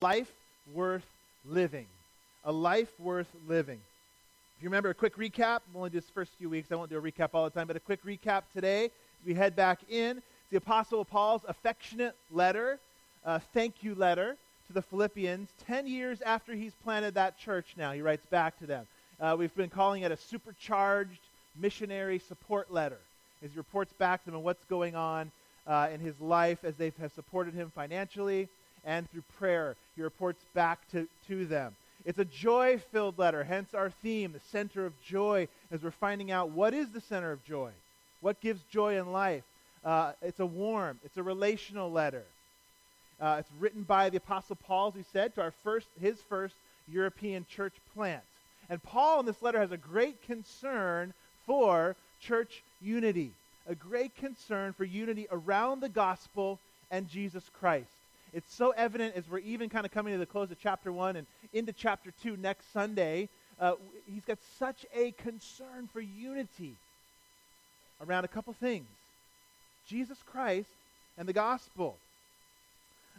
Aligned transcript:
life 0.00 0.32
worth 0.72 1.06
living. 1.44 1.86
A 2.44 2.52
life 2.52 2.88
worth 3.00 3.28
living. 3.48 3.80
If 4.56 4.62
you 4.62 4.68
remember 4.68 4.90
a 4.90 4.94
quick 4.94 5.16
recap, 5.16 5.60
we'll 5.72 5.82
only 5.82 5.90
do 5.90 5.98
this 6.00 6.08
first 6.10 6.32
few 6.38 6.48
weeks. 6.48 6.70
I 6.70 6.76
won't 6.76 6.90
do 6.90 6.98
a 6.98 7.02
recap 7.02 7.30
all 7.32 7.44
the 7.44 7.50
time, 7.50 7.66
but 7.66 7.76
a 7.76 7.80
quick 7.80 8.04
recap 8.04 8.42
today 8.54 8.86
as 8.86 9.26
we 9.26 9.34
head 9.34 9.56
back 9.56 9.80
in. 9.88 10.22
The 10.50 10.56
Apostle 10.56 11.04
Paul's 11.04 11.42
affectionate 11.48 12.14
letter, 12.30 12.78
thank 13.52 13.82
you 13.82 13.94
letter 13.94 14.36
to 14.68 14.72
the 14.72 14.82
Philippians 14.82 15.48
10 15.66 15.86
years 15.86 16.22
after 16.22 16.54
he's 16.54 16.74
planted 16.84 17.14
that 17.14 17.38
church 17.38 17.74
now. 17.76 17.92
He 17.92 18.00
writes 18.00 18.26
back 18.26 18.58
to 18.60 18.66
them. 18.66 18.86
Uh, 19.20 19.34
we've 19.38 19.54
been 19.56 19.70
calling 19.70 20.02
it 20.02 20.12
a 20.12 20.16
supercharged 20.16 21.20
missionary 21.60 22.20
support 22.20 22.72
letter 22.72 22.98
as 23.42 23.50
he 23.50 23.56
reports 23.56 23.92
back 23.94 24.22
to 24.24 24.30
them 24.30 24.36
on 24.36 24.44
what's 24.44 24.64
going 24.66 24.94
on 24.94 25.30
uh, 25.66 25.88
in 25.92 26.00
his 26.00 26.18
life 26.20 26.64
as 26.64 26.76
they 26.76 26.92
have 27.00 27.12
supported 27.12 27.52
him 27.52 27.72
financially 27.74 28.48
and 28.84 29.10
through 29.10 29.24
prayer. 29.38 29.76
He 29.96 30.02
reports 30.02 30.44
back 30.54 30.78
to, 30.92 31.08
to 31.28 31.46
them. 31.46 31.74
It's 32.04 32.18
a 32.18 32.24
joy 32.24 32.80
filled 32.90 33.18
letter, 33.18 33.44
hence 33.44 33.74
our 33.74 33.90
theme, 33.90 34.32
the 34.32 34.40
center 34.50 34.86
of 34.86 34.92
joy, 35.02 35.48
as 35.70 35.82
we're 35.82 35.90
finding 35.90 36.30
out 36.30 36.50
what 36.50 36.72
is 36.72 36.88
the 36.90 37.00
center 37.00 37.32
of 37.32 37.44
joy? 37.44 37.70
What 38.20 38.40
gives 38.40 38.62
joy 38.70 38.98
in 38.98 39.12
life? 39.12 39.44
Uh, 39.84 40.12
it's 40.22 40.40
a 40.40 40.46
warm, 40.46 40.98
it's 41.04 41.16
a 41.16 41.22
relational 41.22 41.90
letter. 41.90 42.24
Uh, 43.20 43.36
it's 43.40 43.50
written 43.58 43.82
by 43.82 44.10
the 44.10 44.16
Apostle 44.16 44.56
Paul, 44.56 44.88
as 44.88 44.94
we 44.94 45.04
said, 45.12 45.34
to 45.34 45.42
our 45.42 45.52
first, 45.64 45.88
his 46.00 46.18
first 46.28 46.54
European 46.90 47.44
church 47.50 47.74
plant. 47.94 48.22
And 48.70 48.82
Paul 48.82 49.20
in 49.20 49.26
this 49.26 49.42
letter 49.42 49.58
has 49.58 49.72
a 49.72 49.76
great 49.76 50.22
concern 50.22 51.12
for 51.46 51.96
church 52.20 52.62
unity, 52.80 53.32
a 53.66 53.74
great 53.74 54.14
concern 54.16 54.72
for 54.72 54.84
unity 54.84 55.26
around 55.30 55.80
the 55.80 55.88
gospel 55.88 56.58
and 56.90 57.08
Jesus 57.08 57.44
Christ. 57.58 57.90
It's 58.32 58.54
so 58.54 58.70
evident 58.70 59.14
as 59.16 59.28
we're 59.28 59.38
even 59.38 59.68
kind 59.68 59.86
of 59.86 59.92
coming 59.92 60.12
to 60.12 60.18
the 60.18 60.26
close 60.26 60.50
of 60.50 60.58
chapter 60.60 60.92
1 60.92 61.16
and 61.16 61.26
into 61.52 61.72
chapter 61.72 62.12
2 62.22 62.36
next 62.36 62.72
Sunday. 62.72 63.28
Uh, 63.58 63.72
he's 64.12 64.24
got 64.24 64.38
such 64.58 64.84
a 64.94 65.12
concern 65.12 65.88
for 65.92 66.00
unity 66.00 66.74
around 68.06 68.24
a 68.24 68.28
couple 68.28 68.52
things 68.52 68.86
Jesus 69.88 70.18
Christ 70.30 70.68
and 71.16 71.26
the 71.26 71.32
gospel. 71.32 71.96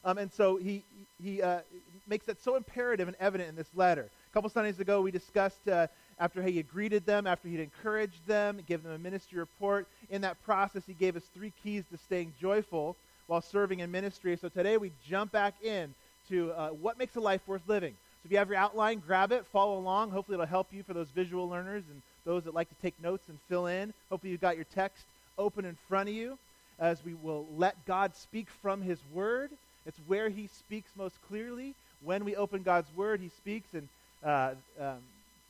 Um, 0.05 0.17
and 0.17 0.31
so 0.31 0.57
he, 0.57 0.83
he 1.21 1.41
uh, 1.41 1.59
makes 2.07 2.25
that 2.27 2.41
so 2.44 2.55
imperative 2.55 3.07
and 3.07 3.17
evident 3.19 3.49
in 3.49 3.55
this 3.55 3.67
letter. 3.75 4.03
A 4.31 4.33
couple 4.33 4.49
Sundays 4.49 4.79
ago, 4.79 5.01
we 5.01 5.11
discussed 5.11 5.67
uh, 5.67 5.88
after 6.19 6.44
he 6.44 6.55
had 6.57 6.69
greeted 6.69 7.05
them, 7.05 7.25
after 7.25 7.49
he'd 7.49 7.59
encouraged 7.59 8.25
them, 8.27 8.61
give 8.67 8.83
them 8.83 8.94
a 8.94 8.99
ministry 8.99 9.39
report. 9.39 9.88
In 10.11 10.21
that 10.21 10.41
process, 10.45 10.83
he 10.85 10.94
gave 10.94 11.17
us 11.17 11.23
three 11.33 11.51
keys 11.63 11.83
to 11.91 11.97
staying 11.97 12.33
joyful 12.39 12.95
while 13.30 13.41
serving 13.41 13.80
in 13.80 13.91
ministry. 13.91 14.35
So 14.41 14.49
today 14.49 14.77
we 14.77 14.91
jump 15.08 15.31
back 15.31 15.53
in 15.63 15.94
to 16.30 16.52
uh, 16.52 16.69
what 16.69 16.97
makes 16.97 17.16
a 17.16 17.19
life 17.19 17.41
worth 17.45 17.61
living. 17.67 17.91
So 17.91 18.25
if 18.25 18.31
you 18.31 18.39
have 18.39 18.49
your 18.49 18.58
outline, 18.58 19.03
grab 19.05 19.31
it, 19.31 19.45
follow 19.45 19.77
along. 19.77 20.09
Hopefully 20.09 20.33
it'll 20.33 20.47
help 20.47 20.67
you 20.72 20.81
for 20.81 20.95
those 20.95 21.09
visual 21.09 21.47
learners 21.47 21.83
and 21.91 22.02
those 22.25 22.44
that 22.45 22.55
like 22.55 22.69
to 22.69 22.75
take 22.81 22.95
notes 23.03 23.30
and 23.30 23.38
fill 23.47 23.67
in. 23.67 23.94
Hopefully 24.09 24.31
you've 24.31 24.41
got 24.41 24.55
your 24.55 24.66
text 24.73 25.05
open 25.38 25.63
in 25.63 25.77
front 25.88 26.09
of 26.09 26.16
you 26.16 26.39
as 26.80 27.05
we 27.05 27.13
will 27.13 27.45
let 27.55 27.75
God 27.85 28.16
speak 28.16 28.47
from 28.63 28.81
his 28.81 28.97
word. 29.13 29.52
It's 29.85 30.00
where 30.07 30.30
he 30.30 30.47
speaks 30.47 30.89
most 30.97 31.16
clearly. 31.27 31.75
When 32.03 32.25
we 32.25 32.35
open 32.35 32.63
God's 32.63 32.89
word, 32.95 33.19
he 33.19 33.30
speaks, 33.30 33.67
and 33.75 33.88
uh, 34.23 34.53
um, 34.80 34.97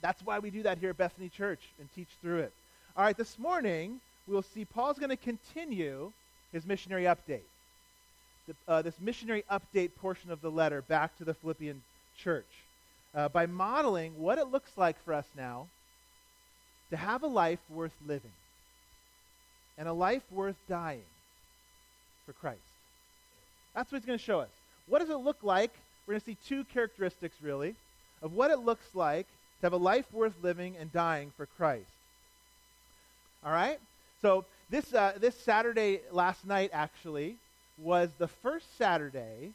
that's 0.01 0.21
why 0.25 0.39
we 0.39 0.49
do 0.49 0.63
that 0.63 0.79
here 0.79 0.89
at 0.89 0.97
Bethany 0.97 1.29
Church 1.29 1.61
and 1.79 1.87
teach 1.95 2.09
through 2.21 2.39
it. 2.39 2.51
All 2.97 3.05
right, 3.05 3.15
this 3.15 3.39
morning 3.39 4.01
we'll 4.27 4.41
see 4.41 4.65
Paul's 4.65 4.99
going 4.99 5.11
to 5.11 5.15
continue 5.15 6.11
his 6.51 6.65
missionary 6.65 7.03
update 7.03 7.43
the, 8.49 8.55
uh, 8.67 8.81
this 8.81 8.95
missionary 8.99 9.43
update 9.51 9.91
portion 10.01 10.31
of 10.31 10.41
the 10.41 10.49
letter 10.49 10.81
back 10.81 11.15
to 11.17 11.23
the 11.23 11.35
Philippian 11.35 11.83
church 12.17 12.47
uh, 13.13 13.29
by 13.29 13.45
modeling 13.45 14.13
what 14.17 14.37
it 14.39 14.47
looks 14.47 14.71
like 14.75 14.95
for 15.05 15.13
us 15.13 15.25
now 15.37 15.67
to 16.89 16.97
have 16.97 17.21
a 17.21 17.27
life 17.27 17.59
worth 17.69 17.93
living 18.07 18.31
and 19.77 19.87
a 19.87 19.93
life 19.93 20.23
worth 20.31 20.55
dying 20.67 21.03
for 22.25 22.33
Christ. 22.33 22.59
That's 23.75 23.91
what 23.91 23.99
he's 23.99 24.07
going 24.07 24.17
to 24.17 24.25
show 24.25 24.39
us. 24.39 24.49
What 24.87 24.99
does 24.99 25.09
it 25.09 25.17
look 25.17 25.37
like? 25.43 25.71
We're 26.05 26.13
going 26.13 26.21
to 26.21 26.25
see 26.25 26.37
two 26.47 26.63
characteristics, 26.73 27.35
really, 27.41 27.75
of 28.23 28.33
what 28.33 28.49
it 28.49 28.59
looks 28.59 28.87
like 28.95 29.27
to 29.59 29.65
have 29.67 29.73
a 29.73 29.77
life 29.77 30.05
worth 30.11 30.33
living 30.41 30.75
and 30.79 30.91
dying 30.91 31.31
for 31.37 31.45
Christ. 31.45 31.85
All 33.45 33.51
right? 33.51 33.79
So 34.23 34.45
this, 34.71 34.91
uh, 34.91 35.13
this 35.19 35.35
Saturday 35.35 36.01
last 36.11 36.45
night, 36.47 36.71
actually, 36.73 37.35
was 37.81 38.09
the 38.17 38.27
first 38.27 38.77
Saturday 38.77 39.51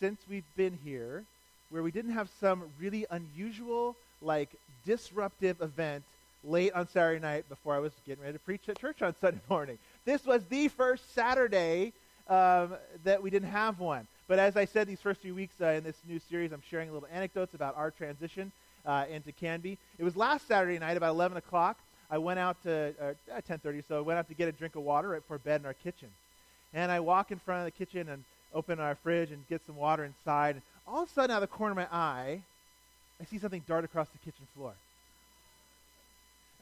since 0.00 0.20
we've 0.28 0.44
been 0.56 0.78
here 0.84 1.24
where 1.70 1.82
we 1.82 1.90
didn't 1.90 2.12
have 2.12 2.28
some 2.40 2.64
really 2.80 3.06
unusual, 3.10 3.94
like 4.22 4.48
disruptive 4.86 5.60
event 5.60 6.04
late 6.44 6.72
on 6.72 6.88
Saturday 6.88 7.20
night 7.20 7.48
before 7.48 7.74
I 7.74 7.78
was 7.78 7.92
getting 8.06 8.22
ready 8.22 8.34
to 8.34 8.38
preach 8.38 8.68
at 8.68 8.78
church 8.78 9.02
on 9.02 9.14
Sunday 9.20 9.40
morning. 9.48 9.78
This 10.04 10.24
was 10.24 10.44
the 10.44 10.68
first 10.68 11.14
Saturday 11.14 11.92
um, 12.28 12.74
that 13.04 13.22
we 13.22 13.30
didn't 13.30 13.50
have 13.50 13.80
one. 13.80 14.06
But 14.28 14.38
as 14.38 14.56
I 14.56 14.66
said, 14.66 14.86
these 14.86 15.00
first 15.00 15.20
few 15.20 15.34
weeks 15.34 15.54
uh, 15.60 15.68
in 15.68 15.84
this 15.84 15.96
new 16.06 16.20
series, 16.30 16.52
I'm 16.52 16.62
sharing 16.70 16.92
little 16.92 17.08
anecdotes 17.12 17.54
about 17.54 17.76
our 17.76 17.90
transition 17.90 18.52
uh, 18.84 19.06
into 19.10 19.32
Canby. 19.32 19.78
It 19.98 20.04
was 20.04 20.16
last 20.16 20.46
Saturday 20.46 20.78
night, 20.78 20.96
about 20.96 21.10
11 21.10 21.36
o'clock. 21.36 21.78
I 22.10 22.18
went 22.18 22.38
out 22.38 22.62
to 22.62 22.94
uh, 23.00 23.40
10:30, 23.48 23.86
so 23.86 23.98
I 23.98 24.00
went 24.00 24.18
out 24.18 24.28
to 24.28 24.34
get 24.34 24.48
a 24.48 24.52
drink 24.52 24.76
of 24.76 24.82
water 24.82 25.08
right 25.08 25.20
before 25.20 25.38
bed 25.38 25.60
in 25.60 25.66
our 25.66 25.74
kitchen. 25.74 26.08
And 26.74 26.92
I 26.92 27.00
walk 27.00 27.30
in 27.30 27.38
front 27.38 27.60
of 27.60 27.64
the 27.64 27.84
kitchen 27.84 28.08
and 28.08 28.24
open 28.54 28.80
our 28.80 28.94
fridge 28.96 29.30
and 29.30 29.46
get 29.48 29.60
some 29.66 29.76
water 29.76 30.04
inside. 30.04 30.56
And 30.56 30.62
all 30.86 31.02
of 31.02 31.08
a 31.08 31.12
sudden, 31.12 31.30
out 31.30 31.42
of 31.42 31.48
the 31.48 31.54
corner 31.54 31.72
of 31.72 31.76
my 31.76 31.88
eye, 31.96 32.40
I 33.20 33.24
see 33.24 33.38
something 33.38 33.62
dart 33.66 33.84
across 33.84 34.08
the 34.08 34.18
kitchen 34.18 34.46
floor. 34.54 34.72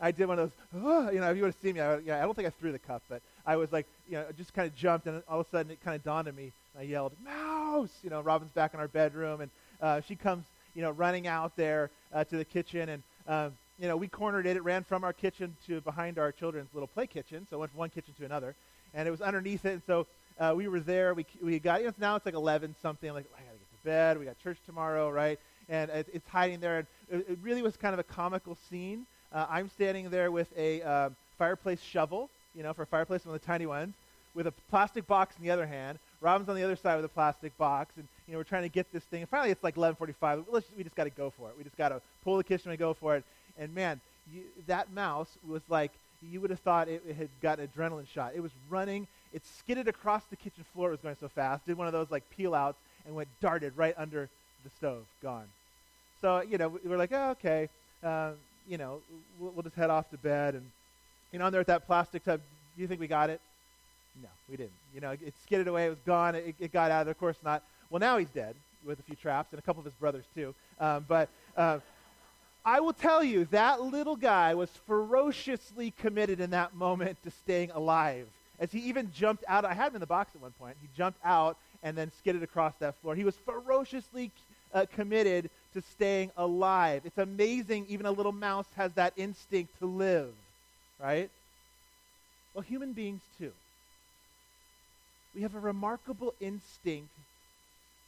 I 0.01 0.11
did 0.11 0.27
one 0.27 0.39
of 0.39 0.51
those, 0.51 0.83
oh, 0.85 1.11
you 1.11 1.21
know, 1.21 1.31
if 1.31 1.37
you 1.37 1.43
would 1.43 1.55
have 1.55 1.63
seen 1.63 1.75
me, 1.75 1.81
I, 1.81 1.99
yeah, 1.99 2.19
I 2.19 2.23
don't 2.23 2.35
think 2.35 2.47
I 2.47 2.51
threw 2.51 2.71
the 2.71 2.79
cup, 2.79 3.03
but 3.09 3.23
I 3.47 3.57
was 3.57 3.73
like, 3.73 3.87
you 4.09 4.17
know, 4.17 4.27
just 4.37 4.53
kind 4.53 4.69
of 4.69 4.77
jumped, 4.77 5.07
and 5.07 5.23
all 5.29 5.41
of 5.41 5.47
a 5.47 5.51
sudden 5.51 5.73
it 5.73 5.83
kind 5.83 5.97
of 5.97 6.05
dawned 6.05 6.29
on 6.29 6.37
me. 6.37 6.53
I 6.79 6.83
yelled, 6.83 7.13
Mouse! 7.25 7.91
You 8.03 8.11
know, 8.11 8.21
Robin's 8.21 8.51
back 8.51 8.75
in 8.75 8.81
our 8.81 8.89
bedroom, 8.89 9.41
and 9.41 9.51
uh, 9.81 10.03
she 10.03 10.15
comes, 10.15 10.45
you 10.75 10.83
know, 10.83 10.91
running 10.91 11.27
out 11.27 11.57
there 11.57 11.91
uh, 12.13 12.25
to 12.25 12.37
the 12.37 12.45
kitchen, 12.45 12.91
and, 12.91 13.03
um, 13.27 13.53
you 13.79 13.89
know, 13.89 13.97
we 13.97 14.09
cornered 14.09 14.45
it. 14.45 14.57
It 14.57 14.65
ran 14.65 14.85
from 14.85 15.03
our 15.03 15.15
kitchen 15.15 15.57
to 15.67 15.81
behind 15.81 16.19
our 16.19 16.31
children's 16.31 16.69
little 16.75 16.89
play 16.89 17.07
kitchen, 17.07 17.47
so 17.49 17.57
it 17.57 17.61
went 17.61 17.73
from 17.73 17.79
one 17.79 17.91
kitchen 17.91 18.13
to 18.19 18.25
another 18.27 18.55
and 18.97 19.07
it 19.07 19.11
was 19.11 19.21
underneath 19.21 19.65
it. 19.65 19.75
And 19.75 19.83
so 19.87 20.07
uh, 20.41 20.55
we 20.57 20.67
were 20.67 20.81
there. 20.81 21.15
We, 21.15 21.27
we 21.41 21.59
got, 21.61 21.81
you 21.81 21.87
know, 21.87 21.93
now 21.99 22.17
it's 22.17 22.27
like 22.27 22.35
11 22.35 22.75
something. 22.83 23.09
I'm 23.09 23.15
like, 23.15 23.27
I 23.37 23.43
got 23.43 23.53
to 23.53 23.59
get 23.59 23.79
to 23.79 23.85
bed. 23.85 24.19
We 24.19 24.25
got 24.25 24.43
church 24.43 24.59
tomorrow, 24.67 25.11
right? 25.11 25.39
And 25.69 25.91
it, 25.91 26.09
it's 26.13 26.29
hiding 26.29 26.61
there. 26.61 26.79
And 26.79 26.87
it, 27.11 27.27
it, 27.31 27.39
really 27.43 27.63
was 27.63 27.77
kind 27.77 27.93
of 27.93 28.01
a 28.01 28.05
comical 28.05 28.57
scene. 28.69 29.07
Uh, 29.33 29.47
I'm 29.49 29.69
standing 29.69 30.11
there 30.11 30.31
with 30.31 30.49
a 30.57 30.83
uh, 30.83 31.11
fireplace 31.39 31.81
shovel, 31.81 32.31
you 32.55 32.63
know, 32.63 32.73
for 32.73 32.83
a 32.83 32.87
fireplace, 32.87 33.25
one 33.25 33.35
of 33.35 33.41
the 33.41 33.47
tiny 33.47 33.67
ones, 33.67 33.95
with 34.35 34.47
a 34.47 34.53
plastic 34.71 35.07
box 35.07 35.37
in 35.39 35.45
the 35.45 35.51
other 35.51 35.67
hand. 35.67 35.99
Robin's 36.21 36.49
on 36.49 36.57
the 36.57 36.63
other 36.63 36.77
side 36.77 36.97
with 36.97 37.05
a 37.05 37.09
plastic 37.09 37.57
box, 37.59 37.93
and 37.97 38.07
you 38.27 38.33
know 38.33 38.39
we're 38.39 38.45
trying 38.45 38.63
to 38.63 38.71
get 38.71 38.91
this 38.91 39.05
thing. 39.05 39.21
And 39.21 39.29
finally, 39.29 39.51
it's 39.51 39.63
like 39.63 39.75
11:45. 39.75 40.47
Let's, 40.51 40.67
we 40.77 40.83
just 40.83 40.97
got 40.97 41.05
to 41.05 41.11
go 41.11 41.29
for 41.29 41.51
it. 41.51 41.55
We 41.59 41.65
just 41.65 41.77
got 41.77 41.91
to 41.91 42.01
pull 42.25 42.39
the 42.39 42.45
kitchen 42.45 42.71
and 42.71 42.79
go 42.79 42.95
for 42.95 43.17
it. 43.17 43.25
And 43.59 43.75
man, 43.75 44.01
you, 44.33 44.43
that 44.67 44.91
mouse 44.93 45.29
was 45.47 45.61
like 45.69 45.93
you 46.31 46.41
would 46.41 46.51
have 46.51 46.61
thought 46.61 46.89
it, 46.89 47.03
it 47.09 47.17
had 47.17 47.29
got 47.41 47.59
an 47.59 47.69
adrenaline 47.69 48.09
shot. 48.09 48.33
It 48.35 48.41
was 48.41 48.53
running. 48.69 49.07
It 49.33 49.43
skidded 49.45 49.89
across 49.89 50.25
the 50.25 50.37
kitchen 50.37 50.65
floor. 50.73 50.89
It 50.89 50.93
was 50.93 51.01
going 51.01 51.17
so 51.21 51.29
fast. 51.29 51.67
Did 51.67 51.77
one 51.77 51.87
of 51.87 51.93
those 51.93 52.11
like 52.11 52.25
peel 52.37 52.55
outs 52.55 52.79
and 53.07 53.15
went 53.15 53.29
darted 53.41 53.77
right 53.77 53.95
under 53.97 54.29
the 54.65 54.71
stove. 54.71 55.05
Gone. 55.23 55.47
So 56.21 56.41
you 56.41 56.59
know 56.59 56.69
we 56.69 56.89
were 56.89 56.97
like, 56.97 57.13
oh, 57.13 57.31
okay, 57.31 57.69
uh, 58.03 58.33
you 58.69 58.79
know 58.79 59.01
we'll, 59.39 59.53
we'll, 59.53 59.63
just 59.63 59.77
head 59.77 59.91
off 59.91 60.11
to 60.11 60.17
bed 60.19 60.55
and 60.55 60.65
you 61.33 61.39
know, 61.39 61.51
there 61.51 61.61
at 61.61 61.67
that 61.67 61.87
plastic 61.87 62.25
tub. 62.25 62.41
Do 62.77 62.83
you 62.83 62.89
think 62.89 63.01
we 63.01 63.07
got 63.07 63.31
it? 63.31 63.41
No, 64.23 64.29
we 64.49 64.57
didn't. 64.57 64.73
You 64.95 65.01
know, 65.01 65.11
it 65.11 65.35
skidded 65.43 65.69
away. 65.69 65.87
It 65.87 65.91
was 65.91 65.99
gone. 66.07 66.35
It, 66.35 66.55
it 66.59 66.73
got 66.73 66.91
out. 66.91 67.09
Of 67.09 67.19
course 67.19 67.37
not. 67.45 67.63
Well, 67.91 68.01
now 68.01 68.17
he's 68.19 68.29
dead 68.29 68.55
with 68.87 68.99
a 69.01 69.03
few 69.03 69.17
traps 69.17 69.53
and 69.53 69.59
a 69.59 69.63
couple 69.63 69.81
of 69.81 69.85
his 69.85 69.95
brothers 69.95 70.25
too. 70.35 70.55
Um, 70.81 71.05
but 71.09 71.29
uh, 71.57 71.81
I 72.67 72.81
will 72.81 72.93
tell 72.93 73.23
you, 73.23 73.45
that 73.53 73.81
little 73.81 74.17
guy 74.17 74.55
was 74.55 74.69
ferociously 74.89 75.93
committed 75.93 76.41
in 76.41 76.51
that 76.51 76.75
moment 76.75 77.17
to 77.23 77.31
staying 77.31 77.71
alive. 77.71 78.27
As 78.59 78.73
he 78.73 78.81
even 78.81 79.13
jumped 79.13 79.45
out, 79.47 79.65
I 79.65 79.73
had 79.73 79.91
him 79.91 79.97
in 79.97 80.01
the 80.01 80.07
box 80.07 80.33
at 80.35 80.43
one 80.43 80.51
point. 80.59 80.77
He 80.83 80.89
jumped 80.97 81.21
out 81.25 81.57
and 81.85 81.97
then 81.97 82.11
skidded 82.19 82.43
across 82.43 82.75
that 82.81 82.97
floor. 82.97 83.15
He 83.15 83.23
was 83.23 83.37
ferociously 83.37 84.33
uh, 84.75 84.87
committed 84.97 85.49
to 85.75 85.83
staying 85.93 86.33
alive. 86.37 87.03
It's 87.05 87.19
amazing, 87.19 87.87
even 87.89 88.05
a 88.05 88.11
little 88.11 88.33
mouse 88.33 88.67
has 88.77 88.93
that 88.95 89.13
instinct 89.17 89.79
to 89.79 89.87
live, 89.87 90.33
right? 91.01 91.31
Well, 92.53 92.63
human 92.63 92.95
beings 92.95 93.21
too. 93.39 93.53
We 95.37 95.43
have 95.43 95.55
a 95.55 95.61
remarkable 95.61 96.35
instinct 96.41 97.11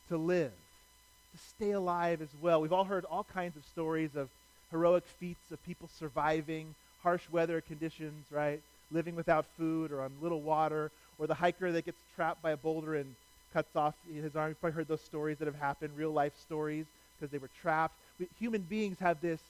to 0.09 0.17
live, 0.17 0.51
to 0.51 1.39
stay 1.57 1.71
alive 1.71 2.23
as 2.23 2.31
well. 2.43 2.61
We've 2.61 2.73
all 2.73 2.85
heard 2.85 3.05
all 3.05 3.23
kinds 3.23 3.57
of 3.57 3.65
stories 3.67 4.17
of 4.17 4.29
heroic 4.71 5.05
feats 5.07 5.51
of 5.51 5.63
people 5.63 5.89
surviving 5.89 6.75
harsh 7.03 7.29
weather 7.31 7.61
conditions, 7.61 8.27
right? 8.31 8.61
Living 8.91 9.15
without 9.15 9.47
food 9.57 9.93
or 9.93 10.03
on 10.03 10.13
little 10.21 10.43
water, 10.43 10.91
or 11.19 11.27
the 11.27 11.35
hiker 11.35 11.73
that 11.73 11.85
gets 11.85 12.03
trapped 12.15 12.43
by 12.43 12.53
a 12.53 12.57
boulder 12.57 12.95
and 12.95 13.15
cuts 13.53 13.77
off 13.77 13.95
his 14.13 14.37
arm. 14.37 14.51
You've 14.51 14.61
probably 14.61 14.75
heard 14.77 14.89
those 14.89 15.01
stories 15.03 15.39
that 15.39 15.47
have 15.47 15.55
happened, 15.55 15.97
real 15.97 16.13
life 16.13 16.37
stories, 16.37 16.87
because 17.19 17.31
they 17.31 17.39
were 17.39 17.51
trapped. 17.61 17.95
We, 18.19 18.29
human 18.39 18.63
beings 18.63 18.99
have 19.01 19.21
this 19.21 19.41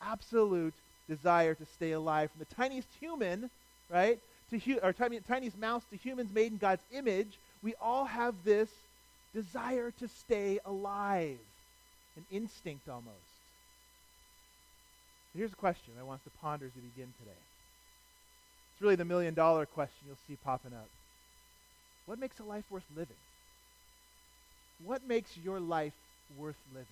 absolute 0.00 0.74
desire 1.08 1.54
to 1.54 1.66
stay 1.66 1.92
alive. 1.92 2.30
From 2.30 2.40
the 2.40 2.54
tiniest 2.54 2.88
human, 3.00 3.50
right, 3.88 4.20
to 4.50 4.58
hu- 4.58 4.80
or 4.82 4.92
tiny, 4.92 5.20
tiniest 5.20 5.58
mouse 5.58 5.84
to 5.90 5.96
humans 5.96 6.30
made 6.32 6.52
in 6.52 6.58
God's 6.58 6.84
image, 6.92 7.40
we 7.62 7.74
all 7.80 8.04
have 8.04 8.34
this 8.44 8.70
desire 9.34 9.90
to 9.92 10.08
stay 10.08 10.58
alive, 10.64 11.38
an 12.16 12.24
instinct 12.30 12.88
almost. 12.88 13.27
Here's 15.38 15.52
a 15.52 15.54
question 15.54 15.94
I 16.00 16.02
want 16.02 16.18
us 16.18 16.24
to 16.24 16.36
ponder 16.40 16.66
as 16.66 16.72
we 16.74 16.80
begin 16.80 17.12
today. 17.20 17.38
It's 18.72 18.82
really 18.82 18.96
the 18.96 19.04
million 19.04 19.34
dollar 19.34 19.66
question 19.66 19.98
you'll 20.08 20.16
see 20.26 20.36
popping 20.44 20.72
up. 20.72 20.88
What 22.06 22.18
makes 22.18 22.40
a 22.40 22.42
life 22.42 22.64
worth 22.72 22.82
living? 22.96 23.14
What 24.84 25.06
makes 25.06 25.30
your 25.44 25.60
life 25.60 25.92
worth 26.36 26.56
living? 26.74 26.88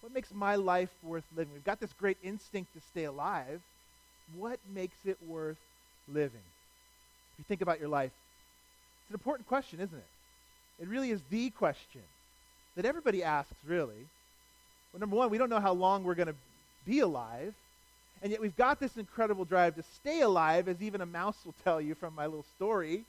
What 0.00 0.14
makes 0.14 0.32
my 0.32 0.54
life 0.54 0.90
worth 1.02 1.24
living? 1.36 1.52
We've 1.52 1.64
got 1.64 1.80
this 1.80 1.92
great 1.98 2.18
instinct 2.22 2.72
to 2.74 2.80
stay 2.92 3.02
alive. 3.02 3.58
What 4.38 4.60
makes 4.72 4.94
it 5.04 5.18
worth 5.26 5.58
living? 6.06 6.30
If 7.32 7.38
you 7.38 7.44
think 7.48 7.62
about 7.62 7.80
your 7.80 7.88
life, 7.88 8.12
it's 8.12 9.10
an 9.10 9.14
important 9.14 9.48
question, 9.48 9.80
isn't 9.80 9.98
it? 9.98 10.82
It 10.82 10.86
really 10.86 11.10
is 11.10 11.20
the 11.30 11.50
question 11.50 12.02
that 12.76 12.84
everybody 12.84 13.24
asks, 13.24 13.56
really. 13.66 14.06
Well, 14.92 15.00
number 15.00 15.16
one, 15.16 15.30
we 15.30 15.38
don't 15.38 15.50
know 15.50 15.58
how 15.58 15.72
long 15.72 16.04
we're 16.04 16.14
going 16.14 16.28
to 16.28 16.34
be 16.86 17.00
alive, 17.00 17.54
and 18.22 18.30
yet 18.30 18.40
we've 18.40 18.56
got 18.56 18.78
this 18.78 18.96
incredible 18.96 19.44
drive 19.44 19.74
to 19.76 19.82
stay 19.82 20.20
alive, 20.20 20.68
as 20.68 20.80
even 20.80 21.00
a 21.00 21.06
mouse 21.06 21.36
will 21.44 21.54
tell 21.64 21.80
you 21.80 21.94
from 21.94 22.14
my 22.14 22.26
little 22.26 22.44
story. 22.56 23.04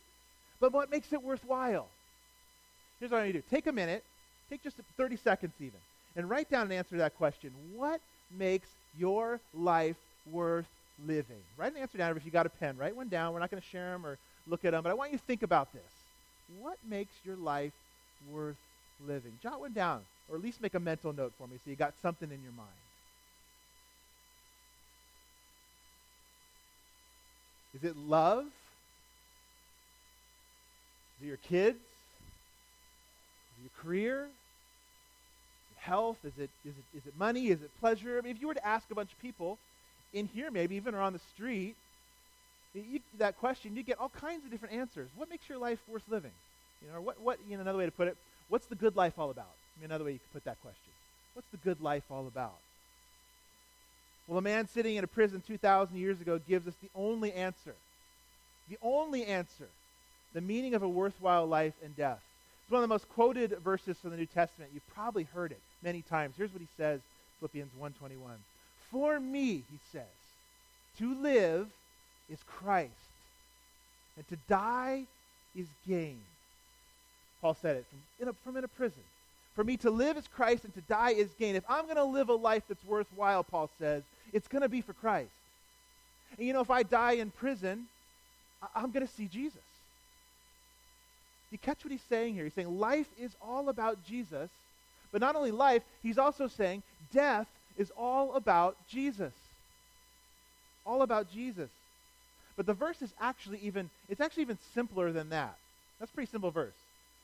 But 0.60 0.74
what 0.74 0.90
makes 0.90 1.14
it 1.14 1.22
worthwhile? 1.22 1.88
Here's 3.00 3.12
what 3.12 3.22
I 3.22 3.26
need 3.26 3.34
to 3.34 3.40
do 3.40 3.46
take 3.52 3.68
a 3.68 3.72
minute, 3.72 4.04
take 4.50 4.64
just 4.64 4.78
30 4.98 5.18
seconds 5.18 5.54
even, 5.60 5.80
and 6.16 6.30
write 6.30 6.50
down 6.50 6.68
an 6.68 6.72
answer 6.72 6.92
to 6.92 6.98
that 6.98 7.18
question. 7.18 7.52
What 7.76 8.00
makes 8.38 8.68
your 8.98 9.40
life 9.54 9.98
worth 10.32 10.68
living? 11.06 11.42
Write 11.58 11.76
an 11.76 11.82
answer 11.82 11.98
down 11.98 12.16
if 12.16 12.26
you 12.26 12.32
got 12.32 12.46
a 12.46 12.50
pen. 12.50 12.78
Write 12.78 12.96
one 12.96 13.10
down. 13.10 13.34
We're 13.34 13.40
not 13.40 13.52
going 13.52 13.62
to 13.62 13.70
share 13.70 13.92
them 13.92 14.06
or 14.06 14.18
look 14.48 14.66
at 14.66 14.72
them, 14.72 14.84
but 14.84 14.90
I 14.90 14.94
want 14.94 15.12
you 15.12 15.18
to 15.18 15.24
think 15.26 15.44
about 15.44 15.72
this. 15.74 15.82
What 16.62 16.78
makes 16.90 17.12
your 17.26 17.36
life 17.36 17.74
worth 18.32 18.58
living? 19.06 19.34
Jot 19.42 19.60
one 19.60 19.74
down, 19.74 20.02
or 20.30 20.36
at 20.36 20.42
least 20.42 20.62
make 20.62 20.74
a 20.74 20.80
mental 20.80 21.14
note 21.14 21.34
for 21.38 21.48
me 21.48 21.58
so 21.64 21.70
you 21.70 21.76
got 21.76 21.94
something 22.02 22.30
in 22.32 22.42
your 22.42 22.54
mind. 22.54 22.83
Is 27.76 27.84
it 27.84 27.96
love? 27.98 28.46
Is 31.18 31.24
it 31.24 31.28
your 31.28 31.38
kids? 31.38 31.78
Is 31.78 33.58
it 33.60 33.64
your 33.64 33.84
career? 33.84 34.28
health? 35.84 36.18
Is 36.24 36.32
it, 36.38 36.50
is, 36.66 36.72
it, 36.72 36.98
is 36.98 37.06
it 37.06 37.14
money? 37.20 37.48
Is 37.48 37.62
it 37.62 37.70
pleasure? 37.80 38.18
I 38.18 38.22
mean, 38.22 38.36
if 38.36 38.42
you 38.42 38.48
were 38.48 38.54
to 38.54 38.66
ask 38.66 38.90
a 38.90 38.96
bunch 38.96 39.12
of 39.12 39.20
people 39.22 39.58
in 40.14 40.28
here, 40.34 40.50
maybe 40.50 40.76
even 40.76 40.96
or 40.96 41.02
on 41.02 41.14
the 41.14 41.22
street, 41.36 41.76
you, 42.74 43.00
that 43.20 43.38
question, 43.40 43.76
you 43.76 43.84
get 43.84 44.00
all 44.00 44.10
kinds 44.10 44.46
of 44.46 44.52
different 44.52 44.74
answers. 44.74 45.10
What 45.16 45.30
makes 45.30 45.48
your 45.48 45.58
life 45.58 45.80
worth 45.88 46.04
living? 46.10 46.32
You 46.82 46.94
know, 46.94 47.02
what, 47.02 47.22
what, 47.22 47.38
you 47.48 47.56
know, 47.56 47.62
another 47.62 47.78
way 47.78 47.86
to 47.86 47.92
put 47.92 48.08
it, 48.08 48.18
what's 48.50 48.66
the 48.66 48.76
good 48.76 48.96
life 48.96 49.14
all 49.18 49.30
about? 49.30 49.46
I 49.78 49.82
mean, 49.82 49.92
another 49.92 50.06
way 50.06 50.14
you 50.14 50.20
could 50.20 50.34
put 50.34 50.46
that 50.46 50.62
question. 50.62 50.92
What's 51.34 51.48
the 51.52 51.58
good 51.58 51.82
life 51.82 52.04
all 52.10 52.28
about? 52.28 52.56
Well, 54.28 54.38
a 54.38 54.42
man 54.42 54.68
sitting 54.68 54.96
in 54.96 55.04
a 55.04 55.08
prison 55.08 55.44
2,000 55.46 55.98
years 55.98 56.22
ago 56.22 56.40
gives 56.48 56.68
us 56.68 56.74
the 56.82 56.90
only 56.96 57.34
answer. 57.34 57.76
The 58.70 58.78
only 58.82 59.26
answer. 59.26 59.68
The 60.34 60.42
meaning 60.42 60.76
of 60.76 60.84
a 60.84 60.90
worthwhile 60.90 61.46
life 61.46 61.74
and 61.84 61.96
death. 61.96 62.22
It's 62.64 62.72
one 62.72 62.80
of 62.80 62.90
the 62.90 62.94
most 62.94 63.10
quoted 63.10 63.52
verses 63.64 63.98
from 63.98 64.12
the 64.12 64.18
New 64.18 64.26
Testament. 64.26 64.72
You've 64.74 64.88
probably 64.96 65.24
heard 65.34 65.52
it 65.52 65.60
many 65.84 66.02
times. 66.02 66.36
Here's 66.38 66.54
what 66.54 66.62
he 66.62 66.68
says, 66.78 67.02
Philippians 67.40 67.72
1:21. 67.80 67.92
For 68.90 69.20
me, 69.20 69.64
he 69.70 69.80
says, 69.92 70.04
to 71.00 71.16
live 71.16 71.68
is 72.30 72.40
Christ, 72.48 72.92
and 74.16 74.28
to 74.30 74.38
die 74.48 75.04
is 75.56 75.68
gain. 75.88 76.20
Paul 77.42 77.56
said 77.56 77.78
it 77.78 77.86
from 77.90 78.00
in 78.22 78.28
a, 78.30 78.34
from 78.46 78.58
in 78.58 78.64
a 78.64 78.68
prison. 78.70 79.02
For 79.56 79.64
me 79.64 79.78
to 79.78 79.92
live 79.92 80.18
is 80.18 80.28
Christ 80.28 80.64
and 80.64 80.74
to 80.74 80.82
die 80.82 81.12
is 81.12 81.30
gain. 81.38 81.56
If 81.56 81.64
I'm 81.70 81.86
going 81.86 81.98
to 81.98 82.04
live 82.04 82.30
a 82.30 82.34
life 82.34 82.64
that's 82.68 82.84
worthwhile, 82.86 83.44
Paul 83.44 83.70
says, 83.78 84.04
it's 84.34 84.48
going 84.48 84.64
to 84.64 84.70
be 84.70 84.82
for 84.82 84.94
Christ. 84.94 85.32
And 86.38 86.46
you 86.46 86.54
know, 86.54 86.62
if 86.62 86.72
I 86.72 86.84
die 86.84 87.14
in 87.14 87.30
prison, 87.32 87.86
I'm 88.76 88.92
going 88.92 89.06
to 89.06 89.14
see 89.14 89.28
Jesus. 89.28 89.62
You 91.52 91.60
catch 91.60 91.86
what 91.86 91.92
he's 91.92 92.02
saying 92.10 92.34
here? 92.34 92.44
He's 92.44 92.54
saying 92.54 92.80
life 92.80 93.08
is 93.20 93.32
all 93.42 93.70
about 93.70 94.04
Jesus, 94.06 94.50
but 95.12 95.22
not 95.22 95.36
only 95.36 95.52
life, 95.52 95.84
he's 96.02 96.18
also 96.18 96.48
saying 96.48 96.82
death 97.14 97.48
is 97.78 97.92
all 97.96 98.34
about 98.34 98.76
Jesus. 98.90 99.34
All 100.86 101.04
about 101.04 101.32
Jesus. 101.32 101.70
But 102.58 102.66
the 102.66 102.74
verse 102.74 103.02
is 103.02 103.14
actually 103.22 103.60
even, 103.62 103.90
it's 104.10 104.22
actually 104.22 104.44
even 104.44 104.58
simpler 104.74 105.12
than 105.12 105.30
that. 105.30 105.56
That's 106.00 106.12
a 106.12 106.14
pretty 106.14 106.32
simple 106.32 106.52
verse. 106.52 106.74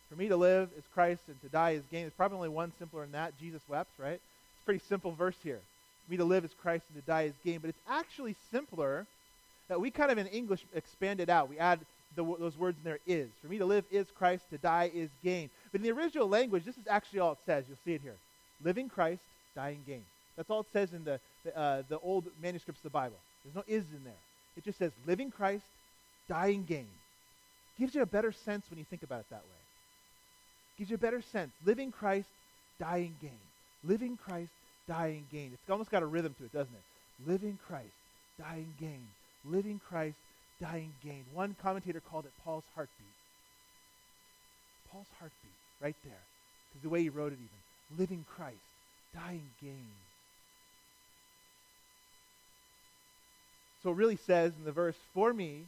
For 0.09 0.15
me 0.15 0.27
to 0.27 0.37
live 0.37 0.69
is 0.77 0.83
Christ 0.93 1.21
and 1.27 1.39
to 1.41 1.49
die 1.49 1.71
is 1.71 1.83
gain. 1.91 2.01
There's 2.01 2.13
probably 2.13 2.37
only 2.37 2.49
one 2.49 2.71
simpler 2.79 3.01
than 3.01 3.11
that. 3.13 3.39
Jesus 3.39 3.61
wept, 3.67 3.91
right? 3.97 4.13
It's 4.13 4.61
a 4.61 4.65
pretty 4.65 4.83
simple 4.87 5.11
verse 5.11 5.35
here. 5.43 5.59
Me 6.09 6.17
to 6.17 6.25
live 6.25 6.43
is 6.43 6.51
Christ 6.61 6.85
and 6.93 7.01
to 7.01 7.07
die 7.07 7.23
is 7.23 7.33
gain. 7.45 7.59
But 7.59 7.69
it's 7.69 7.79
actually 7.87 8.35
simpler 8.51 9.05
that 9.67 9.79
we 9.79 9.91
kind 9.91 10.11
of 10.11 10.17
in 10.17 10.27
English 10.27 10.65
expand 10.73 11.19
it 11.19 11.29
out. 11.29 11.49
We 11.49 11.59
add 11.59 11.79
the, 12.15 12.23
those 12.23 12.57
words 12.57 12.77
in 12.77 12.83
there 12.83 12.99
is. 13.05 13.29
For 13.41 13.47
me 13.47 13.59
to 13.59 13.65
live 13.65 13.85
is 13.91 14.07
Christ, 14.17 14.49
to 14.49 14.57
die 14.57 14.91
is 14.93 15.09
gain. 15.23 15.49
But 15.71 15.81
in 15.81 15.83
the 15.83 15.91
original 15.91 16.27
language, 16.27 16.65
this 16.65 16.77
is 16.77 16.87
actually 16.89 17.19
all 17.19 17.33
it 17.33 17.37
says. 17.45 17.65
You'll 17.67 17.77
see 17.85 17.93
it 17.93 18.01
here. 18.01 18.15
Living 18.63 18.89
Christ, 18.89 19.21
dying 19.55 19.83
gain. 19.85 20.03
That's 20.35 20.49
all 20.49 20.61
it 20.61 20.67
says 20.73 20.93
in 20.93 21.03
the, 21.03 21.19
the, 21.45 21.57
uh, 21.57 21.83
the 21.87 21.99
old 21.99 22.25
manuscripts 22.41 22.79
of 22.79 22.83
the 22.83 22.89
Bible. 22.89 23.17
There's 23.43 23.55
no 23.55 23.63
is 23.67 23.83
in 23.95 24.03
there. 24.03 24.13
It 24.57 24.63
just 24.63 24.79
says 24.79 24.91
living 25.05 25.31
Christ, 25.31 25.63
dying 26.27 26.65
gain. 26.67 26.87
Gives 27.77 27.95
you 27.95 28.01
a 28.01 28.05
better 28.05 28.31
sense 28.31 28.65
when 28.69 28.79
you 28.79 28.85
think 28.89 29.03
about 29.03 29.21
it 29.21 29.25
that 29.29 29.43
way. 29.43 29.61
Gives 30.77 30.89
you 30.89 30.95
a 30.95 30.99
better 30.99 31.21
sense. 31.21 31.51
Living 31.65 31.91
Christ, 31.91 32.27
dying 32.79 33.15
gain. 33.21 33.31
Living 33.83 34.17
Christ, 34.17 34.51
dying 34.89 35.25
gain. 35.31 35.51
It's 35.53 35.69
almost 35.69 35.91
got 35.91 36.01
a 36.01 36.07
rhythm 36.07 36.33
to 36.39 36.45
it, 36.45 36.51
doesn't 36.51 36.73
it? 36.73 37.29
Living 37.29 37.59
Christ, 37.67 37.93
dying 38.39 38.73
gain. 38.79 39.07
Living 39.45 39.79
Christ, 39.87 40.17
dying 40.59 40.91
gain. 41.03 41.23
One 41.33 41.55
commentator 41.61 42.01
called 42.01 42.25
it 42.25 42.31
Paul's 42.43 42.63
heartbeat. 42.75 43.07
Paul's 44.91 45.07
heartbeat, 45.19 45.51
right 45.79 45.95
there. 46.03 46.23
Because 46.69 46.83
the 46.83 46.89
way 46.89 47.03
he 47.03 47.09
wrote 47.09 47.31
it, 47.31 47.37
even 47.39 47.99
living 47.99 48.25
Christ, 48.35 48.57
dying 49.13 49.49
gain. 49.61 49.87
So 53.83 53.91
it 53.91 53.95
really 53.95 54.17
says 54.17 54.53
in 54.57 54.65
the 54.65 54.71
verse, 54.71 54.97
for 55.13 55.33
me, 55.33 55.65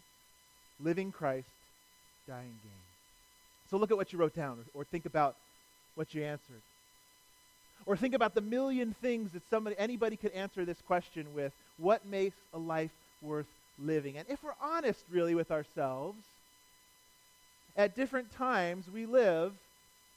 living 0.84 1.12
Christ, 1.12 1.48
dying 2.28 2.58
gain. 2.64 2.72
So 3.70 3.78
look 3.78 3.92
at 3.92 3.98
what 3.98 4.12
you 4.12 4.20
wrote 4.20 4.36
down, 4.36 4.60
or, 4.74 4.82
or 4.82 4.84
think 4.84 5.06
about 5.06 5.36
what 5.96 6.14
you 6.14 6.24
answered. 6.24 6.62
Or 7.86 7.98
think 7.98 8.14
about 8.14 8.36
the 8.36 8.42
million 8.42 8.96
things 9.02 9.32
that 9.32 9.42
somebody, 9.50 9.76
anybody 9.78 10.16
could 10.16 10.32
answer 10.34 10.66
this 10.66 10.82
question 10.86 11.28
with. 11.34 11.52
What 11.78 12.06
makes 12.06 12.38
a 12.54 12.58
life 12.58 12.92
worth 13.22 13.48
living. 13.80 14.18
And 14.18 14.28
if 14.30 14.44
we're 14.44 14.52
honest 14.62 15.04
really 15.12 15.36
with 15.36 15.52
ourselves, 15.52 16.18
at 17.76 17.96
different 17.96 18.32
times 18.36 18.86
we 18.94 19.06
live, 19.06 19.54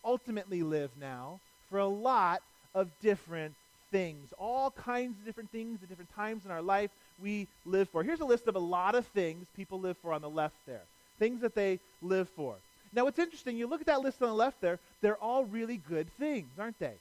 ultimately 0.04 0.62
live 0.62 0.90
now, 1.00 1.40
for 1.70 1.78
a 1.78 1.86
lot 1.86 2.42
of 2.74 2.88
different 3.00 3.54
things. 3.90 4.32
All 4.38 4.70
kinds 4.70 5.18
of 5.18 5.24
different 5.24 5.50
things 5.50 5.78
at 5.82 5.88
different 5.88 6.14
times 6.14 6.44
in 6.44 6.50
our 6.50 6.62
life 6.62 6.90
we 7.22 7.46
live 7.64 7.88
for. 7.88 8.02
Here's 8.02 8.20
a 8.20 8.24
list 8.24 8.48
of 8.48 8.56
a 8.56 8.60
lot 8.60 8.94
of 8.94 9.06
things 9.06 9.46
people 9.56 9.80
live 9.80 9.96
for 9.98 10.12
on 10.12 10.22
the 10.22 10.28
left 10.28 10.56
there. 10.66 10.82
Things 11.18 11.40
that 11.42 11.54
they 11.54 11.78
live 12.02 12.28
for. 12.30 12.56
Now, 12.92 13.04
what's 13.04 13.18
interesting, 13.18 13.56
you 13.56 13.66
look 13.66 13.80
at 13.80 13.86
that 13.86 14.02
list 14.02 14.22
on 14.22 14.28
the 14.28 14.34
left 14.34 14.60
there, 14.60 14.78
they're 15.00 15.16
all 15.16 15.44
really 15.44 15.80
good 15.88 16.08
things, 16.18 16.48
aren't 16.58 16.78
they? 16.78 16.94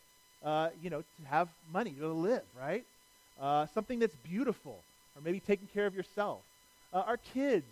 Uh, 0.44 0.70
you 0.82 0.90
know, 0.90 1.02
to 1.02 1.28
have 1.30 1.48
money, 1.72 1.92
to 1.92 2.08
live, 2.08 2.44
right? 2.60 2.84
Uh, 3.42 3.66
something 3.74 4.00
that's 4.00 4.16
beautiful, 4.28 4.78
or 5.16 5.22
maybe 5.24 5.40
taking 5.40 5.68
care 5.74 5.86
of 5.86 5.96
yourself. 5.96 6.40
Uh, 6.94 7.04
our 7.08 7.18
kids, 7.34 7.66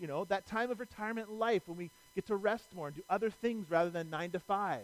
you 0.00 0.06
know, 0.06 0.24
that 0.24 0.46
time 0.46 0.70
of 0.70 0.80
retirement 0.80 1.32
life 1.32 1.62
when 1.66 1.78
we 1.78 1.90
get 2.14 2.26
to 2.26 2.36
rest 2.36 2.64
more 2.74 2.88
and 2.88 2.96
do 2.96 3.02
other 3.08 3.30
things 3.30 3.70
rather 3.70 3.90
than 3.90 4.10
nine 4.10 4.30
to 4.30 4.40
five. 4.40 4.82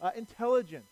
Uh, 0.00 0.10
intelligence, 0.16 0.90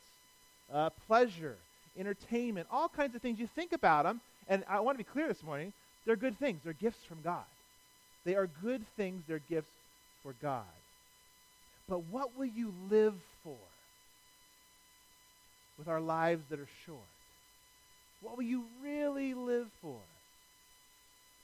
uh, 0.72 0.90
pleasure, 1.06 1.56
entertainment, 1.98 2.66
all 2.70 2.88
kinds 2.88 3.14
of 3.14 3.22
things. 3.22 3.38
You 3.38 3.48
think 3.54 3.72
about 3.72 4.04
them, 4.04 4.20
and 4.48 4.64
I 4.68 4.80
want 4.80 4.96
to 4.96 5.04
be 5.04 5.10
clear 5.10 5.28
this 5.28 5.42
morning, 5.42 5.72
they're 6.04 6.16
good 6.16 6.38
things. 6.38 6.60
They're 6.62 6.72
gifts 6.74 7.04
from 7.08 7.18
God. 7.22 7.44
They 8.24 8.36
are 8.36 8.48
good 8.62 8.84
things. 8.96 9.22
They're 9.26 9.40
gifts 9.50 9.70
for 10.22 10.34
God. 10.40 10.64
But 11.88 12.04
what 12.04 12.36
will 12.36 12.46
you 12.46 12.72
live 12.90 13.14
for 13.44 13.56
with 15.78 15.88
our 15.88 16.00
lives 16.00 16.44
that 16.50 16.58
are 16.58 16.68
short? 16.84 16.98
What 18.22 18.36
will 18.36 18.44
you 18.44 18.64
really 18.82 19.34
live 19.34 19.68
for? 19.82 19.98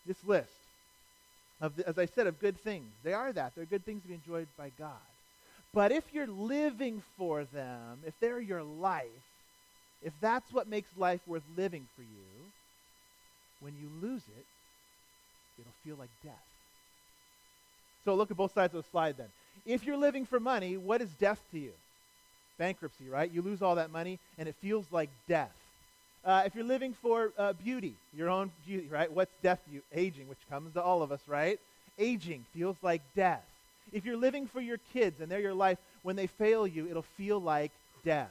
This 0.07 0.17
list 0.27 0.49
of, 1.61 1.77
the, 1.77 1.87
as 1.89 1.99
I 1.99 2.07
said, 2.07 2.27
of 2.27 2.41
good 2.41 2.59
things. 2.59 2.91
They 3.05 3.13
are 3.13 3.33
that. 3.33 3.53
They're 3.55 3.65
good 3.65 3.85
things 3.85 4.03
to 4.03 4.09
be 4.09 4.15
enjoyed 4.15 4.49
by 4.59 4.71
God. 4.79 4.91
But 5.75 5.93
if 5.93 6.05
you're 6.13 6.27
living 6.27 7.03
for 7.17 7.45
them, 7.45 8.01
if 8.07 8.15
they're 8.21 8.41
your 8.41 8.63
life, 8.63 9.07
if 10.03 10.13
that's 10.21 10.53
what 10.53 10.69
makes 10.69 10.89
life 10.97 11.21
worth 11.27 11.45
living 11.57 11.87
for 11.97 12.03
you, 12.03 12.09
when 13.61 13.75
you 13.81 13.89
lose 14.07 14.23
it, 14.37 14.45
it'll 15.59 15.73
feel 15.85 15.97
like 15.97 16.11
death. 16.25 16.35
So 18.05 18.15
look 18.15 18.31
at 18.31 18.37
both 18.37 18.53
sides 18.53 18.75
of 18.75 18.83
the 18.83 18.91
slide 18.91 19.17
then. 19.17 19.29
If 19.65 19.85
you're 19.85 19.97
living 19.97 20.27
for 20.27 20.41
money, 20.41 20.77
what 20.77 21.01
is 21.01 21.11
death 21.21 21.41
to 21.53 21.59
you? 21.59 21.73
Bankruptcy, 22.63 23.09
right? 23.11 23.29
You 23.29 23.43
lose 23.43 23.61
all 23.61 23.75
that 23.75 23.91
money 23.91 24.21
and 24.39 24.49
it 24.49 24.55
feels 24.63 24.85
like 24.93 25.11
death. 25.29 25.51
Uh, 26.25 26.45
if 26.47 26.55
you're 26.55 26.63
living 26.63 26.95
for 27.03 27.33
uh, 27.37 27.55
beauty, 27.55 27.93
your 28.17 28.31
own 28.31 28.53
beauty, 28.65 28.87
right? 28.87 29.11
What's 29.11 29.33
death 29.43 29.59
you? 29.73 29.81
Aging, 29.93 30.29
which 30.29 30.39
comes 30.49 30.73
to 30.75 30.81
all 30.81 31.03
of 31.03 31.11
us, 31.11 31.19
right? 31.27 31.59
Aging 31.99 32.45
feels 32.55 32.77
like 32.81 33.03
death. 33.17 33.43
If 33.93 34.05
you're 34.05 34.17
living 34.17 34.47
for 34.47 34.61
your 34.61 34.79
kids 34.93 35.21
and 35.21 35.29
they're 35.29 35.41
your 35.41 35.55
life, 35.55 35.77
when 36.05 36.15
they 36.15 36.29
fail 36.29 36.65
you, 36.65 36.87
it'll 36.89 37.03
feel 37.03 37.41
like 37.41 37.73
death. 38.05 38.31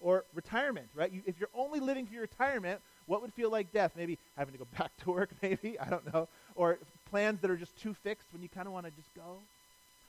Or 0.00 0.22
retirement, 0.36 0.86
right? 0.94 1.10
You, 1.10 1.22
if 1.26 1.34
you're 1.40 1.50
only 1.52 1.80
living 1.80 2.06
for 2.06 2.12
your 2.12 2.22
retirement, 2.22 2.80
what 3.06 3.22
would 3.22 3.32
feel 3.32 3.50
like 3.50 3.72
death? 3.72 3.90
Maybe 3.96 4.18
having 4.38 4.52
to 4.52 4.58
go 4.58 4.68
back 4.78 4.92
to 5.02 5.10
work, 5.10 5.30
maybe? 5.42 5.80
I 5.80 5.90
don't 5.90 6.14
know. 6.14 6.28
Or 6.54 6.78
plans 7.10 7.40
that 7.40 7.50
are 7.50 7.56
just 7.56 7.76
too 7.82 7.92
fixed 8.04 8.28
when 8.32 8.40
you 8.40 8.48
kind 8.54 8.68
of 8.68 8.72
want 8.72 8.86
to 8.86 8.92
just 8.92 9.12
go? 9.16 9.38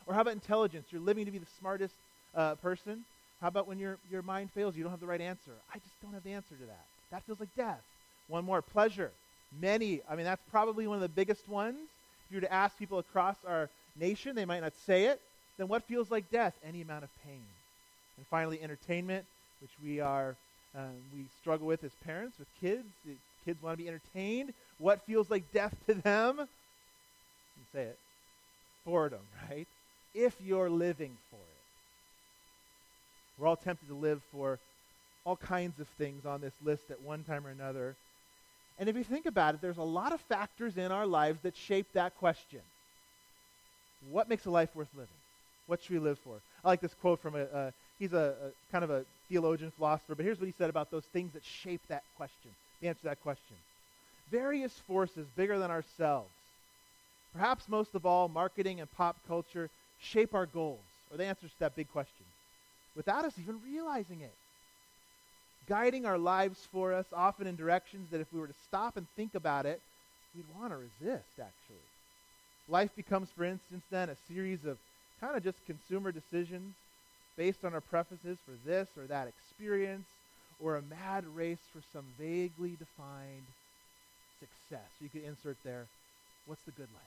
Or 0.05 0.13
how 0.13 0.21
about 0.21 0.33
intelligence? 0.33 0.85
You're 0.91 1.01
living 1.01 1.25
to 1.25 1.31
be 1.31 1.39
the 1.39 1.51
smartest 1.59 1.95
uh, 2.35 2.53
person. 2.55 3.05
How 3.43 3.49
about 3.49 3.67
when 3.67 3.77
your, 3.77 3.97
your 4.09 4.21
mind 4.21 4.51
fails, 4.55 4.77
you 4.77 4.83
don't 4.83 4.91
have 4.91 5.01
the 5.01 5.05
right 5.05 5.19
answer? 5.19 5.51
I 5.69 5.77
just 5.77 6.01
don't 6.01 6.13
have 6.13 6.23
the 6.23 6.31
answer 6.31 6.55
to 6.55 6.65
that. 6.65 6.85
That 7.11 7.23
feels 7.25 7.41
like 7.41 7.53
death. 7.57 7.81
One 8.29 8.45
more 8.45 8.61
pleasure. 8.61 9.11
Many, 9.61 9.99
I 10.09 10.15
mean, 10.15 10.23
that's 10.23 10.41
probably 10.49 10.87
one 10.87 10.95
of 10.95 11.01
the 11.01 11.09
biggest 11.09 11.49
ones. 11.49 11.75
If 11.75 12.31
you 12.31 12.37
were 12.37 12.47
to 12.47 12.53
ask 12.53 12.79
people 12.79 12.99
across 12.99 13.35
our 13.45 13.67
nation, 13.99 14.33
they 14.33 14.45
might 14.45 14.61
not 14.61 14.71
say 14.87 15.07
it. 15.07 15.19
Then 15.57 15.67
what 15.67 15.83
feels 15.83 16.09
like 16.09 16.31
death? 16.31 16.53
Any 16.65 16.83
amount 16.83 17.03
of 17.03 17.09
pain. 17.25 17.41
And 18.15 18.25
finally, 18.31 18.61
entertainment, 18.63 19.25
which 19.61 19.71
we 19.83 19.99
are 19.99 20.35
uh, 20.73 20.83
we 21.13 21.25
struggle 21.41 21.67
with 21.67 21.83
as 21.83 21.91
parents 22.05 22.39
with 22.39 22.47
kids. 22.61 22.85
The 23.05 23.11
kids 23.43 23.61
want 23.61 23.77
to 23.77 23.83
be 23.83 23.89
entertained. 23.89 24.53
What 24.79 25.05
feels 25.05 25.29
like 25.29 25.43
death 25.53 25.75
to 25.87 25.95
them? 25.95 26.37
You 26.37 26.45
say 27.73 27.83
it. 27.83 27.97
Boredom, 28.85 29.19
right? 29.49 29.67
If 30.15 30.33
you're 30.45 30.69
living 30.69 31.11
for 31.29 31.35
it. 31.35 31.52
We're 33.37 33.47
all 33.47 33.55
tempted 33.55 33.87
to 33.87 33.95
live 33.95 34.21
for 34.31 34.59
all 35.25 35.35
kinds 35.35 35.79
of 35.79 35.87
things 35.97 36.25
on 36.25 36.41
this 36.41 36.53
list 36.63 36.83
at 36.89 37.01
one 37.01 37.23
time 37.23 37.47
or 37.47 37.49
another. 37.49 37.95
And 38.79 38.89
if 38.89 38.95
you 38.95 39.03
think 39.03 39.25
about 39.25 39.55
it, 39.55 39.61
there's 39.61 39.77
a 39.77 39.83
lot 39.83 40.11
of 40.11 40.21
factors 40.21 40.77
in 40.77 40.91
our 40.91 41.05
lives 41.05 41.39
that 41.43 41.55
shape 41.55 41.87
that 41.93 42.17
question. 42.17 42.61
What 44.11 44.27
makes 44.27 44.45
a 44.45 44.51
life 44.51 44.75
worth 44.75 44.89
living? 44.93 45.07
What 45.67 45.81
should 45.81 45.91
we 45.91 45.99
live 45.99 46.19
for? 46.19 46.35
I 46.63 46.67
like 46.67 46.81
this 46.81 46.93
quote 46.95 47.21
from 47.21 47.35
a, 47.35 47.43
uh, 47.43 47.71
he's 47.99 48.13
a, 48.13 48.35
a, 48.43 48.71
kind 48.71 48.83
of 48.83 48.89
a 48.89 49.05
theologian, 49.29 49.71
philosopher, 49.77 50.15
but 50.15 50.25
here's 50.25 50.39
what 50.39 50.47
he 50.47 50.53
said 50.57 50.69
about 50.69 50.91
those 50.91 51.05
things 51.13 51.31
that 51.33 51.43
shape 51.43 51.81
that 51.87 52.03
question, 52.17 52.51
the 52.81 52.89
answer 52.89 53.01
to 53.01 53.07
that 53.07 53.21
question. 53.21 53.55
Various 54.29 54.73
forces 54.87 55.25
bigger 55.35 55.57
than 55.57 55.71
ourselves, 55.71 56.29
perhaps 57.33 57.69
most 57.69 57.95
of 57.95 58.05
all, 58.05 58.27
marketing 58.27 58.81
and 58.81 58.91
pop 58.91 59.15
culture, 59.27 59.69
shape 60.01 60.33
our 60.33 60.45
goals, 60.45 60.79
or 61.11 61.17
the 61.17 61.25
answers 61.25 61.51
to 61.51 61.59
that 61.59 61.75
big 61.75 61.89
question, 61.91 62.25
without 62.95 63.25
us 63.25 63.37
even 63.39 63.61
realizing 63.61 64.21
it. 64.21 64.35
Guiding 65.65 66.05
our 66.05 66.17
lives 66.17 66.67
for 66.71 66.93
us, 66.93 67.05
often 67.13 67.47
in 67.47 67.55
directions 67.55 68.09
that 68.11 68.19
if 68.19 68.31
we 68.33 68.39
were 68.39 68.47
to 68.47 68.53
stop 68.65 68.97
and 68.97 69.07
think 69.15 69.33
about 69.33 69.65
it, 69.65 69.81
we'd 70.35 70.47
want 70.47 70.71
to 70.71 70.77
resist, 70.77 71.39
actually. 71.39 71.87
Life 72.67 72.95
becomes, 72.95 73.29
for 73.31 73.43
instance, 73.43 73.85
then 73.89 74.09
a 74.09 74.15
series 74.15 74.65
of 74.65 74.77
kind 75.19 75.37
of 75.37 75.43
just 75.43 75.65
consumer 75.65 76.11
decisions 76.11 76.75
based 77.37 77.63
on 77.63 77.73
our 77.73 77.81
preferences 77.81 78.39
for 78.45 78.55
this 78.65 78.89
or 78.97 79.07
that 79.07 79.27
experience 79.27 80.07
or 80.59 80.75
a 80.75 80.81
mad 80.81 81.25
race 81.25 81.61
for 81.71 81.81
some 81.93 82.05
vaguely 82.17 82.75
defined 82.75 83.47
success. 84.39 84.91
You 84.99 85.09
could 85.09 85.23
insert 85.23 85.57
there, 85.63 85.87
what's 86.45 86.63
the 86.63 86.71
good 86.71 86.89
life? 86.93 87.03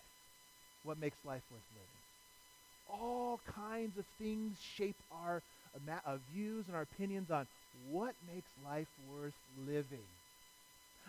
What 0.82 0.98
makes 0.98 1.18
life 1.24 1.42
worth 1.50 1.62
living? 1.74 1.88
All 2.88 3.40
kinds 3.46 3.98
of 3.98 4.04
things 4.18 4.58
shape 4.60 5.02
our 5.10 5.42
uh, 6.06 6.16
views 6.34 6.64
and 6.66 6.76
our 6.76 6.82
opinions 6.82 7.30
on 7.30 7.46
what 7.90 8.14
makes 8.34 8.48
life 8.64 8.86
worth 9.12 9.34
living. 9.66 10.04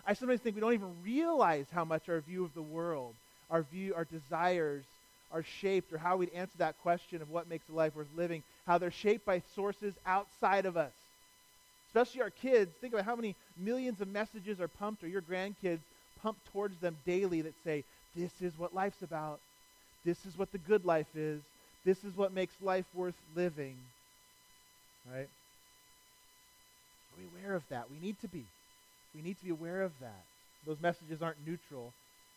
I 0.06 0.14
sometimes 0.14 0.40
think 0.40 0.54
we 0.54 0.60
don't 0.60 0.72
even 0.72 0.94
realize 1.04 1.66
how 1.72 1.84
much 1.84 2.08
our 2.08 2.20
view 2.20 2.44
of 2.44 2.54
the 2.54 2.62
world, 2.62 3.14
our 3.50 3.62
view, 3.62 3.94
our 3.94 4.04
desires, 4.04 4.84
are 5.32 5.42
shaped 5.42 5.92
or 5.92 5.98
how 5.98 6.16
we'd 6.16 6.32
answer 6.34 6.56
that 6.58 6.74
question 6.82 7.20
of 7.20 7.30
what 7.30 7.48
makes 7.48 7.68
a 7.68 7.76
life 7.76 7.94
worth 7.94 8.06
living, 8.16 8.42
how 8.66 8.78
they're 8.78 8.90
shaped 8.90 9.26
by 9.26 9.42
sources 9.54 9.92
outside 10.06 10.64
of 10.64 10.76
us. 10.76 10.92
Especially 11.88 12.22
our 12.22 12.30
kids. 12.30 12.70
Think 12.80 12.92
about 12.92 13.04
how 13.04 13.16
many 13.16 13.34
millions 13.58 14.00
of 14.00 14.08
messages 14.08 14.60
are 14.60 14.68
pumped 14.68 15.02
or 15.04 15.08
your 15.08 15.22
grandkids 15.22 15.80
pumped 16.22 16.40
towards 16.52 16.78
them 16.80 16.96
daily 17.06 17.42
that 17.42 17.54
say, 17.64 17.84
this 18.16 18.30
is 18.40 18.52
what 18.58 18.74
life's 18.74 19.02
about. 19.02 19.40
This 20.04 20.24
is 20.26 20.38
what 20.38 20.52
the 20.52 20.58
good 20.58 20.84
life 20.84 21.14
is. 21.16 21.40
This 21.84 22.04
is 22.04 22.16
what 22.16 22.32
makes 22.32 22.54
life 22.62 22.84
worth 22.94 23.14
living. 23.36 23.74
Right? 25.06 25.28
Are 27.18 27.18
we 27.18 27.40
aware 27.40 27.54
of 27.54 27.62
that? 27.70 27.86
We 27.90 27.98
need 28.04 28.20
to 28.20 28.28
be. 28.28 28.44
We 29.14 29.22
need 29.22 29.38
to 29.38 29.44
be 29.44 29.50
aware 29.50 29.82
of 29.82 29.92
that. 30.00 30.24
Those 30.66 30.80
messages 30.80 31.22
aren't 31.22 31.46
neutral. 31.46 31.92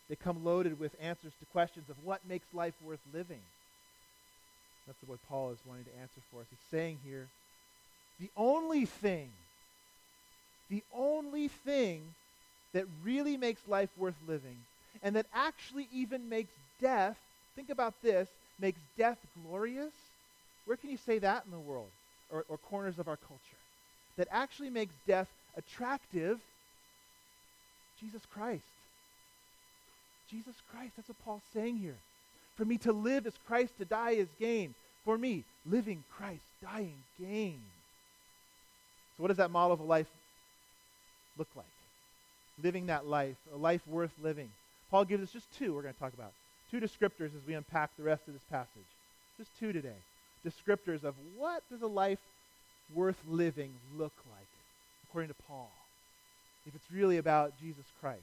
They 0.08 0.16
come 0.16 0.44
loaded 0.44 0.78
with 0.78 0.92
answers 1.00 1.32
to 1.38 1.46
questions 1.52 1.88
of 1.90 1.96
what 2.04 2.20
makes 2.28 2.46
life 2.54 2.74
worth 2.84 3.00
living. 3.12 3.40
That's 4.86 4.98
what 5.06 5.18
Paul 5.28 5.50
is 5.50 5.58
wanting 5.66 5.84
to 5.84 6.00
answer 6.00 6.20
for 6.32 6.40
us. 6.40 6.46
He's 6.50 6.70
saying 6.70 6.98
here, 7.04 7.26
the 8.20 8.30
only 8.36 8.84
thing, 8.84 9.28
the 10.70 10.82
only 10.96 11.48
thing 11.48 12.02
that 12.72 12.84
really 13.04 13.36
makes 13.36 13.60
life 13.68 13.90
worth 13.96 14.14
living 14.26 14.56
and 15.02 15.14
that 15.16 15.26
actually 15.34 15.88
even 15.92 16.28
makes 16.28 16.52
death, 16.80 17.16
think 17.54 17.70
about 17.70 17.94
this, 18.02 18.28
makes 18.60 18.78
death 18.98 19.18
glorious. 19.46 19.92
Where 20.66 20.76
can 20.76 20.90
you 20.90 20.96
say 20.96 21.18
that 21.18 21.44
in 21.44 21.52
the 21.52 21.58
world 21.58 21.88
or, 22.32 22.44
or 22.48 22.56
corners 22.56 22.98
of 22.98 23.08
our 23.08 23.16
culture? 23.16 23.40
That 24.16 24.28
actually 24.30 24.70
makes 24.70 24.94
death 25.06 25.28
attractive? 25.56 26.40
Jesus 28.00 28.22
Christ. 28.32 28.62
Jesus 30.30 30.54
Christ. 30.72 30.92
That's 30.96 31.08
what 31.08 31.24
Paul's 31.24 31.42
saying 31.54 31.76
here. 31.76 31.96
For 32.56 32.64
me 32.64 32.78
to 32.78 32.92
live 32.92 33.26
is 33.26 33.34
Christ, 33.46 33.78
to 33.78 33.84
die 33.84 34.12
is 34.12 34.28
gain. 34.38 34.74
For 35.04 35.18
me, 35.18 35.44
living 35.68 36.04
Christ, 36.16 36.42
dying 36.62 36.94
gain. 37.20 37.58
So, 39.16 39.22
what 39.22 39.28
does 39.28 39.38
that 39.38 39.50
model 39.50 39.72
of 39.72 39.80
a 39.80 39.84
life 39.84 40.06
look 41.38 41.48
like? 41.56 41.66
Living 42.62 42.86
that 42.86 43.06
life, 43.06 43.36
a 43.54 43.56
life 43.56 43.80
worth 43.86 44.12
living. 44.22 44.48
Paul 44.90 45.04
gives 45.04 45.22
us 45.22 45.32
just 45.32 45.46
two 45.58 45.74
we're 45.74 45.82
going 45.82 45.94
to 45.94 46.00
talk 46.00 46.12
about. 46.12 46.32
Two 46.70 46.80
descriptors 46.80 47.34
as 47.34 47.46
we 47.46 47.54
unpack 47.54 47.90
the 47.96 48.02
rest 48.02 48.28
of 48.28 48.34
this 48.34 48.44
passage. 48.50 48.68
Just 49.38 49.50
two 49.58 49.72
today. 49.72 49.90
Descriptors 50.46 51.04
of 51.04 51.14
what 51.36 51.62
does 51.70 51.82
a 51.82 51.86
life 51.86 52.18
worth 52.94 53.16
living 53.28 53.72
look 53.96 54.12
like, 54.30 54.46
according 55.08 55.28
to 55.28 55.36
Paul, 55.48 55.70
if 56.66 56.74
it's 56.74 56.92
really 56.92 57.18
about 57.18 57.52
Jesus 57.60 57.84
Christ. 58.00 58.20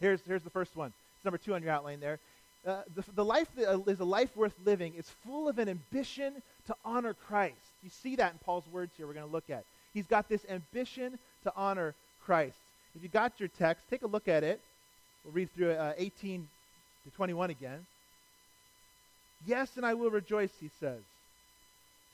Here's, 0.00 0.20
here's 0.26 0.42
the 0.42 0.50
first 0.50 0.76
one. 0.76 0.92
It's 1.16 1.24
number 1.24 1.38
two 1.38 1.54
on 1.54 1.62
your 1.62 1.72
outline 1.72 2.00
there. 2.00 2.18
Uh, 2.66 2.82
the, 2.94 3.04
the 3.14 3.24
life 3.24 3.48
that 3.56 3.68
uh, 3.68 3.78
is 3.86 4.00
a 4.00 4.04
life 4.04 4.36
worth 4.36 4.54
living 4.64 4.94
is 4.96 5.08
full 5.24 5.48
of 5.48 5.58
an 5.58 5.68
ambition 5.68 6.34
to 6.66 6.74
honor 6.84 7.14
Christ. 7.14 7.56
You 7.82 7.90
see 7.90 8.16
that 8.16 8.32
in 8.32 8.38
Paul's 8.38 8.64
words 8.72 8.92
here 8.96 9.06
we're 9.06 9.14
going 9.14 9.26
to 9.26 9.32
look 9.32 9.50
at. 9.50 9.64
He's 9.94 10.06
got 10.06 10.28
this 10.28 10.44
ambition 10.48 11.18
to 11.44 11.52
honor 11.56 11.94
Christ. 12.24 12.56
If 12.96 13.02
you 13.02 13.08
got 13.08 13.32
your 13.38 13.48
text, 13.58 13.84
take 13.90 14.02
a 14.02 14.06
look 14.06 14.28
at 14.28 14.44
it. 14.44 14.60
We'll 15.24 15.34
read 15.34 15.48
through 15.54 15.72
uh, 15.72 15.92
18 15.96 16.48
to 17.04 17.16
21 17.16 17.50
again. 17.50 17.86
Yes, 19.46 19.76
and 19.76 19.84
I 19.84 19.94
will 19.94 20.10
rejoice, 20.10 20.52
he 20.60 20.70
says. 20.80 21.00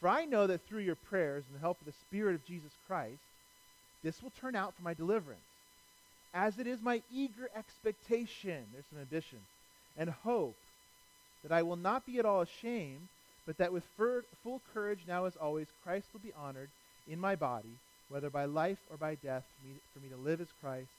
For 0.00 0.08
I 0.08 0.24
know 0.24 0.46
that 0.46 0.66
through 0.66 0.80
your 0.80 0.94
prayers 0.94 1.44
and 1.46 1.56
the 1.56 1.60
help 1.60 1.80
of 1.80 1.86
the 1.86 2.00
Spirit 2.06 2.34
of 2.34 2.46
Jesus 2.46 2.70
Christ, 2.86 3.18
this 4.02 4.22
will 4.22 4.32
turn 4.40 4.54
out 4.54 4.74
for 4.74 4.82
my 4.82 4.94
deliverance 4.94 5.40
as 6.34 6.58
it 6.58 6.66
is 6.66 6.80
my 6.82 7.02
eager 7.12 7.48
expectation, 7.56 8.64
there's 8.72 8.84
some 8.90 9.00
ambition, 9.00 9.38
and 9.96 10.10
hope 10.10 10.54
that 11.42 11.52
I 11.52 11.62
will 11.62 11.76
not 11.76 12.06
be 12.06 12.18
at 12.18 12.26
all 12.26 12.42
ashamed, 12.42 13.08
but 13.46 13.58
that 13.58 13.72
with 13.72 13.84
full 13.96 14.60
courage 14.74 15.00
now 15.08 15.24
as 15.24 15.36
always, 15.36 15.66
Christ 15.82 16.06
will 16.12 16.20
be 16.20 16.32
honored 16.38 16.68
in 17.10 17.18
my 17.18 17.34
body, 17.34 17.70
whether 18.10 18.28
by 18.28 18.44
life 18.44 18.78
or 18.90 18.96
by 18.96 19.14
death. 19.16 19.44
For 19.60 19.68
me, 19.68 19.74
for 19.94 20.00
me 20.00 20.08
to 20.10 20.16
live 20.16 20.40
is 20.40 20.48
Christ, 20.60 20.90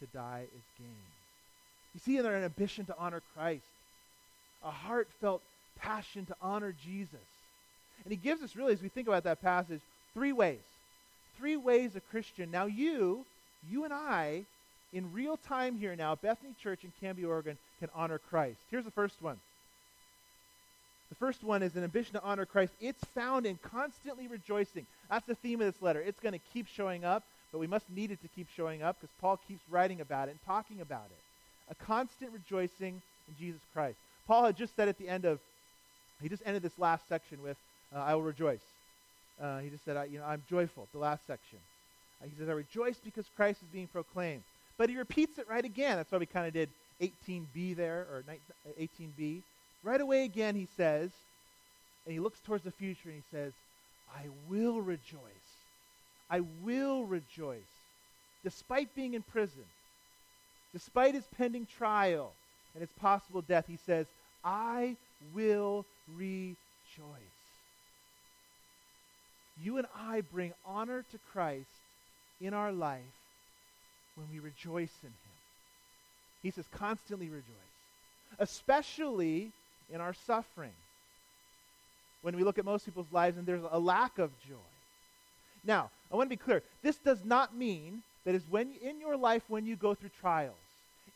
to 0.00 0.06
die 0.06 0.44
is 0.44 0.62
gain. 0.78 0.88
You 1.94 2.00
see 2.00 2.18
in 2.18 2.26
an 2.26 2.44
ambition 2.44 2.84
to 2.86 2.96
honor 2.98 3.22
Christ, 3.34 3.64
a 4.64 4.70
heartfelt 4.70 5.42
passion 5.76 6.26
to 6.26 6.36
honor 6.40 6.74
Jesus. 6.84 7.18
And 8.04 8.10
he 8.12 8.16
gives 8.16 8.42
us, 8.42 8.56
really, 8.56 8.72
as 8.72 8.82
we 8.82 8.88
think 8.88 9.08
about 9.08 9.24
that 9.24 9.42
passage, 9.42 9.80
three 10.14 10.32
ways. 10.32 10.60
Three 11.38 11.56
ways 11.56 11.96
a 11.96 12.00
Christian. 12.00 12.50
Now, 12.50 12.66
you, 12.66 13.24
you 13.70 13.84
and 13.84 13.92
I, 13.92 14.44
in 14.92 15.12
real 15.12 15.36
time 15.36 15.78
here 15.78 15.96
now, 15.96 16.14
Bethany 16.14 16.54
Church 16.62 16.84
in 16.84 16.92
Canby, 17.00 17.24
Oregon 17.24 17.58
can 17.80 17.88
honor 17.94 18.18
Christ. 18.18 18.58
Here's 18.70 18.84
the 18.84 18.90
first 18.90 19.20
one 19.20 19.38
The 21.10 21.16
first 21.16 21.44
one 21.44 21.62
is 21.62 21.76
an 21.76 21.84
ambition 21.84 22.14
to 22.14 22.22
honor 22.22 22.46
Christ. 22.46 22.72
It's 22.80 23.04
found 23.14 23.44
in 23.44 23.58
constantly 23.58 24.28
rejoicing. 24.28 24.86
That's 25.10 25.26
the 25.26 25.34
theme 25.34 25.60
of 25.60 25.72
this 25.72 25.82
letter. 25.82 26.00
It's 26.00 26.20
going 26.20 26.32
to 26.32 26.40
keep 26.52 26.66
showing 26.68 27.04
up, 27.04 27.24
but 27.52 27.58
we 27.58 27.66
must 27.66 27.88
need 27.90 28.10
it 28.10 28.22
to 28.22 28.28
keep 28.28 28.48
showing 28.56 28.82
up 28.82 28.96
because 29.00 29.14
Paul 29.20 29.38
keeps 29.48 29.62
writing 29.70 30.00
about 30.00 30.28
it 30.28 30.32
and 30.32 30.40
talking 30.46 30.80
about 30.80 31.06
it. 31.10 31.18
A 31.70 31.84
constant 31.84 32.30
rejoicing 32.32 33.02
in 33.28 33.34
Jesus 33.38 33.60
Christ. 33.74 33.98
Paul 34.26 34.44
had 34.44 34.56
just 34.56 34.74
said 34.76 34.88
at 34.88 34.98
the 34.98 35.08
end 35.08 35.24
of, 35.24 35.38
he 36.22 36.28
just 36.28 36.42
ended 36.46 36.62
this 36.62 36.78
last 36.78 37.08
section 37.08 37.42
with, 37.42 37.56
uh, 37.94 38.00
I 38.00 38.14
will 38.14 38.22
rejoice. 38.22 38.60
Uh, 39.40 39.58
he 39.58 39.68
just 39.68 39.84
said, 39.84 39.96
I, 39.96 40.04
you 40.04 40.18
know, 40.18 40.24
I'm 40.24 40.42
joyful, 40.48 40.86
the 40.92 40.98
last 40.98 41.26
section. 41.26 41.58
Uh, 42.22 42.26
he 42.26 42.32
says, 42.38 42.48
I 42.48 42.52
rejoice 42.52 42.96
because 43.04 43.26
Christ 43.36 43.60
is 43.62 43.68
being 43.72 43.88
proclaimed. 43.88 44.42
But 44.78 44.90
he 44.90 44.96
repeats 44.96 45.38
it 45.38 45.48
right 45.48 45.64
again. 45.64 45.96
That's 45.96 46.10
why 46.10 46.18
we 46.18 46.26
kind 46.26 46.46
of 46.46 46.52
did 46.52 46.68
18b 47.00 47.76
there, 47.76 48.06
or 48.10 48.24
18b. 48.80 49.42
Right 49.82 50.00
away 50.00 50.24
again, 50.24 50.54
he 50.54 50.66
says, 50.76 51.10
and 52.04 52.12
he 52.12 52.20
looks 52.20 52.38
towards 52.40 52.64
the 52.64 52.70
future 52.70 53.08
and 53.08 53.14
he 53.14 53.36
says, 53.36 53.52
I 54.14 54.22
will 54.48 54.80
rejoice. 54.80 55.20
I 56.30 56.40
will 56.64 57.04
rejoice. 57.04 57.58
Despite 58.44 58.94
being 58.94 59.14
in 59.14 59.22
prison, 59.22 59.64
despite 60.72 61.14
his 61.14 61.24
pending 61.36 61.66
trial 61.76 62.32
and 62.74 62.80
his 62.80 62.90
possible 63.00 63.42
death, 63.42 63.64
he 63.68 63.78
says, 63.86 64.06
I 64.44 64.96
will 65.34 65.84
rejoice. 66.14 66.56
You 69.62 69.78
and 69.78 69.86
I 69.96 70.20
bring 70.20 70.52
honor 70.66 71.04
to 71.10 71.18
Christ 71.32 71.68
in 72.40 72.52
our 72.52 72.72
life 72.72 73.00
when 74.14 74.26
we 74.32 74.38
rejoice 74.38 74.92
in 75.02 75.08
him. 75.08 75.36
He 76.42 76.50
says, 76.50 76.66
constantly 76.70 77.28
rejoice, 77.28 77.44
especially 78.38 79.50
in 79.92 80.00
our 80.00 80.14
suffering. 80.14 80.72
When 82.22 82.36
we 82.36 82.44
look 82.44 82.58
at 82.58 82.64
most 82.64 82.84
people's 82.84 83.12
lives 83.12 83.36
and 83.38 83.46
there's 83.46 83.62
a 83.70 83.78
lack 83.78 84.18
of 84.18 84.30
joy. 84.48 84.56
Now, 85.64 85.90
I 86.12 86.16
want 86.16 86.28
to 86.28 86.36
be 86.36 86.42
clear. 86.42 86.62
This 86.82 86.96
does 86.96 87.24
not 87.24 87.56
mean 87.56 88.02
that 88.24 88.34
is 88.34 88.42
when 88.48 88.72
in 88.82 89.00
your 89.00 89.16
life 89.16 89.42
when 89.48 89.66
you 89.66 89.76
go 89.76 89.94
through 89.94 90.10
trials, 90.20 90.54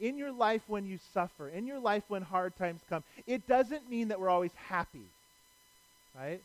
in 0.01 0.17
your 0.17 0.33
life 0.33 0.63
when 0.67 0.87
you 0.87 0.99
suffer, 1.13 1.49
in 1.49 1.67
your 1.67 1.79
life 1.79 2.03
when 2.09 2.23
hard 2.23 2.57
times 2.57 2.81
come, 2.89 3.05
it 3.27 3.47
doesn't 3.47 3.89
mean 3.89 4.09
that 4.09 4.19
we're 4.19 4.31
always 4.31 4.55
happy. 4.69 5.05
Right? 6.19 6.41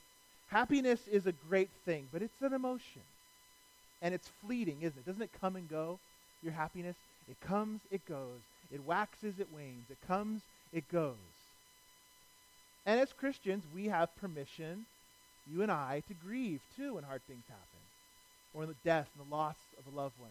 Happiness 0.49 0.99
is 1.07 1.25
a 1.25 1.33
great 1.49 1.69
thing, 1.85 2.07
but 2.11 2.21
it's 2.21 2.41
an 2.41 2.53
emotion. 2.53 3.01
And 4.01 4.13
it's 4.13 4.29
fleeting, 4.45 4.77
isn't 4.81 4.97
it? 4.97 5.05
Doesn't 5.05 5.21
it 5.21 5.31
come 5.41 5.55
and 5.55 5.69
go? 5.69 5.99
Your 6.43 6.53
happiness? 6.53 6.95
It 7.29 7.39
comes, 7.41 7.79
it 7.89 8.05
goes. 8.07 8.41
It 8.71 8.85
waxes, 8.85 9.39
it 9.39 9.47
wanes. 9.55 9.89
It 9.89 9.97
comes, 10.05 10.41
it 10.73 10.87
goes. 10.91 11.15
And 12.85 12.99
as 12.99 13.13
Christians, 13.13 13.63
we 13.73 13.85
have 13.85 14.15
permission, 14.17 14.85
you 15.51 15.63
and 15.63 15.71
I, 15.71 16.03
to 16.07 16.13
grieve 16.13 16.59
too 16.75 16.95
when 16.95 17.03
hard 17.03 17.21
things 17.25 17.43
happen, 17.47 17.63
or 18.53 18.63
in 18.63 18.69
the 18.69 18.75
death 18.83 19.07
and 19.17 19.25
the 19.25 19.35
loss 19.35 19.55
of 19.79 19.91
a 19.91 19.95
loved 19.95 20.19
one. 20.19 20.29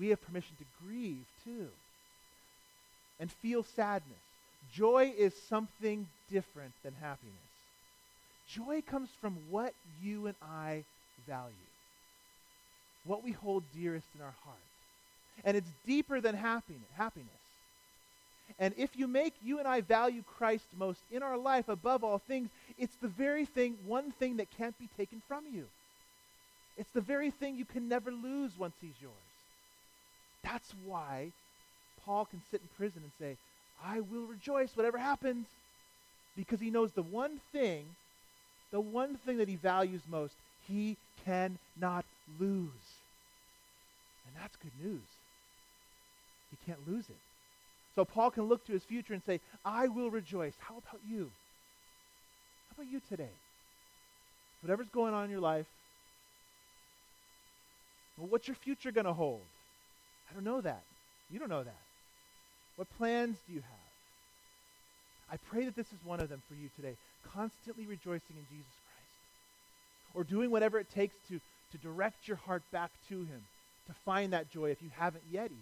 We 0.00 0.08
have 0.08 0.22
permission 0.22 0.56
to 0.58 0.64
grieve 0.84 1.24
too 1.44 1.68
and 3.22 3.30
feel 3.30 3.62
sadness. 3.62 4.18
Joy 4.74 5.14
is 5.16 5.32
something 5.48 6.08
different 6.28 6.72
than 6.82 6.92
happiness. 7.00 7.32
Joy 8.48 8.82
comes 8.82 9.08
from 9.20 9.36
what 9.48 9.72
you 10.02 10.26
and 10.26 10.34
I 10.42 10.82
value, 11.26 11.52
what 13.06 13.22
we 13.22 13.30
hold 13.30 13.62
dearest 13.78 14.08
in 14.16 14.22
our 14.22 14.34
heart. 14.44 14.58
And 15.44 15.56
it's 15.56 15.70
deeper 15.86 16.20
than 16.20 16.34
happiness. 16.34 16.82
happiness. 16.96 17.28
And 18.58 18.74
if 18.76 18.90
you 18.96 19.06
make 19.06 19.34
you 19.44 19.60
and 19.60 19.68
I 19.68 19.82
value 19.82 20.22
Christ 20.36 20.64
most 20.76 21.00
in 21.12 21.22
our 21.22 21.38
life 21.38 21.68
above 21.68 22.02
all 22.02 22.18
things, 22.18 22.48
it's 22.76 22.96
the 23.00 23.08
very 23.08 23.44
thing, 23.44 23.76
one 23.86 24.10
thing 24.18 24.38
that 24.38 24.48
can't 24.58 24.78
be 24.80 24.88
taken 24.96 25.22
from 25.28 25.44
you. 25.54 25.64
It's 26.76 26.90
the 26.90 27.00
very 27.00 27.30
thing 27.30 27.56
you 27.56 27.64
can 27.64 27.88
never 27.88 28.10
lose 28.10 28.50
once 28.58 28.74
he's 28.80 29.00
yours. 29.00 29.14
That's 30.42 30.74
why 30.84 31.30
Paul 32.04 32.26
can 32.26 32.40
sit 32.50 32.60
in 32.60 32.68
prison 32.76 33.02
and 33.02 33.12
say, 33.18 33.36
I 33.84 34.00
will 34.00 34.26
rejoice 34.26 34.76
whatever 34.76 34.98
happens, 34.98 35.46
because 36.36 36.60
he 36.60 36.70
knows 36.70 36.92
the 36.92 37.02
one 37.02 37.40
thing, 37.52 37.84
the 38.70 38.80
one 38.80 39.16
thing 39.26 39.38
that 39.38 39.48
he 39.48 39.56
values 39.56 40.00
most, 40.10 40.34
he 40.66 40.96
cannot 41.24 42.04
lose. 42.40 42.68
And 44.26 44.34
that's 44.40 44.56
good 44.56 44.72
news. 44.82 45.00
He 46.50 46.66
can't 46.66 46.88
lose 46.88 47.04
it. 47.08 47.16
So 47.94 48.04
Paul 48.04 48.30
can 48.30 48.44
look 48.44 48.64
to 48.66 48.72
his 48.72 48.82
future 48.84 49.12
and 49.12 49.22
say, 49.26 49.40
I 49.64 49.88
will 49.88 50.10
rejoice. 50.10 50.54
How 50.58 50.74
about 50.74 51.00
you? 51.08 51.30
How 52.68 52.82
about 52.82 52.92
you 52.92 53.00
today? 53.08 53.34
Whatever's 54.62 54.88
going 54.88 55.12
on 55.12 55.24
in 55.24 55.30
your 55.30 55.40
life, 55.40 55.66
well, 58.16 58.28
what's 58.30 58.46
your 58.46 58.54
future 58.54 58.92
going 58.92 59.06
to 59.06 59.12
hold? 59.12 59.40
I 60.30 60.34
don't 60.34 60.44
know 60.44 60.60
that. 60.60 60.82
You 61.30 61.38
don't 61.38 61.50
know 61.50 61.64
that. 61.64 61.74
What 62.76 62.88
plans 62.96 63.36
do 63.46 63.54
you 63.54 63.60
have? 63.60 63.82
I 65.32 65.36
pray 65.50 65.64
that 65.64 65.76
this 65.76 65.86
is 65.86 66.04
one 66.04 66.20
of 66.20 66.28
them 66.28 66.42
for 66.48 66.54
you 66.54 66.68
today. 66.76 66.94
Constantly 67.34 67.86
rejoicing 67.86 68.36
in 68.36 68.46
Jesus 68.50 68.72
Christ. 68.84 70.14
Or 70.14 70.24
doing 70.24 70.50
whatever 70.50 70.78
it 70.78 70.90
takes 70.90 71.14
to, 71.28 71.40
to 71.72 71.78
direct 71.78 72.28
your 72.28 72.36
heart 72.36 72.62
back 72.70 72.90
to 73.08 73.18
Him, 73.18 73.42
to 73.86 73.94
find 74.04 74.32
that 74.32 74.50
joy 74.50 74.70
if 74.70 74.82
you 74.82 74.90
haven't 74.96 75.24
yet, 75.30 75.46
even. 75.46 75.56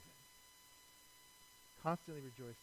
Constantly 1.85 2.23
rejoicing. 2.23 2.57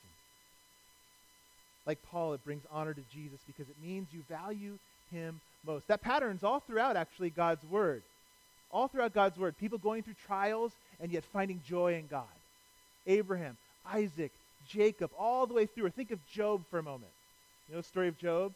Like 1.85 1.99
Paul, 2.11 2.33
it 2.33 2.43
brings 2.43 2.63
honor 2.71 2.93
to 2.93 3.01
Jesus 3.13 3.39
because 3.47 3.69
it 3.69 3.75
means 3.81 4.07
you 4.11 4.21
value 4.29 4.77
Him 5.09 5.39
most. 5.65 5.87
That 5.87 6.01
pattern's 6.01 6.43
all 6.43 6.59
throughout, 6.59 6.97
actually, 6.97 7.29
God's 7.29 7.63
Word. 7.65 8.03
All 8.69 8.89
throughout 8.89 9.13
God's 9.13 9.37
Word. 9.37 9.57
People 9.57 9.77
going 9.77 10.03
through 10.03 10.15
trials 10.25 10.73
and 10.99 11.09
yet 11.11 11.23
finding 11.31 11.61
joy 11.65 11.95
in 11.95 12.07
God. 12.07 12.25
Abraham, 13.05 13.55
Isaac, 13.91 14.31
Jacob, 14.67 15.11
all 15.17 15.45
the 15.47 15.53
way 15.53 15.65
through. 15.65 15.85
Or 15.85 15.89
think 15.89 16.11
of 16.11 16.19
Job 16.27 16.63
for 16.69 16.79
a 16.79 16.83
moment. 16.83 17.11
You 17.67 17.75
know 17.75 17.81
the 17.81 17.87
story 17.87 18.07
of 18.07 18.17
Job? 18.17 18.53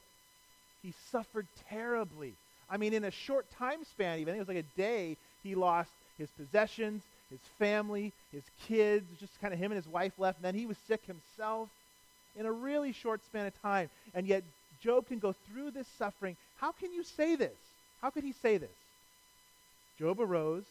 He 0.84 0.94
suffered 1.12 1.48
terribly. 1.70 2.34
I 2.70 2.78
mean, 2.78 2.94
in 2.94 3.04
a 3.04 3.12
short 3.12 3.46
time 3.58 3.84
span, 3.84 4.20
even, 4.20 4.34
I 4.34 4.38
think 4.38 4.48
it 4.48 4.48
was 4.48 4.56
like 4.56 4.65
a 4.65 4.78
day, 4.78 5.17
he 5.44 5.56
lost 5.56 5.91
his 6.17 6.30
possessions, 6.32 7.04
his 7.30 7.39
family, 7.60 8.13
his 8.32 8.44
kids, 8.67 9.06
just 9.20 9.39
kind 9.41 9.54
of 9.54 9.60
him 9.60 9.72
and 9.72 9.84
his 9.84 9.91
wife 9.91 10.13
left. 10.17 10.38
And 10.38 10.46
then 10.46 10.56
he 10.56 10.65
was 10.65 10.78
sick 10.88 11.02
himself 11.06 11.70
in 12.38 12.46
a 12.46 12.52
really 12.52 12.94
short 12.94 13.24
span 13.26 13.46
of 13.46 13.62
time. 13.62 13.89
And 14.13 14.26
yet, 14.28 14.44
Job 14.82 15.08
can 15.08 15.20
go 15.20 15.34
through 15.48 15.72
this 15.72 15.88
suffering. 15.98 16.36
How 16.58 16.72
can 16.72 16.94
you 16.94 17.04
say 17.04 17.36
this? 17.36 17.58
How 18.02 18.10
could 18.10 18.24
he 18.24 18.34
say 18.34 18.58
this? 18.58 18.70
Job 20.00 20.20
arose 20.20 20.63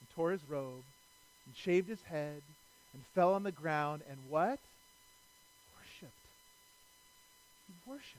and 0.00 0.08
tore 0.14 0.30
his 0.30 0.40
robe 0.48 0.84
and 1.46 1.56
shaved 1.56 1.88
his 1.88 2.02
head 2.02 2.40
and 2.94 3.02
fell 3.14 3.34
on 3.34 3.42
the 3.42 3.52
ground 3.52 4.02
and 4.08 4.18
what? 4.28 4.58
Worshipped. 5.76 6.12
He 7.66 7.90
worshipped. 7.90 8.16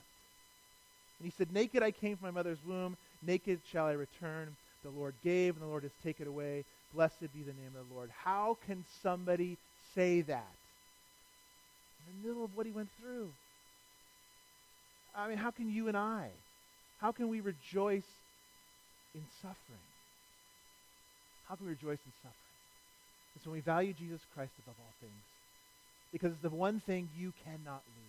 And 1.20 1.32
he 1.32 1.34
said, 1.38 1.54
Naked 1.54 1.84
I 1.84 1.92
came 1.92 2.18
from 2.18 2.28
my 2.28 2.32
mother's 2.32 2.58
womb, 2.68 2.98
naked 3.26 3.60
shall 3.72 3.86
I 3.86 3.94
return. 3.94 4.56
The 4.84 4.90
Lord 4.90 5.14
gave, 5.24 5.56
and 5.56 5.64
the 5.64 5.68
Lord 5.68 5.84
has 5.84 5.92
taken 6.04 6.28
away. 6.28 6.66
Blessed 6.94 7.22
be 7.22 7.42
the 7.42 7.54
name 7.54 7.72
of 7.80 7.88
the 7.88 7.96
Lord. 7.96 8.10
How 8.24 8.58
can 8.68 8.84
somebody 9.02 9.58
say 9.96 10.22
that? 10.22 10.52
In 12.00 12.22
the 12.22 12.28
middle 12.28 12.44
of 12.44 12.56
what 12.58 12.66
he 12.66 12.72
went 12.72 12.90
through. 13.00 13.30
I 15.16 15.28
mean, 15.28 15.38
how 15.38 15.52
can 15.52 15.72
you 15.72 15.88
and 15.88 15.96
I? 15.96 16.30
How 17.00 17.12
can 17.12 17.30
we 17.30 17.40
rejoice 17.40 18.08
in 19.16 19.22
suffering? 19.42 19.80
How 21.48 21.56
can 21.56 21.66
we 21.66 21.72
rejoice 21.72 22.00
in 22.06 22.12
suffering? 22.22 22.43
It's 23.36 23.46
when 23.46 23.54
we 23.54 23.62
value 23.62 23.94
Jesus 23.94 24.22
Christ 24.34 24.52
above 24.60 24.76
all 24.80 24.94
things. 25.00 25.14
Because 26.12 26.32
it's 26.32 26.42
the 26.42 26.50
one 26.50 26.80
thing 26.80 27.10
you 27.18 27.34
cannot 27.44 27.82
lose. 27.96 28.04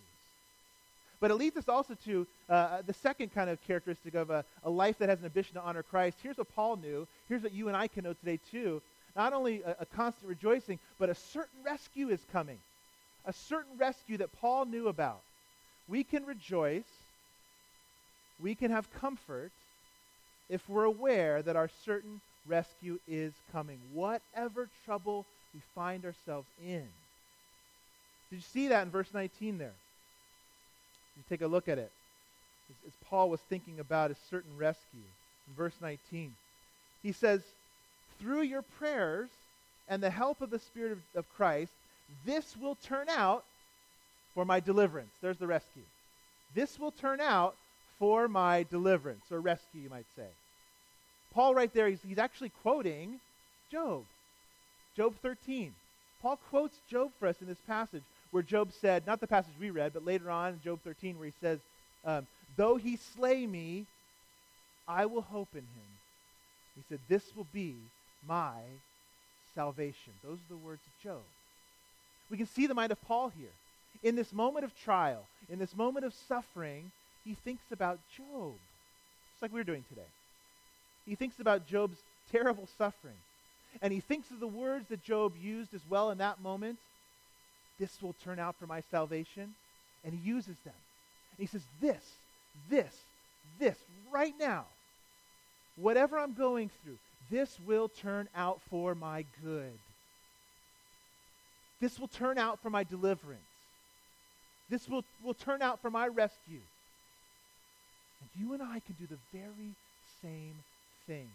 But 1.19 1.31
it 1.31 1.35
leads 1.35 1.57
us 1.57 1.67
also 1.67 1.95
to 2.05 2.27
uh, 2.49 2.81
the 2.85 2.93
second 2.93 3.33
kind 3.33 3.49
of 3.49 3.61
characteristic 3.65 4.15
of 4.15 4.29
a, 4.29 4.45
a, 4.63 4.69
life 4.69 4.99
that 4.99 5.09
has 5.09 5.19
an 5.19 5.25
ambition 5.25 5.55
to 5.55 5.61
honor 5.61 5.81
Christ. 5.81 6.17
Here's 6.21 6.37
what 6.37 6.53
Paul 6.55 6.77
knew. 6.77 7.07
Here's 7.27 7.41
what 7.41 7.53
you 7.53 7.67
and 7.67 7.75
I 7.75 7.87
can 7.87 8.03
know 8.03 8.13
today, 8.13 8.39
too. 8.51 8.81
Not 9.15 9.33
only 9.33 9.61
a, 9.63 9.77
a 9.79 9.85
constant 9.85 10.29
rejoicing, 10.29 10.77
but 10.99 11.09
a 11.09 11.15
certain 11.15 11.63
rescue 11.63 12.09
is 12.09 12.19
coming. 12.31 12.59
A 13.25 13.33
certain 13.33 13.77
rescue 13.77 14.17
that 14.17 14.39
Paul 14.39 14.65
knew 14.65 14.87
about. 14.87 15.21
We 15.87 16.03
can 16.03 16.25
rejoice, 16.25 16.83
we 18.41 18.53
can 18.55 18.71
have 18.71 18.91
comfort 18.99 19.51
if 20.49 20.67
we're 20.69 20.83
aware 20.83 21.41
that 21.41 21.55
our 21.55 21.69
certain 21.85 22.21
rescue 22.47 22.99
is 23.07 23.33
coming, 23.51 23.79
whatever 23.93 24.69
trouble 24.85 25.25
we 25.53 25.61
find 25.73 26.05
ourselves 26.05 26.47
in. 26.65 26.87
Did 28.29 28.37
you 28.37 28.41
see 28.41 28.67
that 28.69 28.83
in 28.83 28.91
verse 28.91 29.09
19 29.13 29.57
there? 29.57 29.73
You 31.15 31.23
take 31.29 31.41
a 31.41 31.47
look 31.47 31.67
at 31.67 31.77
it. 31.77 31.91
As, 32.69 32.75
as 32.87 32.93
Paul 33.09 33.29
was 33.29 33.39
thinking 33.41 33.79
about 33.79 34.11
a 34.11 34.15
certain 34.29 34.57
rescue. 34.57 34.99
In 35.47 35.55
verse 35.55 35.75
19, 35.81 36.33
he 37.03 37.11
says, 37.11 37.41
Through 38.19 38.41
your 38.41 38.63
prayers 38.63 39.29
and 39.87 40.01
the 40.01 40.09
help 40.09 40.41
of 40.41 40.49
the 40.49 40.59
Spirit 40.59 40.93
of, 40.93 40.99
of 41.15 41.35
Christ, 41.37 41.71
this 42.25 42.55
will 42.57 42.75
turn 42.75 43.09
out 43.09 43.43
for 44.33 44.45
my 44.45 44.59
deliverance. 44.59 45.11
There's 45.21 45.37
the 45.37 45.47
rescue. 45.47 45.83
This 46.53 46.79
will 46.79 46.91
turn 46.91 47.21
out 47.21 47.55
for 47.99 48.27
my 48.27 48.63
deliverance 48.63 49.25
or 49.31 49.39
rescue, 49.39 49.81
you 49.81 49.89
might 49.89 50.05
say. 50.15 50.27
Paul, 51.35 51.53
right 51.53 51.71
there, 51.73 51.89
he's, 51.89 51.99
he's 52.07 52.17
actually 52.17 52.51
quoting 52.63 53.19
Job. 53.69 54.05
Job 54.95 55.13
13. 55.21 55.73
Paul 56.21 56.39
quotes 56.49 56.77
Job 56.89 57.11
for 57.19 57.27
us 57.27 57.35
in 57.41 57.47
this 57.47 57.59
passage 57.67 58.03
where 58.31 58.41
Job 58.41 58.71
said, 58.71 59.05
not 59.05 59.19
the 59.19 59.27
passage 59.27 59.53
we 59.59 59.69
read, 59.69 59.91
but 59.93 60.05
later 60.05 60.31
on 60.31 60.53
in 60.53 60.61
Job 60.63 60.79
13, 60.85 61.19
where 61.19 61.27
he 61.27 61.33
says, 61.41 61.59
um, 62.05 62.25
Though 62.55 62.77
he 62.77 62.95
slay 62.95 63.45
me, 63.45 63.85
I 64.87 65.05
will 65.07 65.21
hope 65.21 65.49
in 65.53 65.59
him. 65.59 65.91
He 66.75 66.83
said, 66.87 66.99
This 67.09 67.23
will 67.35 67.47
be 67.53 67.75
my 68.25 68.61
salvation. 69.53 70.13
Those 70.23 70.37
are 70.37 70.53
the 70.53 70.65
words 70.65 70.81
of 70.87 71.03
Job. 71.03 71.21
We 72.29 72.37
can 72.37 72.47
see 72.47 72.65
the 72.65 72.73
mind 72.73 72.93
of 72.93 73.01
Paul 73.01 73.31
here. 73.37 73.51
In 74.03 74.15
this 74.15 74.31
moment 74.31 74.63
of 74.63 74.71
trial, 74.83 75.25
in 75.49 75.59
this 75.59 75.75
moment 75.75 76.05
of 76.05 76.13
suffering, 76.29 76.91
he 77.25 77.33
thinks 77.33 77.63
about 77.71 77.99
Job, 78.15 78.53
just 79.33 79.41
like 79.41 79.51
we're 79.51 79.63
doing 79.63 79.83
today. 79.89 80.07
He 81.05 81.15
thinks 81.15 81.39
about 81.39 81.67
Job's 81.67 81.97
terrible 82.31 82.67
suffering. 82.77 83.15
And 83.81 83.91
he 83.91 83.99
thinks 83.99 84.31
of 84.31 84.39
the 84.39 84.47
words 84.47 84.87
that 84.89 85.03
Job 85.03 85.33
used 85.41 85.73
as 85.73 85.81
well 85.89 86.11
in 86.11 86.17
that 86.19 86.41
moment. 86.41 86.77
This 87.79 88.01
will 88.01 88.15
turn 88.23 88.39
out 88.39 88.55
for 88.57 88.67
my 88.67 88.81
salvation. 88.91 89.53
And 90.03 90.13
he 90.13 90.27
uses 90.27 90.57
them. 90.63 90.73
And 91.37 91.39
he 91.39 91.47
says, 91.47 91.63
This, 91.81 92.03
this, 92.69 92.95
this, 93.59 93.77
right 94.11 94.33
now, 94.39 94.65
whatever 95.75 96.17
I'm 96.17 96.33
going 96.33 96.69
through, 96.83 96.97
this 97.29 97.57
will 97.65 97.89
turn 97.89 98.29
out 98.35 98.61
for 98.69 98.95
my 98.95 99.25
good. 99.43 99.77
This 101.81 101.99
will 101.99 102.07
turn 102.07 102.37
out 102.37 102.59
for 102.61 102.69
my 102.69 102.83
deliverance. 102.83 103.41
This 104.69 104.87
will, 104.87 105.03
will 105.23 105.33
turn 105.33 105.61
out 105.61 105.81
for 105.81 105.89
my 105.89 106.07
rescue. 106.07 106.61
And 108.21 108.29
you 108.41 108.53
and 108.53 108.63
I 108.63 108.79
can 108.79 108.95
do 108.99 109.07
the 109.07 109.37
very 109.37 109.75
same 110.21 110.55
thing. 111.07 111.27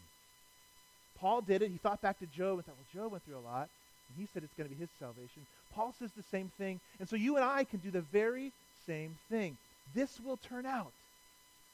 Paul 1.19 1.43
did 1.43 1.63
it. 1.63 1.71
He 1.71 1.77
thought 1.77 2.01
back 2.01 2.19
to 2.21 2.27
Job 2.27 2.59
and 2.59 2.65
thought, 2.65 2.77
well, 2.77 3.03
Job 3.03 3.13
went 3.13 3.25
through 3.25 3.39
a 3.39 3.47
lot, 3.47 3.69
and 4.09 4.19
he 4.19 4.27
said 4.33 4.43
it's 4.43 4.55
going 4.55 4.69
to 4.69 4.75
be 4.75 4.81
his 4.81 4.89
salvation. 4.99 5.47
Paul 5.75 5.95
says 5.99 6.11
the 6.17 6.25
same 6.31 6.51
thing. 6.59 6.81
And 6.99 7.09
so 7.09 7.17
you 7.17 7.37
and 7.37 7.45
I 7.45 7.65
can 7.65 7.81
do 7.81 7.91
the 7.91 8.01
very 8.01 8.53
same 8.87 9.17
thing. 9.29 9.57
This 9.95 10.19
will 10.25 10.39
turn 10.49 10.67
out. 10.67 10.93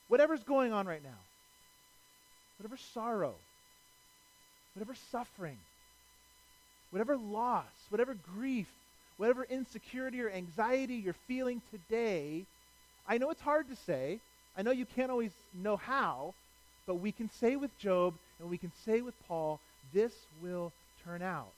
Whatever's 0.09 0.43
going 0.43 0.73
on 0.73 0.87
right 0.87 1.03
now, 1.03 1.19
whatever 2.59 2.77
sorrow, 2.95 3.35
whatever 4.75 4.97
suffering, 5.11 5.59
whatever 6.91 7.17
loss, 7.17 7.65
whatever 7.89 8.17
grief, 8.37 8.69
whatever 9.17 9.45
insecurity 9.49 10.21
or 10.23 10.31
anxiety 10.31 10.95
you're 10.95 11.15
feeling 11.27 11.61
today, 11.71 12.45
I 13.09 13.19
know 13.19 13.31
it's 13.31 13.41
hard 13.41 13.69
to 13.69 13.77
say. 13.77 14.21
I 14.57 14.63
know 14.63 14.71
you 14.71 14.87
can't 14.87 15.11
always 15.11 15.33
know 15.55 15.77
how, 15.77 16.35
but 16.87 16.97
we 16.97 17.13
can 17.13 17.31
say 17.31 17.57
with 17.57 17.77
Job 17.79 18.15
and 18.41 18.51
we 18.51 18.59
can 18.59 18.73
say 18.85 19.01
with 19.01 19.15
Paul, 19.27 19.61
this 19.93 20.13
will 20.43 20.73
turn 21.05 21.23
out. 21.23 21.53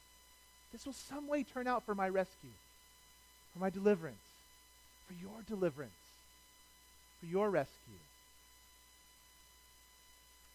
This 0.72 0.84
will 0.86 0.92
some 0.92 1.28
way 1.28 1.42
turn 1.42 1.66
out 1.66 1.84
for 1.84 1.94
my 1.94 2.08
rescue, 2.08 2.50
for 3.52 3.60
my 3.60 3.70
deliverance, 3.70 4.16
for 5.06 5.14
your 5.20 5.42
deliverance, 5.48 5.92
for 7.20 7.26
your 7.26 7.50
rescue. 7.50 7.74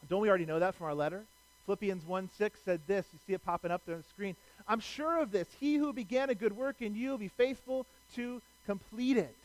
Don't 0.09 0.21
we 0.21 0.29
already 0.29 0.45
know 0.45 0.59
that 0.59 0.75
from 0.75 0.87
our 0.87 0.93
letter? 0.93 1.21
Philippians 1.65 2.05
1 2.05 2.29
6 2.37 2.59
said 2.65 2.81
this. 2.87 3.05
You 3.13 3.19
see 3.25 3.33
it 3.33 3.45
popping 3.45 3.71
up 3.71 3.81
there 3.85 3.95
on 3.95 4.01
the 4.01 4.07
screen. 4.13 4.35
I'm 4.67 4.79
sure 4.79 5.21
of 5.21 5.31
this. 5.31 5.47
He 5.59 5.75
who 5.75 5.93
began 5.93 6.29
a 6.29 6.35
good 6.35 6.55
work 6.55 6.81
in 6.81 6.95
you 6.95 7.11
will 7.11 7.17
be 7.17 7.29
faithful 7.29 7.85
to 8.15 8.41
complete 8.65 9.17
it. 9.17 9.35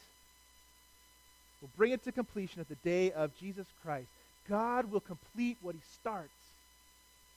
Will 1.60 1.70
bring 1.76 1.92
it 1.92 2.04
to 2.04 2.12
completion 2.12 2.60
at 2.60 2.68
the 2.68 2.76
day 2.76 3.12
of 3.12 3.36
Jesus 3.38 3.66
Christ. 3.82 4.08
God 4.48 4.90
will 4.90 5.00
complete 5.00 5.58
what 5.62 5.74
he 5.74 5.80
starts. 6.00 6.30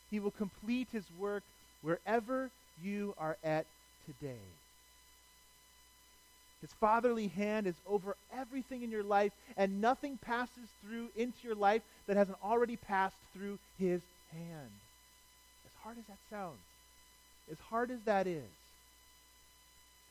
He 0.10 0.19
will 0.19 0.32
complete 0.32 0.88
his 0.91 1.06
work 1.19 1.43
wherever 1.82 2.50
you 2.84 3.13
are 3.17 3.38
at 3.43 3.65
today. 4.06 4.39
His 6.62 6.71
fatherly 6.80 7.28
hand 7.28 7.65
is 7.65 7.76
over 7.89 8.15
everything 8.32 8.84
in 8.84 8.91
your 8.91 9.04
life, 9.04 9.32
and 9.58 9.82
nothing 9.82 10.17
passes 10.17 10.69
through 10.84 11.10
into 11.15 11.38
your 11.43 11.56
life 11.56 11.82
that 12.06 12.17
hasn't 12.17 12.38
already 12.43 12.76
passed 12.76 13.15
through 13.34 13.58
his 13.80 14.02
hand. 14.32 14.69
As 15.65 15.71
hard 15.84 15.97
as 15.97 16.06
that 16.06 16.17
sounds, 16.30 16.60
as 17.52 17.58
hard 17.69 17.89
as 17.89 18.00
that 18.06 18.28
is. 18.28 18.43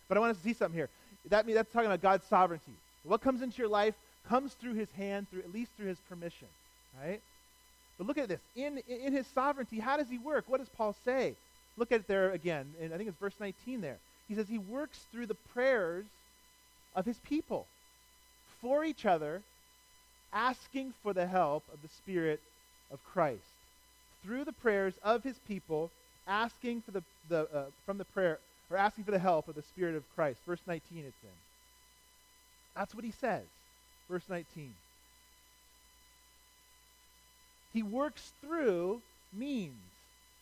But 0.08 0.16
I 0.16 0.20
want 0.20 0.32
us 0.32 0.38
to 0.38 0.42
see 0.42 0.54
something 0.54 0.76
here. 0.76 0.88
That 1.28 1.46
means 1.46 1.56
that's 1.56 1.72
talking 1.72 1.86
about 1.86 2.02
God's 2.02 2.26
sovereignty. 2.26 2.72
What 3.04 3.20
comes 3.20 3.42
into 3.42 3.58
your 3.58 3.68
life 3.68 3.94
comes 4.28 4.54
through 4.54 4.74
his 4.74 4.90
hand, 4.92 5.28
through 5.30 5.40
at 5.40 5.52
least 5.52 5.70
through 5.76 5.86
his 5.86 5.98
permission. 6.08 6.48
Right? 6.98 7.20
But 7.98 8.07
look 8.07 8.18
at 8.18 8.29
this. 8.29 8.40
In, 8.57 8.79
in 8.88 9.12
his 9.12 9.26
sovereignty, 9.26 9.79
how 9.79 9.96
does 9.96 10.09
he 10.09 10.18
work? 10.18 10.44
What 10.46 10.59
does 10.59 10.70
Paul 10.70 10.94
say? 11.05 11.35
Look 11.76 11.92
at 11.92 12.00
it 12.00 12.09
there 12.09 12.33
again. 12.33 12.66
And 12.81 12.92
I 12.92 12.96
think 12.96 13.09
it's 13.09 13.18
verse 13.18 13.35
19 13.38 13.81
there. 13.81 13.98
He 14.29 14.35
says 14.35 14.48
he 14.48 14.59
works 14.59 14.98
through 15.12 15.26
the 15.26 15.37
prayers 15.53 16.07
of 16.94 17.05
his 17.05 17.18
people 17.18 17.66
for 18.61 18.85
each 18.85 19.07
other, 19.07 19.42
asking 20.33 20.94
for 21.03 21.12
the 21.12 21.26
help 21.26 21.64
of 21.72 21.83
the 21.83 21.88
Spirit 21.88 22.40
of 22.92 22.98
Christ. 23.12 23.42
Through 24.24 24.44
the 24.44 24.53
prayers 24.53 24.94
of 25.03 25.22
his 25.22 25.37
people, 25.48 25.90
asking 26.26 26.83
for 26.83 26.90
the, 26.90 27.03
the 27.29 27.48
uh, 27.55 27.64
from 27.87 27.98
the 27.98 28.05
prayer, 28.05 28.38
or 28.70 28.76
asking 28.76 29.05
for 29.05 29.11
the 29.11 29.18
help 29.18 29.48
of 29.48 29.55
the 29.55 29.62
Spirit 29.62 29.94
of 29.94 30.05
Christ. 30.14 30.40
Verse 30.46 30.61
19 30.66 30.98
it's 30.98 31.16
in. 31.22 31.31
That's 32.76 32.94
what 32.94 33.05
he 33.05 33.11
says. 33.11 33.44
Verse 34.09 34.24
19. 34.29 34.72
He 37.72 37.83
works 37.83 38.33
through 38.40 39.00
means. 39.33 39.74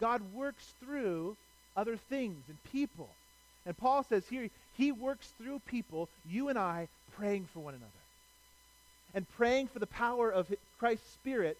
God 0.01 0.23
works 0.33 0.73
through 0.81 1.37
other 1.77 1.97
things 1.97 2.43
and 2.49 2.57
people. 2.73 3.09
And 3.67 3.77
Paul 3.77 4.05
says 4.05 4.25
here, 4.29 4.49
he 4.77 4.93
works 4.93 5.31
through 5.38 5.61
people, 5.67 6.09
you 6.31 6.49
and 6.49 6.59
I, 6.59 6.88
praying 7.17 7.49
for 7.53 7.61
one 7.61 7.75
another. 7.75 7.91
And 9.14 9.29
praying 9.37 9.69
for 9.69 9.79
the 9.79 9.87
power 9.87 10.31
of 10.31 10.53
Christ's 10.79 11.11
Spirit 11.12 11.57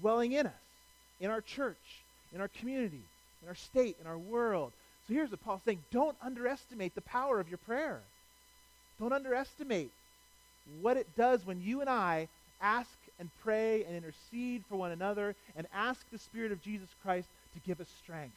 dwelling 0.00 0.32
in 0.32 0.46
us, 0.46 0.52
in 1.20 1.30
our 1.30 1.40
church, 1.40 1.76
in 2.34 2.40
our 2.40 2.48
community, 2.48 3.02
in 3.42 3.48
our 3.48 3.54
state, 3.54 3.96
in 4.00 4.06
our 4.06 4.18
world. 4.18 4.72
So 5.08 5.14
here's 5.14 5.30
what 5.30 5.44
Paul's 5.44 5.62
saying 5.64 5.82
don't 5.90 6.16
underestimate 6.22 6.94
the 6.94 7.00
power 7.00 7.40
of 7.40 7.48
your 7.48 7.58
prayer. 7.58 8.00
Don't 8.98 9.12
underestimate 9.12 9.90
what 10.80 10.96
it 10.96 11.06
does 11.16 11.44
when 11.46 11.62
you 11.62 11.80
and 11.80 11.88
I 11.88 12.28
ask 12.60 12.90
and 13.20 13.28
pray 13.44 13.84
and 13.84 13.94
intercede 13.94 14.64
for 14.68 14.76
one 14.76 14.90
another 14.90 15.36
and 15.54 15.66
ask 15.72 16.00
the 16.10 16.18
Spirit 16.18 16.50
of 16.50 16.62
Jesus 16.62 16.88
Christ 17.02 17.28
to 17.54 17.60
give 17.60 17.80
us 17.80 17.86
strength. 18.02 18.34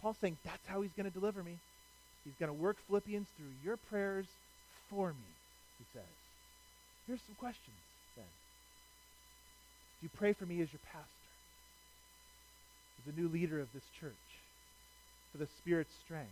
Paul's 0.00 0.16
saying 0.20 0.36
that's 0.44 0.66
how 0.66 0.80
he's 0.80 0.92
going 0.92 1.10
to 1.10 1.18
deliver 1.18 1.42
me. 1.42 1.58
He's 2.24 2.34
going 2.38 2.48
to 2.48 2.62
work 2.62 2.76
Philippians 2.86 3.26
through 3.36 3.50
your 3.64 3.76
prayers 3.76 4.26
for 4.88 5.08
me, 5.08 5.34
he 5.78 5.84
says. 5.92 6.02
Here's 7.06 7.20
some 7.22 7.34
questions 7.34 7.76
then. 8.16 8.24
Do 10.00 10.06
you 10.06 10.10
pray 10.16 10.32
for 10.32 10.46
me 10.46 10.62
as 10.62 10.72
your 10.72 10.80
pastor? 10.92 11.08
As 12.98 13.12
the 13.12 13.20
new 13.20 13.28
leader 13.28 13.60
of 13.60 13.68
this 13.74 13.82
church? 13.98 14.12
For 15.32 15.38
the 15.38 15.48
Spirit's 15.58 15.92
strength? 16.04 16.30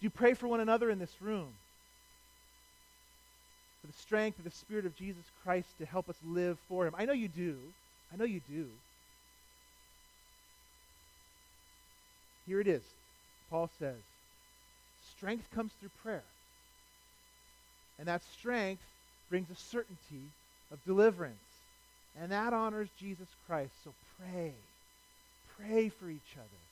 Do 0.00 0.04
you 0.04 0.10
pray 0.10 0.34
for 0.34 0.46
one 0.46 0.60
another 0.60 0.90
in 0.90 0.98
this 0.98 1.14
room? 1.20 1.48
For 3.86 3.92
the 3.92 3.98
strength 3.98 4.38
of 4.38 4.44
the 4.44 4.50
Spirit 4.50 4.84
of 4.84 4.96
Jesus 4.96 5.22
Christ 5.44 5.68
to 5.78 5.86
help 5.86 6.08
us 6.08 6.16
live 6.26 6.58
for 6.68 6.86
Him? 6.86 6.94
I 6.98 7.04
know 7.04 7.12
you 7.12 7.28
do. 7.28 7.56
I 8.12 8.16
know 8.16 8.24
you 8.24 8.40
do. 8.50 8.66
Here 12.46 12.60
it 12.60 12.66
is. 12.66 12.82
Paul 13.50 13.70
says, 13.78 13.96
strength 15.16 15.48
comes 15.54 15.70
through 15.78 15.90
prayer. 16.02 16.22
And 17.98 18.08
that 18.08 18.22
strength 18.38 18.82
brings 19.30 19.50
a 19.50 19.56
certainty 19.56 20.22
of 20.72 20.84
deliverance. 20.84 21.36
And 22.20 22.32
that 22.32 22.52
honors 22.52 22.88
Jesus 22.98 23.28
Christ. 23.46 23.72
So 23.84 23.90
pray. 24.20 24.52
Pray 25.58 25.88
for 25.90 26.08
each 26.08 26.34
other. 26.34 26.62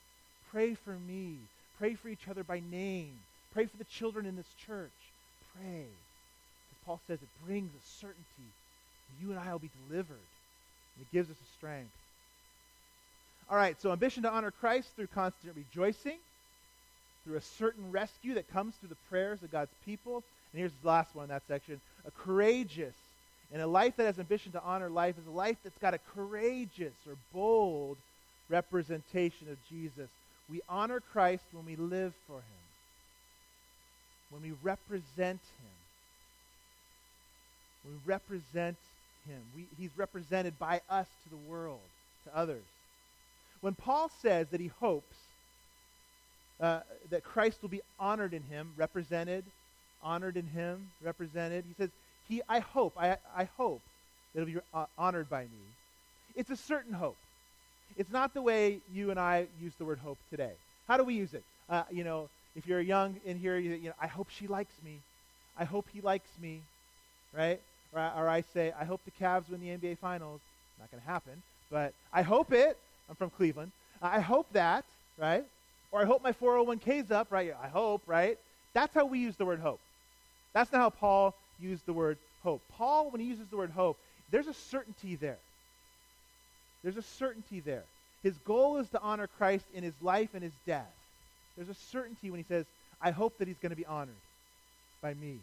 Pray 0.51 0.73
for 0.73 0.97
me. 1.07 1.35
Pray 1.77 1.95
for 1.95 2.09
each 2.09 2.27
other 2.29 2.43
by 2.43 2.61
name. 2.71 3.13
Pray 3.53 3.65
for 3.65 3.77
the 3.77 3.85
children 3.85 4.25
in 4.25 4.35
this 4.35 4.53
church. 4.65 4.91
Pray. 5.55 5.85
Paul 6.85 6.99
says, 7.07 7.19
it 7.21 7.45
brings 7.45 7.71
a 7.71 7.85
certainty. 7.99 8.49
You 9.21 9.31
and 9.31 9.39
I 9.39 9.51
will 9.51 9.59
be 9.59 9.71
delivered. 9.87 10.17
And 10.95 11.01
it 11.01 11.11
gives 11.11 11.29
us 11.29 11.37
a 11.37 11.57
strength. 11.57 11.91
All 13.49 13.57
right, 13.57 13.79
so 13.79 13.91
ambition 13.91 14.23
to 14.23 14.31
honor 14.31 14.51
Christ 14.51 14.89
through 14.95 15.07
constant 15.07 15.55
rejoicing, 15.55 16.17
through 17.23 17.37
a 17.37 17.41
certain 17.41 17.91
rescue 17.91 18.33
that 18.35 18.51
comes 18.51 18.73
through 18.75 18.89
the 18.89 18.97
prayers 19.09 19.43
of 19.43 19.51
God's 19.51 19.73
people. 19.85 20.23
And 20.51 20.59
here's 20.59 20.71
the 20.81 20.87
last 20.87 21.15
one 21.15 21.25
in 21.25 21.29
that 21.29 21.43
section 21.47 21.79
a 22.07 22.11
courageous. 22.11 22.95
And 23.53 23.61
a 23.61 23.67
life 23.67 23.95
that 23.97 24.05
has 24.05 24.19
ambition 24.19 24.51
to 24.53 24.63
honor 24.63 24.89
life 24.89 25.15
is 25.19 25.27
a 25.27 25.37
life 25.37 25.57
that's 25.63 25.77
got 25.77 25.93
a 25.93 25.99
courageous 26.15 26.93
or 27.07 27.15
bold 27.31 27.97
representation 28.49 29.47
of 29.49 29.57
Jesus. 29.69 30.09
We 30.49 30.61
honor 30.67 30.99
Christ 30.99 31.43
when 31.51 31.65
we 31.65 31.75
live 31.75 32.13
for 32.27 32.37
him, 32.37 32.65
when 34.31 34.41
we 34.41 34.53
represent 34.63 35.39
him, 35.39 35.75
we 37.85 37.93
represent 38.05 38.77
him. 39.27 39.41
We, 39.55 39.65
he's 39.79 39.91
represented 39.97 40.57
by 40.59 40.81
us 40.89 41.07
to 41.23 41.29
the 41.29 41.49
world, 41.49 41.79
to 42.25 42.37
others. 42.37 42.63
When 43.61 43.73
Paul 43.73 44.11
says 44.21 44.47
that 44.51 44.59
he 44.59 44.67
hopes 44.79 45.15
uh, 46.59 46.81
that 47.09 47.23
Christ 47.23 47.61
will 47.61 47.69
be 47.69 47.81
honored 47.99 48.33
in 48.33 48.43
him, 48.43 48.71
represented, 48.77 49.43
honored 50.03 50.37
in 50.37 50.45
him, 50.45 50.89
represented, 51.03 51.63
he 51.67 51.73
says, 51.77 51.89
he, 52.29 52.41
I 52.47 52.59
hope, 52.59 52.93
I, 52.97 53.17
I 53.35 53.49
hope 53.57 53.81
that 54.33 54.45
he'll 54.45 54.55
be 54.55 54.61
uh, 54.73 54.85
honored 54.97 55.29
by 55.29 55.43
me. 55.43 55.49
It's 56.35 56.49
a 56.49 56.55
certain 56.55 56.93
hope. 56.93 57.17
It's 57.97 58.11
not 58.11 58.33
the 58.33 58.41
way 58.41 58.79
you 58.93 59.11
and 59.11 59.19
I 59.19 59.47
use 59.61 59.73
the 59.77 59.85
word 59.85 59.99
hope 59.99 60.17
today. 60.29 60.51
How 60.87 60.97
do 60.97 61.03
we 61.03 61.13
use 61.13 61.33
it? 61.33 61.43
Uh, 61.69 61.83
you 61.91 62.03
know, 62.03 62.29
if 62.55 62.67
you're 62.67 62.81
young 62.81 63.15
in 63.25 63.37
here, 63.37 63.57
you, 63.57 63.71
you 63.71 63.89
know, 63.89 63.95
I 64.01 64.07
hope 64.07 64.29
she 64.29 64.47
likes 64.47 64.73
me. 64.83 64.99
I 65.57 65.63
hope 65.63 65.85
he 65.93 66.01
likes 66.01 66.29
me, 66.41 66.61
right? 67.33 67.59
Or, 67.95 68.01
or 68.17 68.29
I 68.29 68.41
say, 68.53 68.73
I 68.79 68.83
hope 68.83 69.01
the 69.05 69.23
Cavs 69.23 69.49
win 69.49 69.61
the 69.61 69.69
NBA 69.69 69.97
Finals. 69.99 70.41
Not 70.79 70.91
going 70.91 71.01
to 71.01 71.07
happen, 71.07 71.41
but 71.71 71.93
I 72.11 72.21
hope 72.21 72.51
it. 72.51 72.77
I'm 73.09 73.15
from 73.15 73.29
Cleveland. 73.29 73.71
I 74.01 74.19
hope 74.19 74.47
that, 74.51 74.83
right? 75.17 75.45
Or 75.91 76.01
I 76.01 76.05
hope 76.05 76.21
my 76.21 76.33
401k's 76.33 77.11
up, 77.11 77.31
right? 77.31 77.55
I 77.63 77.67
hope, 77.67 78.01
right? 78.05 78.37
That's 78.73 78.93
how 78.93 79.05
we 79.05 79.19
use 79.19 79.37
the 79.37 79.45
word 79.45 79.59
hope. 79.59 79.79
That's 80.53 80.71
not 80.71 80.79
how 80.79 80.89
Paul 80.89 81.33
used 81.59 81.85
the 81.85 81.93
word 81.93 82.17
hope. 82.43 82.61
Paul, 82.73 83.09
when 83.09 83.21
he 83.21 83.27
uses 83.27 83.47
the 83.49 83.57
word 83.57 83.71
hope, 83.71 83.97
there's 84.31 84.47
a 84.47 84.53
certainty 84.53 85.15
there. 85.15 85.37
There's 86.83 86.97
a 86.97 87.01
certainty 87.01 87.61
there. 87.61 87.83
His 88.21 88.35
goal 88.39 88.77
is 88.77 88.89
to 88.89 89.01
honor 89.01 89.27
Christ 89.37 89.65
in 89.73 89.83
his 89.83 89.93
life 90.01 90.29
and 90.33 90.43
his 90.43 90.53
death. 90.65 90.91
There's 91.55 91.69
a 91.69 91.75
certainty 91.91 92.29
when 92.29 92.39
he 92.39 92.45
says, 92.47 92.65
I 93.01 93.11
hope 93.11 93.37
that 93.37 93.47
he's 93.47 93.57
going 93.61 93.69
to 93.69 93.75
be 93.75 93.85
honored 93.85 94.15
by 95.01 95.13
me. 95.13 95.37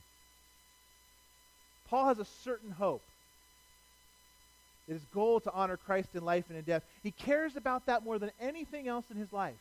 Paul 1.92 2.06
has 2.06 2.18
a 2.18 2.24
certain 2.42 2.70
hope. 2.70 3.02
His 4.88 5.02
goal 5.12 5.40
to 5.40 5.52
honor 5.52 5.76
Christ 5.76 6.08
in 6.14 6.24
life 6.24 6.46
and 6.48 6.56
in 6.56 6.64
death. 6.64 6.82
He 7.02 7.10
cares 7.10 7.54
about 7.54 7.84
that 7.84 8.02
more 8.02 8.18
than 8.18 8.30
anything 8.40 8.88
else 8.88 9.04
in 9.10 9.18
his 9.18 9.30
life. 9.30 9.58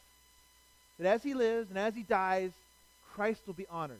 That 0.97 1.13
as 1.13 1.23
he 1.23 1.33
lives 1.33 1.69
and 1.69 1.77
as 1.77 1.93
he 1.93 2.03
dies, 2.03 2.51
Christ 3.15 3.41
will 3.47 3.53
be 3.53 3.67
honored. 3.69 3.99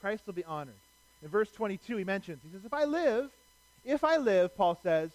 Christ 0.00 0.22
will 0.26 0.34
be 0.34 0.44
honored. 0.44 0.76
In 1.24 1.28
verse 1.28 1.50
22, 1.50 1.96
he 1.96 2.04
mentions, 2.04 2.38
he 2.44 2.52
says, 2.52 2.64
If 2.64 2.72
I 2.72 2.84
live, 2.84 3.30
if 3.84 4.04
I 4.04 4.18
live, 4.18 4.56
Paul 4.56 4.78
says, 4.80 5.10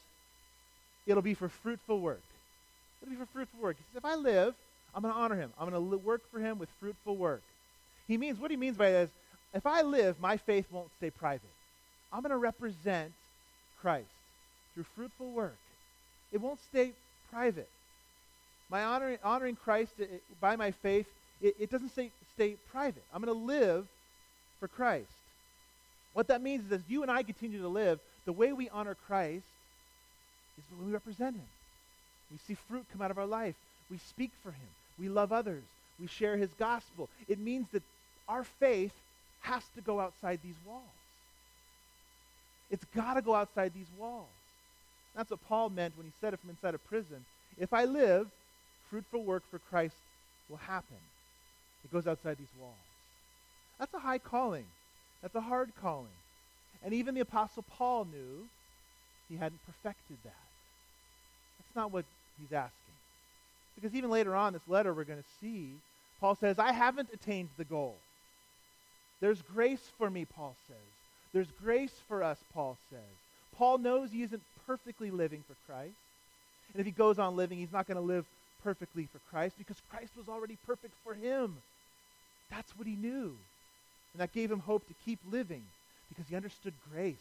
it'll 1.05 1.21
be 1.21 1.35
for 1.35 1.47
fruitful 1.47 2.01
work. 2.01 2.21
It'll 3.01 3.13
be 3.13 3.17
for 3.17 3.27
fruitful 3.27 3.61
work. 3.61 3.77
He 3.77 3.83
says, 3.93 4.03
If 4.03 4.05
I 4.05 4.15
live, 4.15 4.53
I'm 4.93 5.03
going 5.03 5.13
to 5.13 5.19
honor 5.19 5.37
him. 5.37 5.53
I'm 5.57 5.69
going 5.69 5.89
to 5.89 5.97
work 5.99 6.23
for 6.33 6.41
him 6.41 6.59
with 6.59 6.67
fruitful 6.81 7.15
work. 7.15 7.43
He 8.09 8.17
means, 8.17 8.39
what 8.39 8.51
he 8.51 8.57
means 8.57 8.75
by 8.75 8.91
that 8.91 9.03
is, 9.03 9.09
if 9.53 9.65
I 9.65 9.83
live, 9.83 10.19
my 10.19 10.35
faith 10.35 10.65
won't 10.69 10.89
stay 10.97 11.11
private. 11.11 11.47
I'm 12.11 12.21
going 12.21 12.31
to 12.31 12.37
represent 12.37 13.11
Christ 13.81 14.07
through 14.73 14.85
fruitful 14.95 15.31
work. 15.31 15.57
It 16.31 16.41
won't 16.41 16.61
stay 16.63 16.91
private. 17.31 17.69
My 18.69 18.83
honoring, 18.83 19.17
honoring 19.23 19.55
Christ 19.55 19.93
it, 19.97 20.09
it, 20.11 20.23
by 20.41 20.55
my 20.55 20.71
faith, 20.71 21.07
it, 21.41 21.55
it 21.59 21.69
doesn't 21.69 21.89
stay, 21.89 22.11
stay 22.35 22.55
private. 22.71 23.03
I'm 23.13 23.21
going 23.21 23.33
to 23.33 23.45
live 23.45 23.87
for 24.59 24.67
Christ. 24.67 25.07
What 26.13 26.27
that 26.27 26.41
means 26.41 26.65
is 26.65 26.71
as 26.71 26.81
you 26.87 27.03
and 27.03 27.11
I 27.11 27.23
continue 27.23 27.61
to 27.61 27.67
live, 27.67 27.99
the 28.25 28.33
way 28.33 28.51
we 28.51 28.69
honor 28.69 28.95
Christ 29.07 29.45
is 30.57 30.63
when 30.75 30.87
we 30.87 30.93
represent 30.93 31.35
him. 31.35 31.45
We 32.31 32.37
see 32.45 32.57
fruit 32.67 32.85
come 32.91 33.01
out 33.01 33.11
of 33.11 33.17
our 33.17 33.25
life. 33.25 33.55
We 33.89 33.99
speak 33.99 34.31
for 34.43 34.49
him. 34.49 34.67
We 34.99 35.09
love 35.09 35.31
others. 35.31 35.63
We 35.99 36.07
share 36.07 36.35
his 36.35 36.49
gospel. 36.59 37.09
It 37.27 37.39
means 37.39 37.67
that 37.71 37.83
our 38.27 38.43
faith 38.43 38.91
has 39.41 39.63
to 39.75 39.81
go 39.81 39.99
outside 39.99 40.39
these 40.43 40.55
walls. 40.65 40.83
It's 42.69 42.85
got 42.95 43.13
to 43.15 43.21
go 43.21 43.33
outside 43.33 43.73
these 43.73 43.89
walls. 43.97 44.25
That's 45.15 45.31
what 45.31 45.39
Paul 45.47 45.69
meant 45.69 45.97
when 45.97 46.05
he 46.05 46.11
said 46.21 46.33
it 46.33 46.39
from 46.39 46.49
inside 46.49 46.75
a 46.75 46.77
prison. 46.77 47.25
If 47.57 47.73
I 47.73 47.85
live, 47.85 48.27
fruitful 48.89 49.23
work 49.23 49.43
for 49.49 49.59
Christ 49.69 49.95
will 50.49 50.57
happen. 50.57 50.97
It 51.83 51.91
goes 51.91 52.07
outside 52.07 52.37
these 52.37 52.47
walls. 52.59 52.73
That's 53.79 53.93
a 53.93 53.99
high 53.99 54.17
calling. 54.19 54.65
That's 55.21 55.35
a 55.35 55.41
hard 55.41 55.71
calling. 55.81 56.07
And 56.83 56.93
even 56.93 57.15
the 57.15 57.21
Apostle 57.21 57.63
Paul 57.77 58.05
knew 58.05 58.47
he 59.29 59.37
hadn't 59.37 59.59
perfected 59.65 60.17
that. 60.23 60.33
That's 61.57 61.75
not 61.75 61.91
what 61.91 62.05
he's 62.39 62.53
asking. 62.53 62.73
Because 63.75 63.95
even 63.95 64.09
later 64.09 64.35
on 64.35 64.53
this 64.53 64.67
letter 64.67 64.93
we're 64.93 65.03
going 65.03 65.19
to 65.19 65.29
see, 65.41 65.71
Paul 66.19 66.35
says, 66.35 66.59
I 66.59 66.71
haven't 66.71 67.09
attained 67.13 67.49
the 67.57 67.63
goal. 67.63 67.95
There's 69.19 69.41
grace 69.41 69.91
for 69.97 70.09
me, 70.09 70.25
Paul 70.25 70.55
says. 70.67 70.77
There's 71.33 71.47
grace 71.63 71.93
for 72.07 72.23
us, 72.23 72.37
Paul 72.53 72.77
says. 72.89 72.99
Paul 73.55 73.79
knows 73.79 74.11
he 74.11 74.23
isn't 74.23 74.41
perfectly 74.65 75.11
living 75.11 75.43
for 75.47 75.55
Christ. 75.71 75.95
And 76.73 76.79
if 76.79 76.85
he 76.85 76.91
goes 76.91 77.17
on 77.19 77.35
living, 77.35 77.57
he's 77.57 77.71
not 77.71 77.87
going 77.87 77.97
to 77.97 78.01
live 78.01 78.25
perfectly 78.63 79.07
for 79.11 79.19
Christ 79.31 79.55
because 79.57 79.77
Christ 79.89 80.11
was 80.17 80.27
already 80.27 80.57
perfect 80.65 80.93
for 81.03 81.13
him. 81.13 81.57
That's 82.51 82.71
what 82.77 82.87
he 82.87 82.95
knew. 82.95 83.35
And 84.13 84.21
that 84.21 84.33
gave 84.33 84.51
him 84.51 84.59
hope 84.59 84.87
to 84.87 84.93
keep 85.05 85.19
living 85.29 85.63
because 86.09 86.27
he 86.29 86.35
understood 86.35 86.73
grace. 86.91 87.15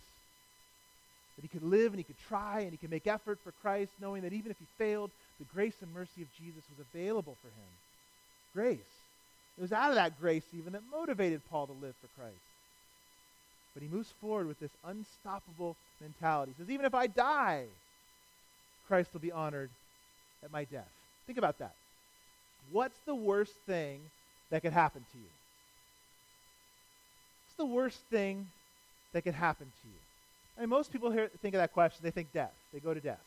That 1.37 1.43
he 1.43 1.49
could 1.49 1.63
live 1.63 1.93
and 1.93 1.99
he 1.99 2.05
could 2.05 2.19
try 2.29 2.61
and 2.61 2.71
he 2.71 2.79
could 2.79 2.91
make 2.91 3.07
effort 3.07 3.39
for 3.45 3.53
Christ, 3.63 3.93
knowing 4.01 4.23
that 4.23 4.33
even 4.33 4.51
if 4.51 4.59
he 4.59 4.67
failed, 4.79 5.11
the 5.39 5.45
grace 5.55 5.75
and 5.83 5.93
mercy 5.93 6.23
of 6.23 6.29
Jesus 6.39 6.63
was 6.71 6.87
available 6.93 7.37
for 7.43 7.49
him. 7.49 7.71
Grace. 8.55 8.79
It 9.59 9.61
was 9.61 9.73
out 9.73 9.91
of 9.91 9.97
that 9.97 10.19
grace 10.21 10.45
even 10.57 10.73
that 10.73 10.83
motivated 10.91 11.43
Paul 11.51 11.67
to 11.67 11.73
live 11.73 11.95
for 12.01 12.21
Christ. 12.21 12.37
But 13.77 13.83
he 13.83 13.91
moves 13.91 14.09
forward 14.23 14.49
with 14.49 14.59
this 14.59 14.71
unstoppable 14.87 15.77
mentality. 16.01 16.53
He 16.57 16.63
says, 16.63 16.71
even 16.71 16.87
if 16.87 16.95
I 16.95 17.07
die, 17.07 17.65
Christ 18.89 19.11
will 19.13 19.21
be 19.21 19.31
honored 19.31 19.69
at 20.43 20.51
my 20.51 20.65
death. 20.65 20.89
Think 21.27 21.37
about 21.37 21.59
that. 21.59 21.75
What's 22.73 22.97
the 23.05 23.15
worst 23.15 23.53
thing 23.67 24.01
that 24.51 24.63
could 24.63 24.73
happen 24.73 25.05
to 25.13 25.19
you? 25.19 25.29
What's 27.45 27.57
the 27.59 27.77
worst 27.77 27.99
thing 28.11 28.47
that 29.13 29.25
could 29.25 29.35
happen 29.35 29.67
to 29.67 29.89
you? 29.89 29.99
I 30.57 30.61
mean, 30.63 30.71
most 30.71 30.91
people 30.91 31.11
here 31.11 31.29
think 31.43 31.55
of 31.55 31.59
that 31.59 31.75
question, 31.75 32.01
they 32.03 32.11
think 32.11 32.33
death. 32.33 32.55
They 32.73 32.81
go 32.81 32.95
to 32.95 33.01
death. 33.01 33.21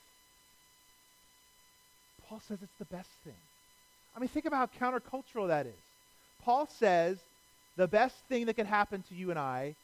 Paul 2.28 2.42
says 2.48 2.58
it's 2.64 2.80
the 2.80 2.86
best 2.86 3.12
thing. 3.24 3.34
I 4.18 4.20
mean, 4.20 4.30
think 4.30 4.48
about 4.48 4.72
how 4.80 4.92
countercultural 4.92 5.50
that 5.50 5.68
is. 5.68 5.74
Paul 6.44 6.68
says 6.80 7.20
the 7.78 7.88
best 7.88 8.16
thing 8.30 8.48
that 8.48 8.56
can 8.56 8.66
happen 8.66 9.04
to 9.10 9.16
you 9.16 9.30
and 9.30 9.38
I 9.38 9.76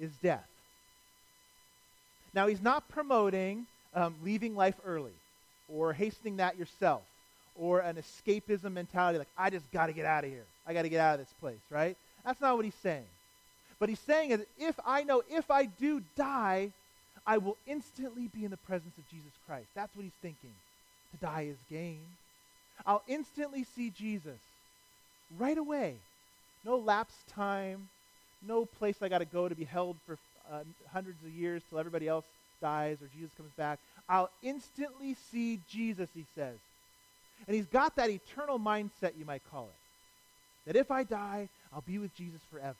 is 0.00 0.10
death. 0.22 0.46
Now, 2.32 2.46
he's 2.46 2.62
not 2.62 2.88
promoting 2.88 3.66
um, 3.94 4.14
leaving 4.22 4.54
life 4.54 4.76
early 4.86 5.12
or 5.68 5.92
hastening 5.92 6.36
that 6.36 6.58
yourself 6.58 7.02
or 7.56 7.80
an 7.80 7.96
escapism 7.96 8.72
mentality 8.72 9.18
like, 9.18 9.28
I 9.36 9.50
just 9.50 9.70
got 9.72 9.86
to 9.86 9.92
get 9.92 10.06
out 10.06 10.24
of 10.24 10.30
here. 10.30 10.44
I 10.66 10.72
got 10.72 10.82
to 10.82 10.88
get 10.88 11.00
out 11.00 11.14
of 11.14 11.26
this 11.26 11.34
place, 11.40 11.60
right? 11.70 11.96
That's 12.24 12.40
not 12.40 12.56
what 12.56 12.64
he's 12.64 12.74
saying. 12.82 13.06
But 13.78 13.88
he's 13.88 14.00
saying 14.00 14.30
is 14.30 14.40
if 14.58 14.78
I 14.86 15.02
know 15.04 15.22
if 15.30 15.50
I 15.50 15.64
do 15.64 16.02
die, 16.16 16.70
I 17.26 17.38
will 17.38 17.56
instantly 17.66 18.28
be 18.28 18.44
in 18.44 18.50
the 18.50 18.56
presence 18.58 18.96
of 18.98 19.08
Jesus 19.10 19.32
Christ. 19.46 19.66
That's 19.74 19.94
what 19.96 20.02
he's 20.02 20.12
thinking. 20.22 20.50
To 21.12 21.26
die 21.26 21.48
is 21.50 21.56
gain. 21.70 22.00
I'll 22.86 23.02
instantly 23.08 23.64
see 23.64 23.90
Jesus 23.90 24.38
right 25.38 25.58
away. 25.58 25.94
No 26.64 26.76
lapse 26.76 27.14
time, 27.28 27.88
no 28.46 28.64
place 28.64 28.96
I 29.02 29.08
got 29.08 29.18
to 29.18 29.24
go 29.24 29.48
to 29.48 29.54
be 29.54 29.64
held 29.64 29.96
for 30.06 30.18
uh, 30.50 30.60
hundreds 30.92 31.22
of 31.24 31.30
years 31.30 31.62
till 31.68 31.78
everybody 31.78 32.08
else 32.08 32.24
dies 32.60 32.98
or 33.02 33.08
Jesus 33.16 33.30
comes 33.36 33.50
back. 33.56 33.78
I'll 34.08 34.30
instantly 34.42 35.16
see 35.30 35.60
Jesus, 35.70 36.08
he 36.14 36.24
says. 36.34 36.56
And 37.46 37.56
he's 37.56 37.66
got 37.66 37.96
that 37.96 38.10
eternal 38.10 38.58
mindset, 38.58 39.12
you 39.18 39.24
might 39.24 39.42
call 39.50 39.64
it. 39.64 40.66
That 40.66 40.76
if 40.78 40.90
I 40.90 41.04
die, 41.04 41.48
I'll 41.72 41.84
be 41.86 41.98
with 41.98 42.14
Jesus 42.16 42.40
forever. 42.52 42.76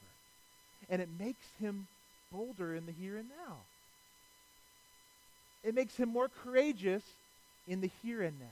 And 0.89 1.01
it 1.01 1.09
makes 1.19 1.45
him 1.59 1.87
bolder 2.31 2.75
in 2.75 2.85
the 2.85 2.91
here 2.91 3.17
and 3.17 3.27
now. 3.29 3.55
It 5.63 5.75
makes 5.75 5.95
him 5.95 6.09
more 6.09 6.29
courageous 6.43 7.03
in 7.67 7.81
the 7.81 7.89
here 8.01 8.21
and 8.21 8.39
now 8.39 8.45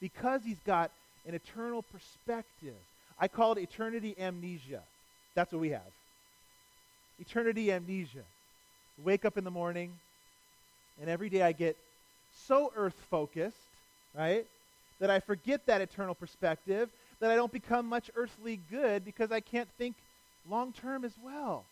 because 0.00 0.42
he's 0.44 0.58
got 0.66 0.90
an 1.26 1.34
eternal 1.34 1.82
perspective. 1.82 2.74
I 3.18 3.28
call 3.28 3.52
it 3.52 3.58
eternity 3.58 4.14
amnesia. 4.18 4.82
That's 5.34 5.52
what 5.52 5.60
we 5.60 5.70
have. 5.70 5.82
Eternity 7.20 7.72
amnesia. 7.72 8.24
Wake 9.04 9.24
up 9.24 9.36
in 9.36 9.44
the 9.44 9.50
morning, 9.50 9.92
and 11.00 11.10
every 11.10 11.28
day 11.28 11.42
I 11.42 11.52
get 11.52 11.76
so 12.46 12.72
earth 12.76 12.96
focused, 13.10 13.56
right, 14.14 14.46
that 15.00 15.10
I 15.10 15.20
forget 15.20 15.66
that 15.66 15.80
eternal 15.80 16.14
perspective, 16.14 16.88
that 17.20 17.30
I 17.30 17.34
don't 17.34 17.52
become 17.52 17.86
much 17.86 18.10
earthly 18.16 18.60
good 18.70 19.04
because 19.04 19.32
I 19.32 19.40
can't 19.40 19.68
think 19.78 19.94
long 20.48 20.72
term 20.72 21.04
as 21.04 21.12
well. 21.22 21.64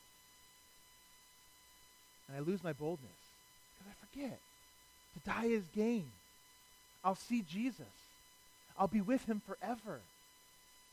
And 2.28 2.36
I 2.36 2.40
lose 2.40 2.62
my 2.64 2.72
boldness 2.72 3.10
because 3.78 3.92
I 3.92 4.06
forget. 4.06 4.38
To 5.14 5.30
die 5.30 5.46
is 5.46 5.64
gain. 5.74 6.06
I'll 7.04 7.14
see 7.14 7.44
Jesus. 7.48 7.86
I'll 8.78 8.88
be 8.88 9.00
with 9.00 9.24
him 9.26 9.40
forever. 9.46 10.00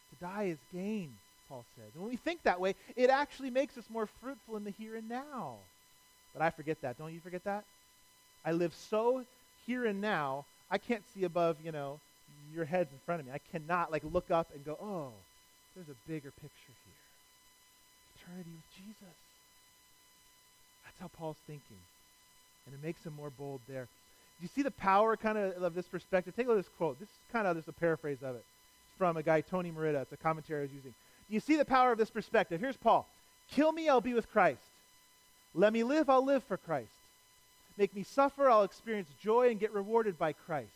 To 0.09 0.25
die 0.25 0.43
is 0.43 0.57
gain, 0.73 1.13
Paul 1.51 1.65
says. 1.75 1.91
And 1.93 2.03
when 2.03 2.11
we 2.11 2.17
think 2.17 2.43
that 2.43 2.61
way, 2.61 2.75
it 2.95 3.09
actually 3.09 3.49
makes 3.49 3.77
us 3.77 3.83
more 3.89 4.05
fruitful 4.05 4.55
in 4.55 4.63
the 4.63 4.71
here 4.71 4.95
and 4.95 5.09
now. 5.09 5.55
But 6.33 6.41
I 6.41 6.49
forget 6.49 6.81
that. 6.81 6.97
Don't 6.97 7.13
you 7.13 7.19
forget 7.19 7.43
that? 7.43 7.65
I 8.45 8.53
live 8.53 8.73
so 8.73 9.25
here 9.67 9.85
and 9.85 9.99
now, 9.99 10.45
I 10.71 10.77
can't 10.77 11.03
see 11.13 11.25
above, 11.25 11.57
you 11.61 11.73
know, 11.73 11.99
your 12.55 12.63
heads 12.63 12.89
in 12.93 12.99
front 13.05 13.19
of 13.19 13.27
me. 13.27 13.33
I 13.33 13.41
cannot 13.51 13.91
like 13.91 14.03
look 14.13 14.31
up 14.31 14.47
and 14.55 14.63
go, 14.63 14.77
oh, 14.81 15.09
there's 15.75 15.89
a 15.89 16.09
bigger 16.09 16.31
picture 16.31 16.73
here. 16.85 17.01
Eternity 18.15 18.51
with 18.55 18.85
Jesus. 18.85 19.15
That's 20.85 20.99
how 21.01 21.09
Paul's 21.17 21.37
thinking. 21.45 21.81
And 22.65 22.73
it 22.73 22.85
makes 22.85 23.05
him 23.05 23.13
more 23.17 23.29
bold 23.29 23.59
there. 23.67 23.83
Do 23.83 24.43
you 24.43 24.49
see 24.55 24.61
the 24.61 24.71
power 24.71 25.17
kind 25.17 25.37
of 25.37 25.61
of 25.61 25.75
this 25.75 25.85
perspective? 25.85 26.33
Take 26.33 26.45
a 26.47 26.49
look 26.49 26.59
at 26.59 26.63
this 26.63 26.73
quote. 26.77 26.97
This 26.97 27.09
is 27.09 27.15
kind 27.33 27.45
of 27.45 27.57
just 27.57 27.67
a 27.67 27.73
paraphrase 27.73 28.19
of 28.23 28.35
it. 28.35 28.43
It's 28.87 28.97
from 28.97 29.17
a 29.17 29.23
guy, 29.23 29.41
Tony 29.41 29.69
Merida. 29.69 29.99
It's 29.99 30.13
a 30.13 30.17
commentary 30.17 30.61
I 30.61 30.63
was 30.63 30.71
using. 30.71 30.93
You 31.31 31.39
see 31.39 31.55
the 31.55 31.65
power 31.65 31.93
of 31.93 31.97
this 31.97 32.09
perspective? 32.09 32.59
Here's 32.59 32.75
Paul. 32.75 33.07
Kill 33.51 33.71
me, 33.71 33.87
I'll 33.87 34.01
be 34.01 34.13
with 34.13 34.29
Christ. 34.31 34.59
Let 35.55 35.71
me 35.71 35.83
live, 35.83 36.09
I'll 36.09 36.25
live 36.25 36.43
for 36.43 36.57
Christ. 36.57 36.91
Make 37.77 37.95
me 37.95 38.03
suffer, 38.03 38.49
I'll 38.49 38.63
experience 38.63 39.07
joy 39.23 39.49
and 39.49 39.59
get 39.59 39.73
rewarded 39.73 40.19
by 40.19 40.33
Christ. 40.33 40.67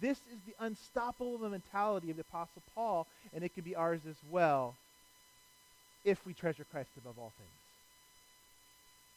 This 0.00 0.18
is 0.18 0.38
the 0.44 0.54
unstoppable 0.58 1.38
mentality 1.38 2.10
of 2.10 2.16
the 2.16 2.24
Apostle 2.28 2.62
Paul, 2.74 3.06
and 3.32 3.44
it 3.44 3.54
can 3.54 3.62
be 3.62 3.76
ours 3.76 4.00
as 4.08 4.16
well 4.28 4.74
if 6.04 6.24
we 6.26 6.34
treasure 6.34 6.66
Christ 6.70 6.90
above 6.98 7.18
all 7.18 7.32
things. 7.38 7.48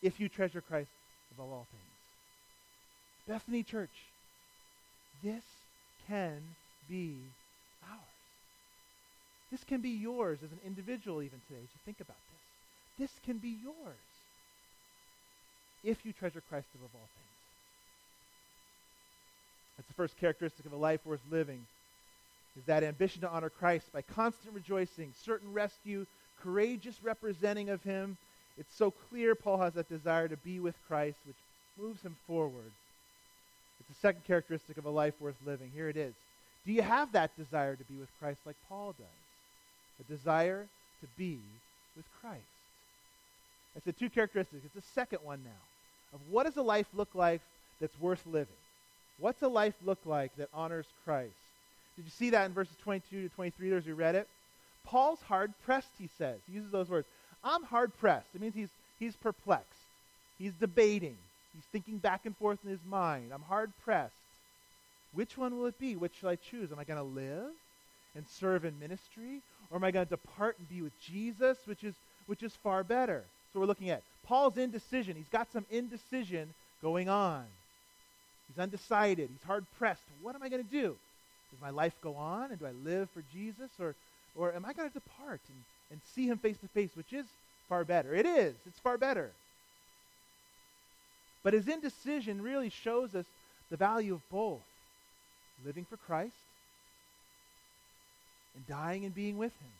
If 0.03 0.19
you 0.19 0.29
treasure 0.29 0.61
Christ 0.61 0.89
above 1.35 1.51
all 1.51 1.65
things. 1.71 1.83
Bethany 3.27 3.63
Church, 3.63 3.89
this 5.23 5.43
can 6.07 6.37
be. 6.87 7.15
This 9.51 9.63
can 9.63 9.81
be 9.81 9.89
yours 9.89 10.39
as 10.43 10.51
an 10.51 10.59
individual 10.65 11.21
even 11.21 11.39
today 11.47 11.59
as 11.63 11.69
you 11.73 11.79
think 11.85 11.99
about 11.99 12.17
this. 12.97 13.09
This 13.09 13.19
can 13.25 13.37
be 13.37 13.55
yours 13.63 13.97
if 15.83 16.05
you 16.05 16.13
treasure 16.13 16.41
Christ 16.49 16.67
above 16.75 16.89
all 16.93 16.99
things. 16.99 17.29
That's 19.77 19.87
the 19.87 19.93
first 19.93 20.17
characteristic 20.17 20.65
of 20.65 20.73
a 20.73 20.77
life 20.77 20.99
worth 21.05 21.21
living 21.31 21.65
is 22.57 22.65
that 22.65 22.83
ambition 22.83 23.21
to 23.21 23.29
honor 23.29 23.49
Christ 23.49 23.91
by 23.93 24.01
constant 24.01 24.53
rejoicing, 24.53 25.13
certain 25.23 25.53
rescue, 25.53 26.05
courageous 26.43 26.95
representing 27.01 27.69
of 27.69 27.81
him. 27.83 28.17
It's 28.57 28.75
so 28.75 28.91
clear 28.91 29.35
Paul 29.35 29.59
has 29.59 29.73
that 29.73 29.87
desire 29.87 30.27
to 30.27 30.37
be 30.37 30.59
with 30.59 30.75
Christ, 30.87 31.17
which 31.25 31.37
moves 31.79 32.01
him 32.01 32.15
forward. 32.27 32.71
It's 33.79 33.89
the 33.89 33.95
second 34.01 34.25
characteristic 34.25 34.77
of 34.77 34.85
a 34.85 34.89
life 34.89 35.13
worth 35.21 35.35
living. 35.45 35.71
Here 35.73 35.87
it 35.87 35.95
is. 35.95 36.13
Do 36.65 36.73
you 36.73 36.81
have 36.81 37.13
that 37.13 37.35
desire 37.37 37.75
to 37.75 37.83
be 37.85 37.95
with 37.95 38.09
Christ 38.19 38.41
like 38.45 38.57
Paul 38.67 38.93
does? 38.97 39.07
A 39.99 40.11
desire 40.11 40.65
to 41.01 41.07
be 41.17 41.37
with 41.95 42.05
Christ. 42.21 42.41
It's 43.75 43.85
the 43.85 43.93
two 43.93 44.09
characteristics. 44.09 44.63
It's 44.65 44.73
the 44.73 44.93
second 44.93 45.19
one 45.23 45.41
now 45.43 46.13
of 46.13 46.19
what 46.29 46.45
does 46.45 46.57
a 46.57 46.61
life 46.61 46.87
look 46.93 47.09
like 47.13 47.41
that's 47.79 47.99
worth 47.99 48.25
living? 48.25 48.47
What's 49.19 49.41
a 49.41 49.47
life 49.47 49.75
look 49.85 49.99
like 50.05 50.35
that 50.37 50.49
honors 50.53 50.85
Christ? 51.05 51.33
Did 51.95 52.05
you 52.05 52.11
see 52.11 52.29
that 52.31 52.45
in 52.45 52.53
verses 52.53 52.75
22 52.83 53.27
to 53.27 53.35
23 53.35 53.73
as 53.73 53.85
we 53.85 53.91
read 53.91 54.15
it? 54.15 54.27
Paul's 54.85 55.19
hard 55.27 55.53
pressed, 55.65 55.91
he 55.99 56.09
says. 56.17 56.37
He 56.47 56.55
uses 56.55 56.71
those 56.71 56.89
words. 56.89 57.07
I'm 57.43 57.63
hard 57.63 57.95
pressed. 57.99 58.27
It 58.33 58.41
means 58.41 58.55
he's, 58.55 58.69
he's 58.99 59.15
perplexed. 59.15 59.67
He's 60.37 60.53
debating. 60.53 61.17
He's 61.53 61.65
thinking 61.71 61.97
back 61.97 62.25
and 62.25 62.35
forth 62.37 62.59
in 62.63 62.69
his 62.69 62.83
mind. 62.89 63.31
I'm 63.33 63.41
hard 63.41 63.71
pressed. 63.83 64.13
Which 65.13 65.37
one 65.37 65.57
will 65.57 65.65
it 65.65 65.79
be? 65.79 65.95
Which 65.95 66.13
shall 66.19 66.29
I 66.29 66.37
choose? 66.37 66.71
Am 66.71 66.79
I 66.79 66.83
going 66.83 66.99
to 66.99 67.03
live 67.03 67.51
and 68.15 68.25
serve 68.27 68.63
in 68.63 68.79
ministry? 68.79 69.41
Or 69.71 69.77
am 69.77 69.83
I 69.83 69.91
going 69.91 70.05
to 70.05 70.09
depart 70.09 70.57
and 70.57 70.67
be 70.69 70.81
with 70.81 70.93
Jesus, 71.01 71.57
which 71.65 71.83
is, 71.83 71.93
which 72.27 72.43
is 72.43 72.53
far 72.63 72.83
better? 72.83 73.23
So 73.53 73.59
we're 73.59 73.65
looking 73.65 73.89
at 73.89 74.01
Paul's 74.25 74.57
indecision. 74.57 75.15
He's 75.15 75.29
got 75.31 75.51
some 75.51 75.65
indecision 75.71 76.49
going 76.81 77.09
on. 77.09 77.43
He's 78.47 78.61
undecided. 78.61 79.29
He's 79.31 79.45
hard 79.45 79.65
pressed. 79.77 80.01
What 80.21 80.35
am 80.35 80.43
I 80.43 80.49
going 80.49 80.63
to 80.63 80.71
do? 80.71 80.95
Does 81.51 81.61
my 81.61 81.69
life 81.69 81.93
go 82.01 82.15
on 82.15 82.51
and 82.51 82.59
do 82.59 82.65
I 82.65 82.71
live 82.83 83.09
for 83.11 83.23
Jesus? 83.33 83.69
Or, 83.79 83.95
or 84.35 84.53
am 84.53 84.65
I 84.65 84.73
going 84.73 84.87
to 84.87 84.93
depart 84.93 85.41
and, 85.47 85.63
and 85.91 86.01
see 86.13 86.27
him 86.27 86.37
face 86.37 86.57
to 86.57 86.67
face, 86.69 86.89
which 86.95 87.13
is 87.13 87.25
far 87.67 87.83
better? 87.83 88.13
It 88.13 88.25
is. 88.25 88.55
It's 88.65 88.79
far 88.79 88.97
better. 88.97 89.31
But 91.43 91.53
his 91.53 91.67
indecision 91.67 92.41
really 92.41 92.69
shows 92.69 93.15
us 93.15 93.25
the 93.69 93.77
value 93.77 94.15
of 94.15 94.29
both 94.31 94.61
living 95.65 95.85
for 95.89 95.97
Christ 95.97 96.33
and 98.55 98.67
dying 98.67 99.05
and 99.05 99.13
being 99.13 99.37
with 99.37 99.51
him. 99.51 99.71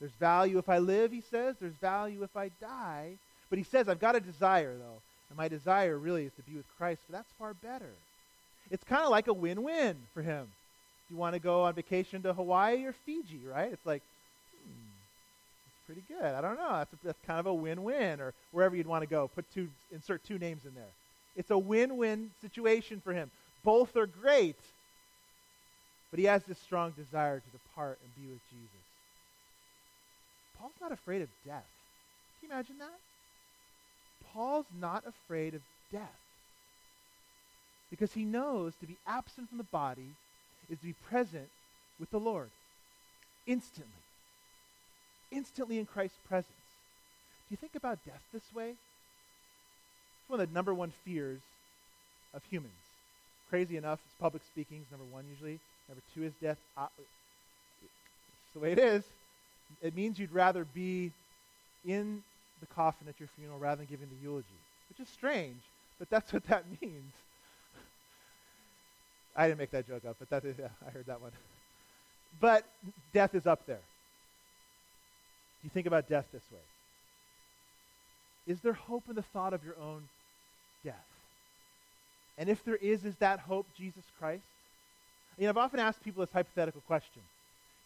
There's 0.00 0.12
value 0.18 0.58
if 0.58 0.68
I 0.68 0.78
live, 0.78 1.12
he 1.12 1.20
says. 1.20 1.56
There's 1.60 1.74
value 1.74 2.22
if 2.24 2.36
I 2.36 2.50
die. 2.60 3.12
But 3.50 3.58
he 3.58 3.64
says, 3.64 3.88
I've 3.88 4.00
got 4.00 4.16
a 4.16 4.20
desire, 4.20 4.74
though. 4.76 5.00
And 5.28 5.36
my 5.36 5.48
desire 5.48 5.96
really 5.96 6.24
is 6.24 6.32
to 6.34 6.42
be 6.42 6.56
with 6.56 6.66
Christ, 6.76 7.02
but 7.08 7.18
that's 7.18 7.32
far 7.38 7.54
better. 7.54 7.90
It's 8.70 8.84
kind 8.84 9.02
of 9.04 9.10
like 9.10 9.28
a 9.28 9.32
win 9.32 9.62
win 9.62 9.96
for 10.12 10.22
him. 10.22 10.44
Do 11.08 11.14
you 11.14 11.20
want 11.20 11.34
to 11.34 11.38
go 11.38 11.62
on 11.62 11.74
vacation 11.74 12.22
to 12.22 12.32
Hawaii 12.32 12.84
or 12.84 12.92
Fiji, 13.06 13.40
right? 13.48 13.72
It's 13.72 13.86
like, 13.86 14.02
hmm, 14.64 14.90
it's 15.68 15.86
pretty 15.86 16.02
good. 16.08 16.34
I 16.34 16.40
don't 16.40 16.56
know. 16.56 16.72
That's, 16.72 16.92
a, 16.92 16.96
that's 17.04 17.18
kind 17.26 17.38
of 17.38 17.46
a 17.46 17.54
win 17.54 17.84
win, 17.84 18.20
or 18.20 18.34
wherever 18.50 18.74
you'd 18.74 18.86
want 18.86 19.02
to 19.02 19.08
go. 19.08 19.30
Put 19.34 19.44
two, 19.54 19.68
insert 19.92 20.24
two 20.24 20.38
names 20.38 20.64
in 20.64 20.74
there. 20.74 20.84
It's 21.36 21.50
a 21.50 21.58
win 21.58 21.96
win 21.96 22.30
situation 22.40 23.00
for 23.04 23.12
him. 23.12 23.30
Both 23.62 23.96
are 23.96 24.06
great, 24.06 24.56
but 26.12 26.20
he 26.20 26.26
has 26.26 26.44
this 26.44 26.58
strong 26.58 26.92
desire 26.92 27.40
to 27.40 27.50
depart 27.50 27.98
and 28.04 28.22
be 28.22 28.30
with 28.30 28.42
Jesus. 28.50 28.84
Paul's 30.58 30.74
not 30.80 30.92
afraid 30.92 31.22
of 31.22 31.28
death. 31.44 31.64
Can 32.38 32.48
you 32.48 32.54
imagine 32.54 32.78
that? 32.78 33.00
Paul's 34.32 34.66
not 34.78 35.04
afraid 35.06 35.54
of 35.54 35.62
death 35.90 36.20
because 37.90 38.12
he 38.12 38.24
knows 38.24 38.74
to 38.80 38.86
be 38.86 38.96
absent 39.06 39.48
from 39.48 39.58
the 39.58 39.64
body 39.64 40.10
is 40.70 40.78
to 40.78 40.84
be 40.84 40.94
present 41.08 41.48
with 41.98 42.10
the 42.10 42.20
Lord 42.20 42.50
instantly. 43.46 43.92
Instantly 45.30 45.78
in 45.78 45.86
Christ's 45.86 46.18
presence. 46.28 46.46
Do 47.48 47.52
you 47.52 47.56
think 47.56 47.74
about 47.74 47.98
death 48.04 48.22
this 48.32 48.54
way? 48.54 48.70
It's 48.70 50.28
one 50.28 50.40
of 50.40 50.48
the 50.48 50.54
number 50.54 50.74
one 50.74 50.92
fears 51.04 51.40
of 52.34 52.42
humans. 52.50 52.72
Crazy 53.50 53.76
enough, 53.76 53.98
it's 54.06 54.14
public 54.20 54.42
speaking 54.44 54.86
number 54.90 55.06
one 55.12 55.24
usually. 55.30 55.58
Number 55.88 56.02
two 56.14 56.24
is 56.24 56.32
death. 56.40 56.58
It's 56.78 58.54
the 58.54 58.60
way 58.60 58.72
it 58.72 58.78
is 58.78 59.04
it 59.80 59.96
means 59.96 60.18
you'd 60.18 60.32
rather 60.32 60.64
be 60.64 61.10
in 61.86 62.22
the 62.60 62.66
coffin 62.66 63.08
at 63.08 63.18
your 63.18 63.28
funeral 63.36 63.58
rather 63.58 63.78
than 63.78 63.86
giving 63.86 64.08
the 64.08 64.22
eulogy, 64.22 64.46
which 64.88 65.00
is 65.00 65.12
strange, 65.12 65.60
but 65.98 66.10
that's 66.10 66.32
what 66.32 66.44
that 66.44 66.64
means. 66.82 67.12
I 69.34 69.48
didn't 69.48 69.58
make 69.58 69.70
that 69.70 69.88
joke 69.88 70.04
up, 70.06 70.16
but 70.18 70.28
that 70.30 70.44
is, 70.44 70.56
yeah, 70.58 70.68
I 70.86 70.90
heard 70.90 71.06
that 71.06 71.20
one. 71.20 71.32
But 72.40 72.64
death 73.14 73.34
is 73.34 73.46
up 73.46 73.64
there. 73.66 73.76
Do 73.76 75.66
you 75.66 75.70
think 75.70 75.86
about 75.86 76.08
death 76.08 76.26
this 76.32 76.42
way. 76.52 76.58
Is 78.46 78.60
there 78.60 78.72
hope 78.72 79.04
in 79.08 79.14
the 79.14 79.22
thought 79.22 79.54
of 79.54 79.64
your 79.64 79.76
own 79.80 80.02
death? 80.84 80.94
And 82.36 82.48
if 82.48 82.64
there 82.64 82.76
is, 82.76 83.04
is 83.04 83.14
that 83.16 83.38
hope 83.38 83.66
Jesus 83.76 84.04
Christ? 84.18 84.42
You 85.38 85.44
know, 85.44 85.50
I've 85.50 85.56
often 85.56 85.80
asked 85.80 86.02
people 86.04 86.24
this 86.24 86.32
hypothetical 86.32 86.82
question. 86.86 87.22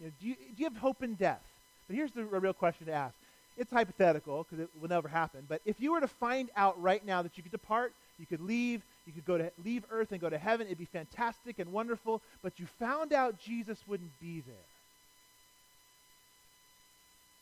You 0.01 0.07
know, 0.07 0.13
do, 0.21 0.29
you, 0.29 0.35
do 0.35 0.63
you 0.63 0.65
have 0.65 0.77
hope 0.77 1.03
in 1.03 1.15
death? 1.15 1.43
But 1.87 1.97
here's 1.97 2.13
the 2.13 2.25
real 2.25 2.53
question 2.53 2.87
to 2.87 2.93
ask. 2.93 3.15
It's 3.57 3.71
hypothetical 3.71 4.45
because 4.45 4.65
it 4.65 4.69
will 4.81 4.89
never 4.89 5.09
happen. 5.09 5.45
But 5.49 5.63
if 5.65 5.81
you 5.81 5.93
were 5.93 6.01
to 6.01 6.09
find 6.09 6.51
out 6.57 6.81
right 6.83 7.05
now 7.07 7.23
that 7.23 7.37
you 7.37 7.43
could 7.43 7.53
depart, 7.53 7.93
you 8.19 8.27
could 8.27 8.41
leave, 8.41 8.83
you 9.07 9.13
could 9.13 9.25
go 9.25 9.39
to 9.39 9.51
leave 9.65 9.85
earth 9.91 10.13
and 10.13 10.21
go 10.21 10.29
to 10.29 10.39
heaven, 10.39 10.67
it'd 10.67 10.79
be 10.79 10.85
fantastic 10.85 11.59
and 11.59 11.73
wonderful, 11.73 12.21
but 12.43 12.59
you 12.59 12.67
found 12.79 13.13
out 13.13 13.39
Jesus 13.41 13.79
wouldn't 13.87 14.11
be 14.21 14.43
there. 14.47 14.55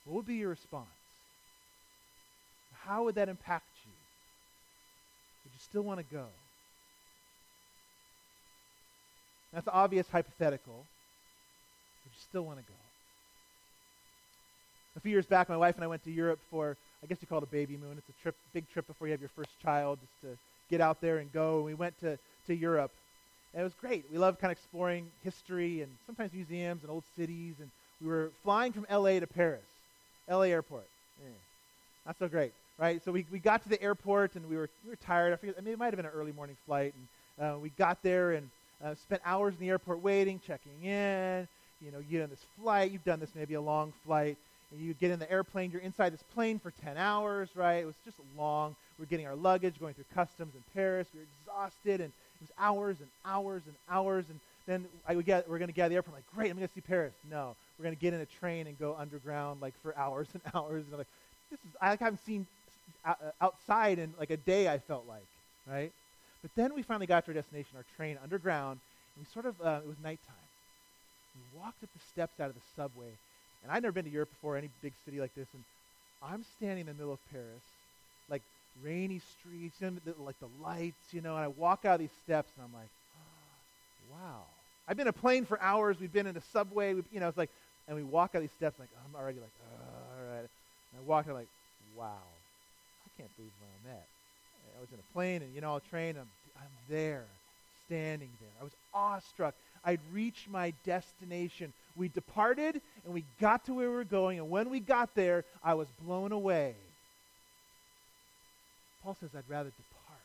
What 0.05 0.17
would 0.17 0.27
be 0.27 0.35
your 0.35 0.51
response? 0.51 0.87
How 2.85 3.05
would 3.05 3.15
that 3.15 3.29
impact 3.29 3.65
you? 3.85 3.93
Would 5.45 5.53
you 5.53 5.61
still 5.61 5.83
want 5.83 6.01
to 6.01 6.15
go? 6.15 6.27
That's 9.55 9.69
obvious 9.73 10.09
hypothetical. 10.09 10.75
Would 10.75 12.13
you 12.13 12.23
still 12.29 12.45
want 12.45 12.59
to 12.59 12.65
go? 12.65 12.75
A 14.97 15.01
few 15.01 15.13
years 15.13 15.27
back, 15.27 15.49
my 15.49 15.57
wife 15.57 15.77
and 15.77 15.85
I 15.85 15.87
went 15.87 16.05
to 16.05 16.11
Europe 16.11 16.41
for, 16.51 16.77
I 17.03 17.07
guess 17.07 17.19
you 17.21 17.29
call 17.29 17.39
it 17.39 17.45
a 17.45 17.47
baby 17.47 17.77
moon. 17.77 17.97
It's 17.97 18.09
a 18.09 18.23
trip, 18.23 18.35
big 18.53 18.65
trip 18.73 18.87
before 18.87 19.07
you 19.07 19.13
have 19.13 19.21
your 19.21 19.31
first 19.31 19.51
child, 19.63 19.99
just 20.01 20.21
to 20.23 20.39
get 20.71 20.81
out 20.81 21.01
there 21.01 21.19
and 21.19 21.33
go. 21.33 21.57
And 21.57 21.65
we 21.67 21.75
went 21.75 21.99
to, 22.01 22.19
to 22.49 22.55
Europe. 22.55 22.91
And 23.53 23.61
it 23.61 23.65
was 23.65 23.75
great. 23.81 24.05
We 24.11 24.19
love 24.19 24.41
kind 24.41 24.51
of 24.51 24.59
exploring 24.59 25.07
history 25.23 25.83
and 25.83 25.91
sometimes 26.07 26.33
museums 26.33 26.83
and 26.83 26.91
old 26.91 27.05
cities. 27.17 27.55
And 27.61 27.71
we 28.01 28.09
were 28.09 28.31
flying 28.43 28.73
from 28.73 28.87
LA 28.91 29.21
to 29.21 29.27
Paris, 29.27 29.63
LA 30.29 30.43
airport. 30.43 30.87
Eh, 31.25 31.31
not 32.07 32.17
so 32.19 32.27
great, 32.27 32.53
right? 32.79 33.03
So 33.05 33.13
we, 33.13 33.25
we 33.31 33.39
got 33.39 33.63
to 33.63 33.69
the 33.69 33.81
airport 33.81 34.35
and 34.35 34.49
we 34.49 34.57
were, 34.57 34.69
we 34.85 34.91
were 34.91 34.97
tired. 34.97 35.33
I, 35.33 35.37
forget, 35.37 35.55
I 35.57 35.61
mean, 35.61 35.75
it 35.75 35.79
might 35.79 35.87
have 35.87 35.97
been 35.97 36.07
an 36.07 36.13
early 36.15 36.33
morning 36.33 36.57
flight. 36.67 36.93
And 37.39 37.47
uh, 37.47 37.59
we 37.59 37.71
got 37.71 38.03
there 38.03 38.33
and 38.33 38.51
uh, 38.85 38.95
spent 38.95 39.23
hours 39.25 39.55
in 39.55 39.61
the 39.61 39.71
airport 39.71 40.03
waiting, 40.03 40.41
checking 40.47 40.85
in. 40.85 41.49
You 41.85 41.91
know, 41.93 41.99
you 41.99 42.19
get 42.19 42.23
on 42.23 42.31
this 42.31 42.45
flight. 42.61 42.91
You've 42.91 43.05
done 43.05 43.21
this 43.21 43.31
maybe 43.35 43.55
a 43.55 43.61
long 43.61 43.93
flight 44.05 44.37
and 44.75 44.85
you 44.85 44.95
get 44.95 45.11
in 45.11 45.19
the 45.19 45.31
airplane, 45.31 45.71
you're 45.71 45.81
inside 45.81 46.13
this 46.13 46.23
plane 46.35 46.59
for 46.59 46.73
10 46.83 46.97
hours, 46.97 47.49
right? 47.55 47.77
It 47.77 47.87
was 47.87 47.95
just 48.05 48.17
long. 48.37 48.75
We're 48.99 49.07
getting 49.07 49.27
our 49.27 49.37
luggage, 49.37 49.79
going 49.79 49.95
through 49.95 50.05
customs 50.15 50.55
in 50.55 50.63
Paris. 50.75 51.07
We 51.15 51.21
were 51.21 51.27
exhausted, 51.43 52.01
and 52.01 52.11
it 52.11 52.41
was 52.41 52.51
hours 52.59 52.97
and 53.01 53.09
hours 53.25 53.63
and 53.67 53.75
hours. 53.89 54.25
And 54.29 54.41
then 54.67 54.87
I 55.09 55.15
would 55.17 55.27
get, 55.27 55.49
we're 55.49 55.59
going 55.59 55.69
to 55.69 55.75
get 55.75 55.83
out 55.83 55.87
of 55.87 55.91
the 55.91 55.97
airport. 55.97 56.15
I'm 56.15 56.19
like, 56.19 56.35
great, 56.35 56.51
I'm 56.51 56.57
going 56.57 56.69
to 56.69 56.75
see 56.75 56.81
Paris. 56.81 57.15
No, 57.31 57.55
we're 57.79 57.85
going 57.85 57.95
to 57.95 58.01
get 58.01 58.15
in 58.15 58.21
a 58.21 58.27
train 58.27 58.67
and 58.67 58.79
go 58.79 58.97
underground 58.99 59.61
like 59.61 59.75
for 59.83 59.97
hours 59.97 60.29
and 60.33 60.43
hours. 60.55 60.85
And 60.85 60.93
I'm 60.93 60.99
like, 60.99 61.07
this 61.51 61.61
is, 61.61 61.77
I 61.81 61.91
haven't 61.91 62.25
seen 62.25 62.47
uh, 63.05 63.15
outside 63.41 63.99
in 63.99 64.13
like 64.19 64.31
a 64.31 64.37
day, 64.37 64.69
I 64.69 64.79
felt 64.79 65.07
like, 65.09 65.27
right? 65.71 65.93
But 66.45 66.51
then 66.57 66.75
we 66.75 66.83
finally 66.83 67.07
got 67.07 67.25
to 67.25 67.31
our 67.31 67.35
destination, 67.35 67.73
our 67.75 67.87
train 67.97 68.19
underground, 68.23 68.79
and 69.17 69.25
we 69.25 69.33
sort 69.33 69.47
of, 69.47 69.59
uh, 69.65 69.81
it 69.83 69.89
was 69.89 69.97
nighttime. 70.05 70.45
We 71.35 71.59
walked 71.59 71.83
up 71.83 71.89
the 71.89 72.05
steps 72.13 72.39
out 72.39 72.51
of 72.51 72.55
the 72.55 72.61
subway, 72.77 73.09
and 73.63 73.73
I'd 73.73 73.83
never 73.83 73.93
been 73.93 74.05
to 74.05 74.11
Europe 74.11 74.29
before, 74.29 74.59
any 74.59 74.69
big 74.83 74.93
city 75.07 75.21
like 75.21 75.35
this, 75.35 75.49
and 75.55 75.65
I'm 76.23 76.45
standing 76.59 76.81
in 76.81 76.87
the 76.89 76.93
middle 76.93 77.15
of 77.15 77.19
Paris, 77.33 77.65
like 78.29 78.43
rainy 78.85 79.23
streets, 79.41 79.81
you 79.81 79.91
know, 79.91 79.97
like 80.23 80.39
the 80.39 80.53
lights, 80.63 81.15
you 81.15 81.23
know, 81.23 81.35
and 81.35 81.45
I 81.47 81.49
walk 81.49 81.87
out 81.87 81.99
these 81.99 82.13
steps, 82.25 82.51
and 82.59 82.67
I'm 82.67 82.75
like, 82.75 82.91
oh, 83.17 84.13
wow. 84.13 84.43
I've 84.87 84.99
been 84.99 85.07
in 85.07 85.17
a 85.17 85.21
plane 85.25 85.47
for 85.47 85.59
hours. 85.63 85.97
We've 85.99 86.13
been 86.13 86.27
in 86.27 86.37
a 86.37 86.43
subway. 86.53 86.93
you 86.93 87.21
know, 87.21 87.29
it's 87.29 87.39
like, 87.39 87.49
and 87.89 87.97
we 87.97 88.03
walk 88.03 88.35
out 88.35 88.43
these 88.43 88.53
steps, 88.59 88.79
like, 88.79 88.91
I'm 89.01 89.19
already 89.19 89.41
like, 89.41 89.49
oh, 89.65 90.21
all 90.21 90.35
right. 90.35 90.45
And 90.45 91.01
I 91.01 91.09
walk 91.09 91.25
and 91.25 91.33
I'm 91.33 91.39
like, 91.39 91.49
wow, 91.97 92.21
I 92.21 93.09
can't 93.17 93.35
believe 93.39 93.53
where 93.61 93.71
I'm 93.81 93.97
at. 93.97 94.14
I 94.77 94.81
was 94.81 94.89
in 94.93 94.99
a 94.99 95.13
plane 95.13 95.43
and, 95.43 95.55
you 95.55 95.61
know, 95.61 95.77
a 95.77 95.81
train. 95.81 96.17
I'm, 96.17 96.29
I'm 96.57 96.71
there, 96.89 97.25
standing 97.87 98.31
there. 98.41 98.51
I 98.61 98.65
was 98.65 98.73
awestruck. 98.93 99.55
I'd 99.85 100.01
reached 100.13 100.49
my 100.49 100.73
destination. 100.85 101.73
We 101.97 102.09
departed 102.09 102.81
and 103.05 103.15
we 103.15 103.25
got 103.41 103.67
to 103.67 103.75
where 103.75 103.91
we 103.91 103.95
were 103.95 104.05
going. 104.05 104.39
And 104.39 104.51
when 104.51 104.71
we 104.71 104.81
got 104.81 105.15
there, 105.15 105.45
I 105.63 105.75
was 105.75 105.89
blown 106.03 106.33
away. 106.33 106.75
Paul 109.03 109.17
says, 109.21 109.31
I'd 109.37 109.49
rather 109.49 109.71
depart 109.71 110.21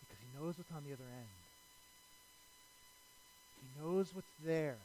because 0.00 0.18
he 0.20 0.38
knows 0.38 0.58
what's 0.58 0.70
on 0.72 0.82
the 0.84 0.92
other 0.92 1.04
end. 1.04 1.28
He 3.60 3.82
knows 3.82 4.08
what's 4.12 4.26
there. 4.44 4.76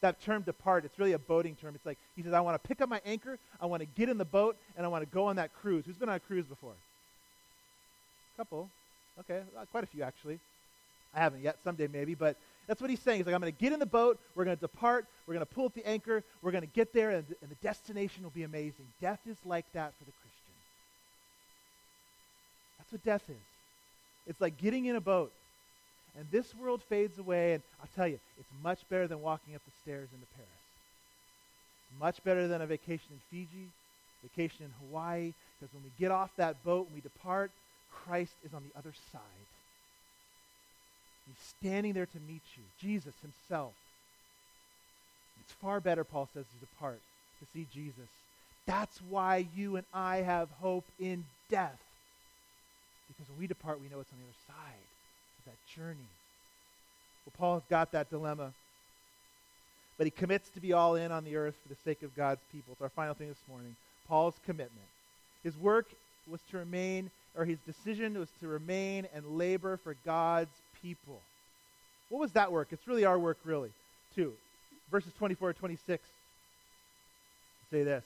That 0.00 0.20
term 0.20 0.42
depart, 0.42 0.84
it's 0.84 0.98
really 0.98 1.12
a 1.12 1.18
boating 1.18 1.56
term. 1.56 1.74
It's 1.74 1.86
like, 1.86 1.98
he 2.14 2.22
says, 2.22 2.34
I 2.34 2.40
want 2.40 2.62
to 2.62 2.68
pick 2.68 2.80
up 2.80 2.88
my 2.88 3.00
anchor, 3.04 3.38
I 3.60 3.66
want 3.66 3.80
to 3.80 3.86
get 3.86 4.08
in 4.08 4.18
the 4.18 4.24
boat, 4.24 4.56
and 4.76 4.86
I 4.86 4.88
want 4.88 5.02
to 5.02 5.10
go 5.10 5.26
on 5.26 5.36
that 5.36 5.52
cruise. 5.54 5.84
Who's 5.86 5.96
been 5.96 6.08
on 6.08 6.16
a 6.16 6.20
cruise 6.20 6.46
before? 6.46 6.74
Couple. 8.36 8.68
Okay, 9.20 9.42
uh, 9.58 9.64
quite 9.70 9.84
a 9.84 9.86
few 9.86 10.02
actually. 10.02 10.38
I 11.14 11.20
haven't 11.20 11.42
yet, 11.42 11.58
someday 11.62 11.88
maybe, 11.92 12.14
but 12.14 12.36
that's 12.66 12.80
what 12.80 12.90
he's 12.90 13.00
saying. 13.00 13.18
He's 13.18 13.26
like, 13.26 13.34
I'm 13.34 13.40
going 13.40 13.52
to 13.52 13.58
get 13.58 13.72
in 13.72 13.78
the 13.78 13.86
boat, 13.86 14.18
we're 14.34 14.44
going 14.44 14.56
to 14.56 14.60
depart, 14.60 15.06
we're 15.26 15.34
going 15.34 15.46
to 15.46 15.54
pull 15.54 15.66
up 15.66 15.74
the 15.74 15.86
anchor, 15.86 16.24
we're 16.42 16.50
going 16.50 16.62
to 16.62 16.74
get 16.74 16.92
there, 16.92 17.10
and, 17.10 17.24
and 17.40 17.50
the 17.50 17.56
destination 17.62 18.24
will 18.24 18.30
be 18.30 18.42
amazing. 18.42 18.86
Death 19.00 19.20
is 19.28 19.36
like 19.44 19.66
that 19.74 19.92
for 19.98 20.04
the 20.04 20.10
Christian. 20.10 20.54
That's 22.78 22.92
what 22.92 23.04
death 23.04 23.24
is. 23.28 23.36
It's 24.26 24.40
like 24.40 24.56
getting 24.56 24.86
in 24.86 24.96
a 24.96 25.00
boat, 25.00 25.32
and 26.18 26.26
this 26.32 26.54
world 26.54 26.82
fades 26.88 27.18
away, 27.18 27.54
and 27.54 27.62
I'll 27.80 27.88
tell 27.94 28.08
you, 28.08 28.18
it's 28.38 28.48
much 28.62 28.80
better 28.88 29.06
than 29.06 29.20
walking 29.20 29.54
up 29.54 29.60
the 29.64 29.72
stairs 29.82 30.08
into 30.12 30.26
Paris. 30.34 30.50
Much 32.00 32.24
better 32.24 32.48
than 32.48 32.60
a 32.60 32.66
vacation 32.66 33.06
in 33.12 33.20
Fiji, 33.30 33.68
vacation 34.22 34.64
in 34.64 34.72
Hawaii, 34.88 35.32
because 35.60 35.72
when 35.74 35.84
we 35.84 35.90
get 35.98 36.10
off 36.10 36.30
that 36.36 36.64
boat 36.64 36.86
and 36.86 36.94
we 36.94 37.00
depart, 37.00 37.52
Christ 38.04 38.34
is 38.44 38.52
on 38.54 38.62
the 38.62 38.78
other 38.78 38.92
side. 39.12 39.20
He's 41.26 41.56
standing 41.58 41.94
there 41.94 42.06
to 42.06 42.18
meet 42.28 42.42
you, 42.56 42.62
Jesus 42.80 43.14
himself. 43.22 43.72
It's 45.40 45.52
far 45.52 45.80
better, 45.80 46.04
Paul 46.04 46.28
says, 46.34 46.44
to 46.44 46.66
depart, 46.66 47.00
to 47.40 47.46
see 47.52 47.66
Jesus. 47.72 48.08
That's 48.66 48.98
why 49.08 49.46
you 49.54 49.76
and 49.76 49.86
I 49.92 50.18
have 50.18 50.48
hope 50.60 50.84
in 50.98 51.24
death. 51.50 51.78
Because 53.08 53.30
when 53.30 53.38
we 53.40 53.46
depart, 53.46 53.80
we 53.80 53.88
know 53.88 54.00
it's 54.00 54.12
on 54.12 54.18
the 54.18 54.24
other 54.24 54.38
side 54.46 54.84
of 55.38 55.44
that 55.52 55.74
journey. 55.74 56.08
Well, 57.24 57.34
Paul's 57.38 57.62
got 57.68 57.92
that 57.92 58.10
dilemma. 58.10 58.52
But 59.96 60.06
he 60.06 60.10
commits 60.10 60.48
to 60.50 60.60
be 60.60 60.72
all 60.72 60.96
in 60.96 61.12
on 61.12 61.24
the 61.24 61.36
earth 61.36 61.54
for 61.62 61.68
the 61.68 61.80
sake 61.84 62.02
of 62.02 62.16
God's 62.16 62.40
people. 62.52 62.72
It's 62.72 62.82
our 62.82 62.88
final 62.88 63.14
thing 63.14 63.28
this 63.28 63.36
morning. 63.48 63.76
Paul's 64.08 64.34
commitment. 64.44 64.88
His 65.42 65.56
work 65.56 65.86
was 66.30 66.40
to 66.50 66.58
remain 66.58 67.10
or 67.36 67.44
his 67.44 67.58
decision 67.66 68.18
was 68.18 68.28
to 68.40 68.46
remain 68.46 69.06
and 69.14 69.36
labor 69.36 69.76
for 69.76 69.96
God's 70.04 70.54
people. 70.82 71.20
What 72.08 72.20
was 72.20 72.32
that 72.32 72.52
work? 72.52 72.68
It's 72.70 72.86
really 72.86 73.04
our 73.04 73.18
work, 73.18 73.38
really, 73.44 73.70
too. 74.14 74.32
Verses 74.90 75.12
24 75.18 75.54
to 75.54 75.58
26 75.58 76.02
say 77.70 77.82
this. 77.82 78.04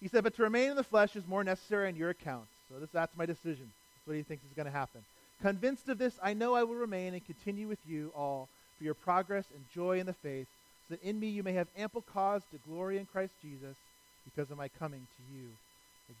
He 0.00 0.08
said, 0.08 0.24
But 0.24 0.34
to 0.36 0.42
remain 0.42 0.70
in 0.70 0.76
the 0.76 0.84
flesh 0.84 1.16
is 1.16 1.26
more 1.26 1.44
necessary 1.44 1.88
on 1.88 1.96
your 1.96 2.10
account. 2.10 2.46
So 2.68 2.78
this, 2.80 2.90
that's 2.92 3.16
my 3.16 3.26
decision. 3.26 3.70
That's 3.94 4.06
what 4.06 4.16
he 4.16 4.22
thinks 4.22 4.44
is 4.44 4.54
going 4.54 4.66
to 4.66 4.72
happen. 4.72 5.02
Convinced 5.40 5.88
of 5.88 5.98
this, 5.98 6.18
I 6.22 6.34
know 6.34 6.54
I 6.54 6.64
will 6.64 6.74
remain 6.74 7.14
and 7.14 7.24
continue 7.24 7.66
with 7.66 7.78
you 7.88 8.12
all 8.14 8.48
for 8.76 8.84
your 8.84 8.94
progress 8.94 9.46
and 9.54 9.64
joy 9.74 9.98
in 10.00 10.06
the 10.06 10.12
faith, 10.12 10.46
so 10.88 10.94
that 10.94 11.02
in 11.02 11.18
me 11.18 11.28
you 11.28 11.42
may 11.42 11.52
have 11.54 11.68
ample 11.78 12.02
cause 12.02 12.42
to 12.50 12.58
glory 12.68 12.98
in 12.98 13.06
Christ 13.06 13.32
Jesus 13.42 13.76
because 14.24 14.50
of 14.50 14.58
my 14.58 14.68
coming 14.68 15.00
to 15.00 15.34
you 15.34 15.48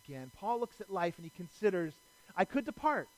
again. 0.04 0.30
Paul 0.38 0.60
looks 0.60 0.80
at 0.80 0.92
life 0.92 1.14
and 1.16 1.24
he 1.24 1.32
considers, 1.36 1.92
I 2.36 2.44
could 2.44 2.64
depart. 2.64 3.08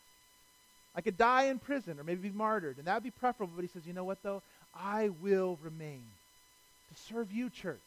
I 0.94 1.00
could 1.00 1.16
die 1.16 1.44
in 1.44 1.58
prison 1.58 1.98
or 1.98 2.04
maybe 2.04 2.28
be 2.28 2.36
martyred, 2.36 2.78
and 2.78 2.86
that 2.86 2.94
would 2.94 3.02
be 3.02 3.10
preferable. 3.10 3.54
But 3.56 3.62
he 3.62 3.68
says, 3.68 3.86
you 3.86 3.92
know 3.92 4.04
what, 4.04 4.22
though? 4.22 4.42
I 4.74 5.10
will 5.22 5.58
remain 5.62 6.02
to 6.92 7.02
serve 7.02 7.32
you, 7.32 7.48
church, 7.48 7.78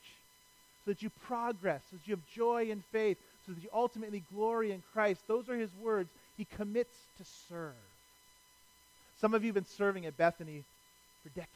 so 0.83 0.91
that 0.91 1.01
you 1.03 1.11
progress, 1.27 1.81
so 1.89 1.97
that 1.97 2.07
you 2.07 2.15
have 2.15 2.35
joy 2.35 2.71
and 2.71 2.83
faith, 2.91 3.17
so 3.45 3.53
that 3.53 3.61
you 3.61 3.69
ultimately 3.73 4.23
glory 4.33 4.71
in 4.71 4.81
Christ. 4.93 5.21
Those 5.27 5.49
are 5.49 5.55
his 5.55 5.69
words. 5.81 6.09
He 6.37 6.45
commits 6.45 6.95
to 7.17 7.25
serve. 7.49 7.73
Some 9.21 9.33
of 9.33 9.43
you 9.43 9.49
have 9.49 9.55
been 9.55 9.65
serving 9.65 10.05
at 10.05 10.17
Bethany 10.17 10.63
for 11.23 11.29
decades. 11.29 11.51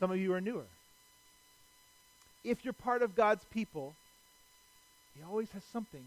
Some 0.00 0.10
of 0.10 0.18
you 0.18 0.32
are 0.32 0.40
newer. 0.40 0.66
If 2.42 2.64
you're 2.64 2.74
part 2.74 3.02
of 3.02 3.14
God's 3.14 3.44
people, 3.52 3.94
he 5.16 5.24
always 5.24 5.50
has 5.50 5.62
something 5.72 6.04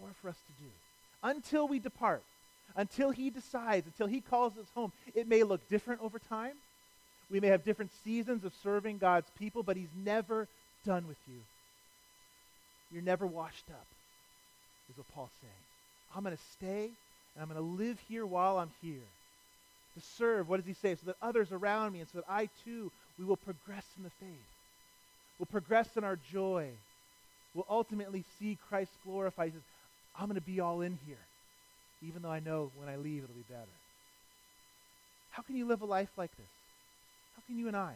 more 0.00 0.10
for 0.20 0.28
us 0.28 0.36
to 0.36 0.64
do. 0.64 0.70
Until 1.22 1.68
we 1.68 1.78
depart, 1.78 2.22
until 2.76 3.10
He 3.10 3.30
decides, 3.30 3.86
until 3.86 4.06
He 4.06 4.20
calls 4.20 4.56
us 4.56 4.66
home, 4.74 4.92
it 5.14 5.28
may 5.28 5.42
look 5.42 5.66
different 5.68 6.02
over 6.02 6.18
time. 6.18 6.54
We 7.30 7.40
may 7.40 7.48
have 7.48 7.64
different 7.64 7.90
seasons 8.04 8.44
of 8.44 8.52
serving 8.62 8.98
God's 8.98 9.30
people, 9.38 9.62
but 9.62 9.76
He's 9.76 9.92
never 10.04 10.48
done 10.84 11.06
with 11.06 11.18
you. 11.28 11.38
You're 12.92 13.02
never 13.02 13.26
washed 13.26 13.64
up, 13.70 13.86
is 14.90 14.98
what 14.98 15.08
Paul's 15.14 15.30
saying. 15.40 15.52
I'm 16.14 16.24
going 16.24 16.36
to 16.36 16.42
stay, 16.54 16.90
and 17.34 17.42
I'm 17.42 17.48
going 17.48 17.56
to 17.56 17.82
live 17.82 17.98
here 18.08 18.26
while 18.26 18.58
I'm 18.58 18.70
here. 18.82 19.06
To 19.94 20.00
serve, 20.16 20.48
what 20.48 20.56
does 20.56 20.66
he 20.66 20.72
say? 20.72 20.94
So 20.94 21.06
that 21.06 21.16
others 21.20 21.52
around 21.52 21.92
me, 21.92 22.00
and 22.00 22.08
so 22.08 22.18
that 22.18 22.24
I 22.28 22.48
too, 22.64 22.90
we 23.18 23.24
will 23.24 23.36
progress 23.36 23.84
in 23.96 24.04
the 24.04 24.10
faith. 24.20 24.48
We'll 25.38 25.46
progress 25.46 25.96
in 25.96 26.04
our 26.04 26.18
joy 26.32 26.70
will 27.54 27.66
ultimately 27.68 28.24
see 28.38 28.58
Christ 28.68 28.90
glorified. 29.04 29.48
He 29.48 29.52
says, 29.52 29.62
I'm 30.18 30.26
going 30.26 30.40
to 30.40 30.46
be 30.46 30.60
all 30.60 30.80
in 30.80 30.98
here, 31.06 31.16
even 32.06 32.22
though 32.22 32.30
I 32.30 32.40
know 32.40 32.70
when 32.76 32.88
I 32.88 32.96
leave 32.96 33.22
it'll 33.22 33.34
be 33.34 33.44
better. 33.48 33.66
How 35.30 35.42
can 35.42 35.56
you 35.56 35.66
live 35.66 35.82
a 35.82 35.86
life 35.86 36.10
like 36.16 36.30
this? 36.36 36.46
How 37.36 37.42
can 37.46 37.58
you 37.58 37.68
and 37.68 37.76
I? 37.76 37.94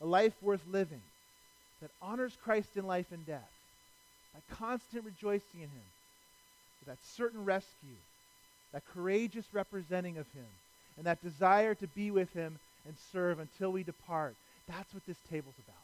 A 0.00 0.06
life 0.06 0.34
worth 0.42 0.62
living 0.70 1.00
that 1.80 1.90
honors 2.02 2.36
Christ 2.44 2.70
in 2.76 2.86
life 2.86 3.06
and 3.12 3.24
death 3.26 3.50
by 4.34 4.56
constant 4.56 5.04
rejoicing 5.04 5.60
in 5.60 5.68
him, 5.68 5.88
that 6.86 6.98
certain 7.04 7.44
rescue, 7.44 7.98
that 8.72 8.82
courageous 8.94 9.44
representing 9.52 10.16
of 10.16 10.26
him, 10.32 10.46
and 10.96 11.06
that 11.06 11.22
desire 11.22 11.74
to 11.74 11.86
be 11.88 12.10
with 12.10 12.32
him 12.32 12.58
and 12.86 12.96
serve 13.12 13.38
until 13.38 13.70
we 13.70 13.82
depart. 13.82 14.34
That's 14.66 14.92
what 14.94 15.06
this 15.06 15.18
table's 15.30 15.54
about. 15.64 15.76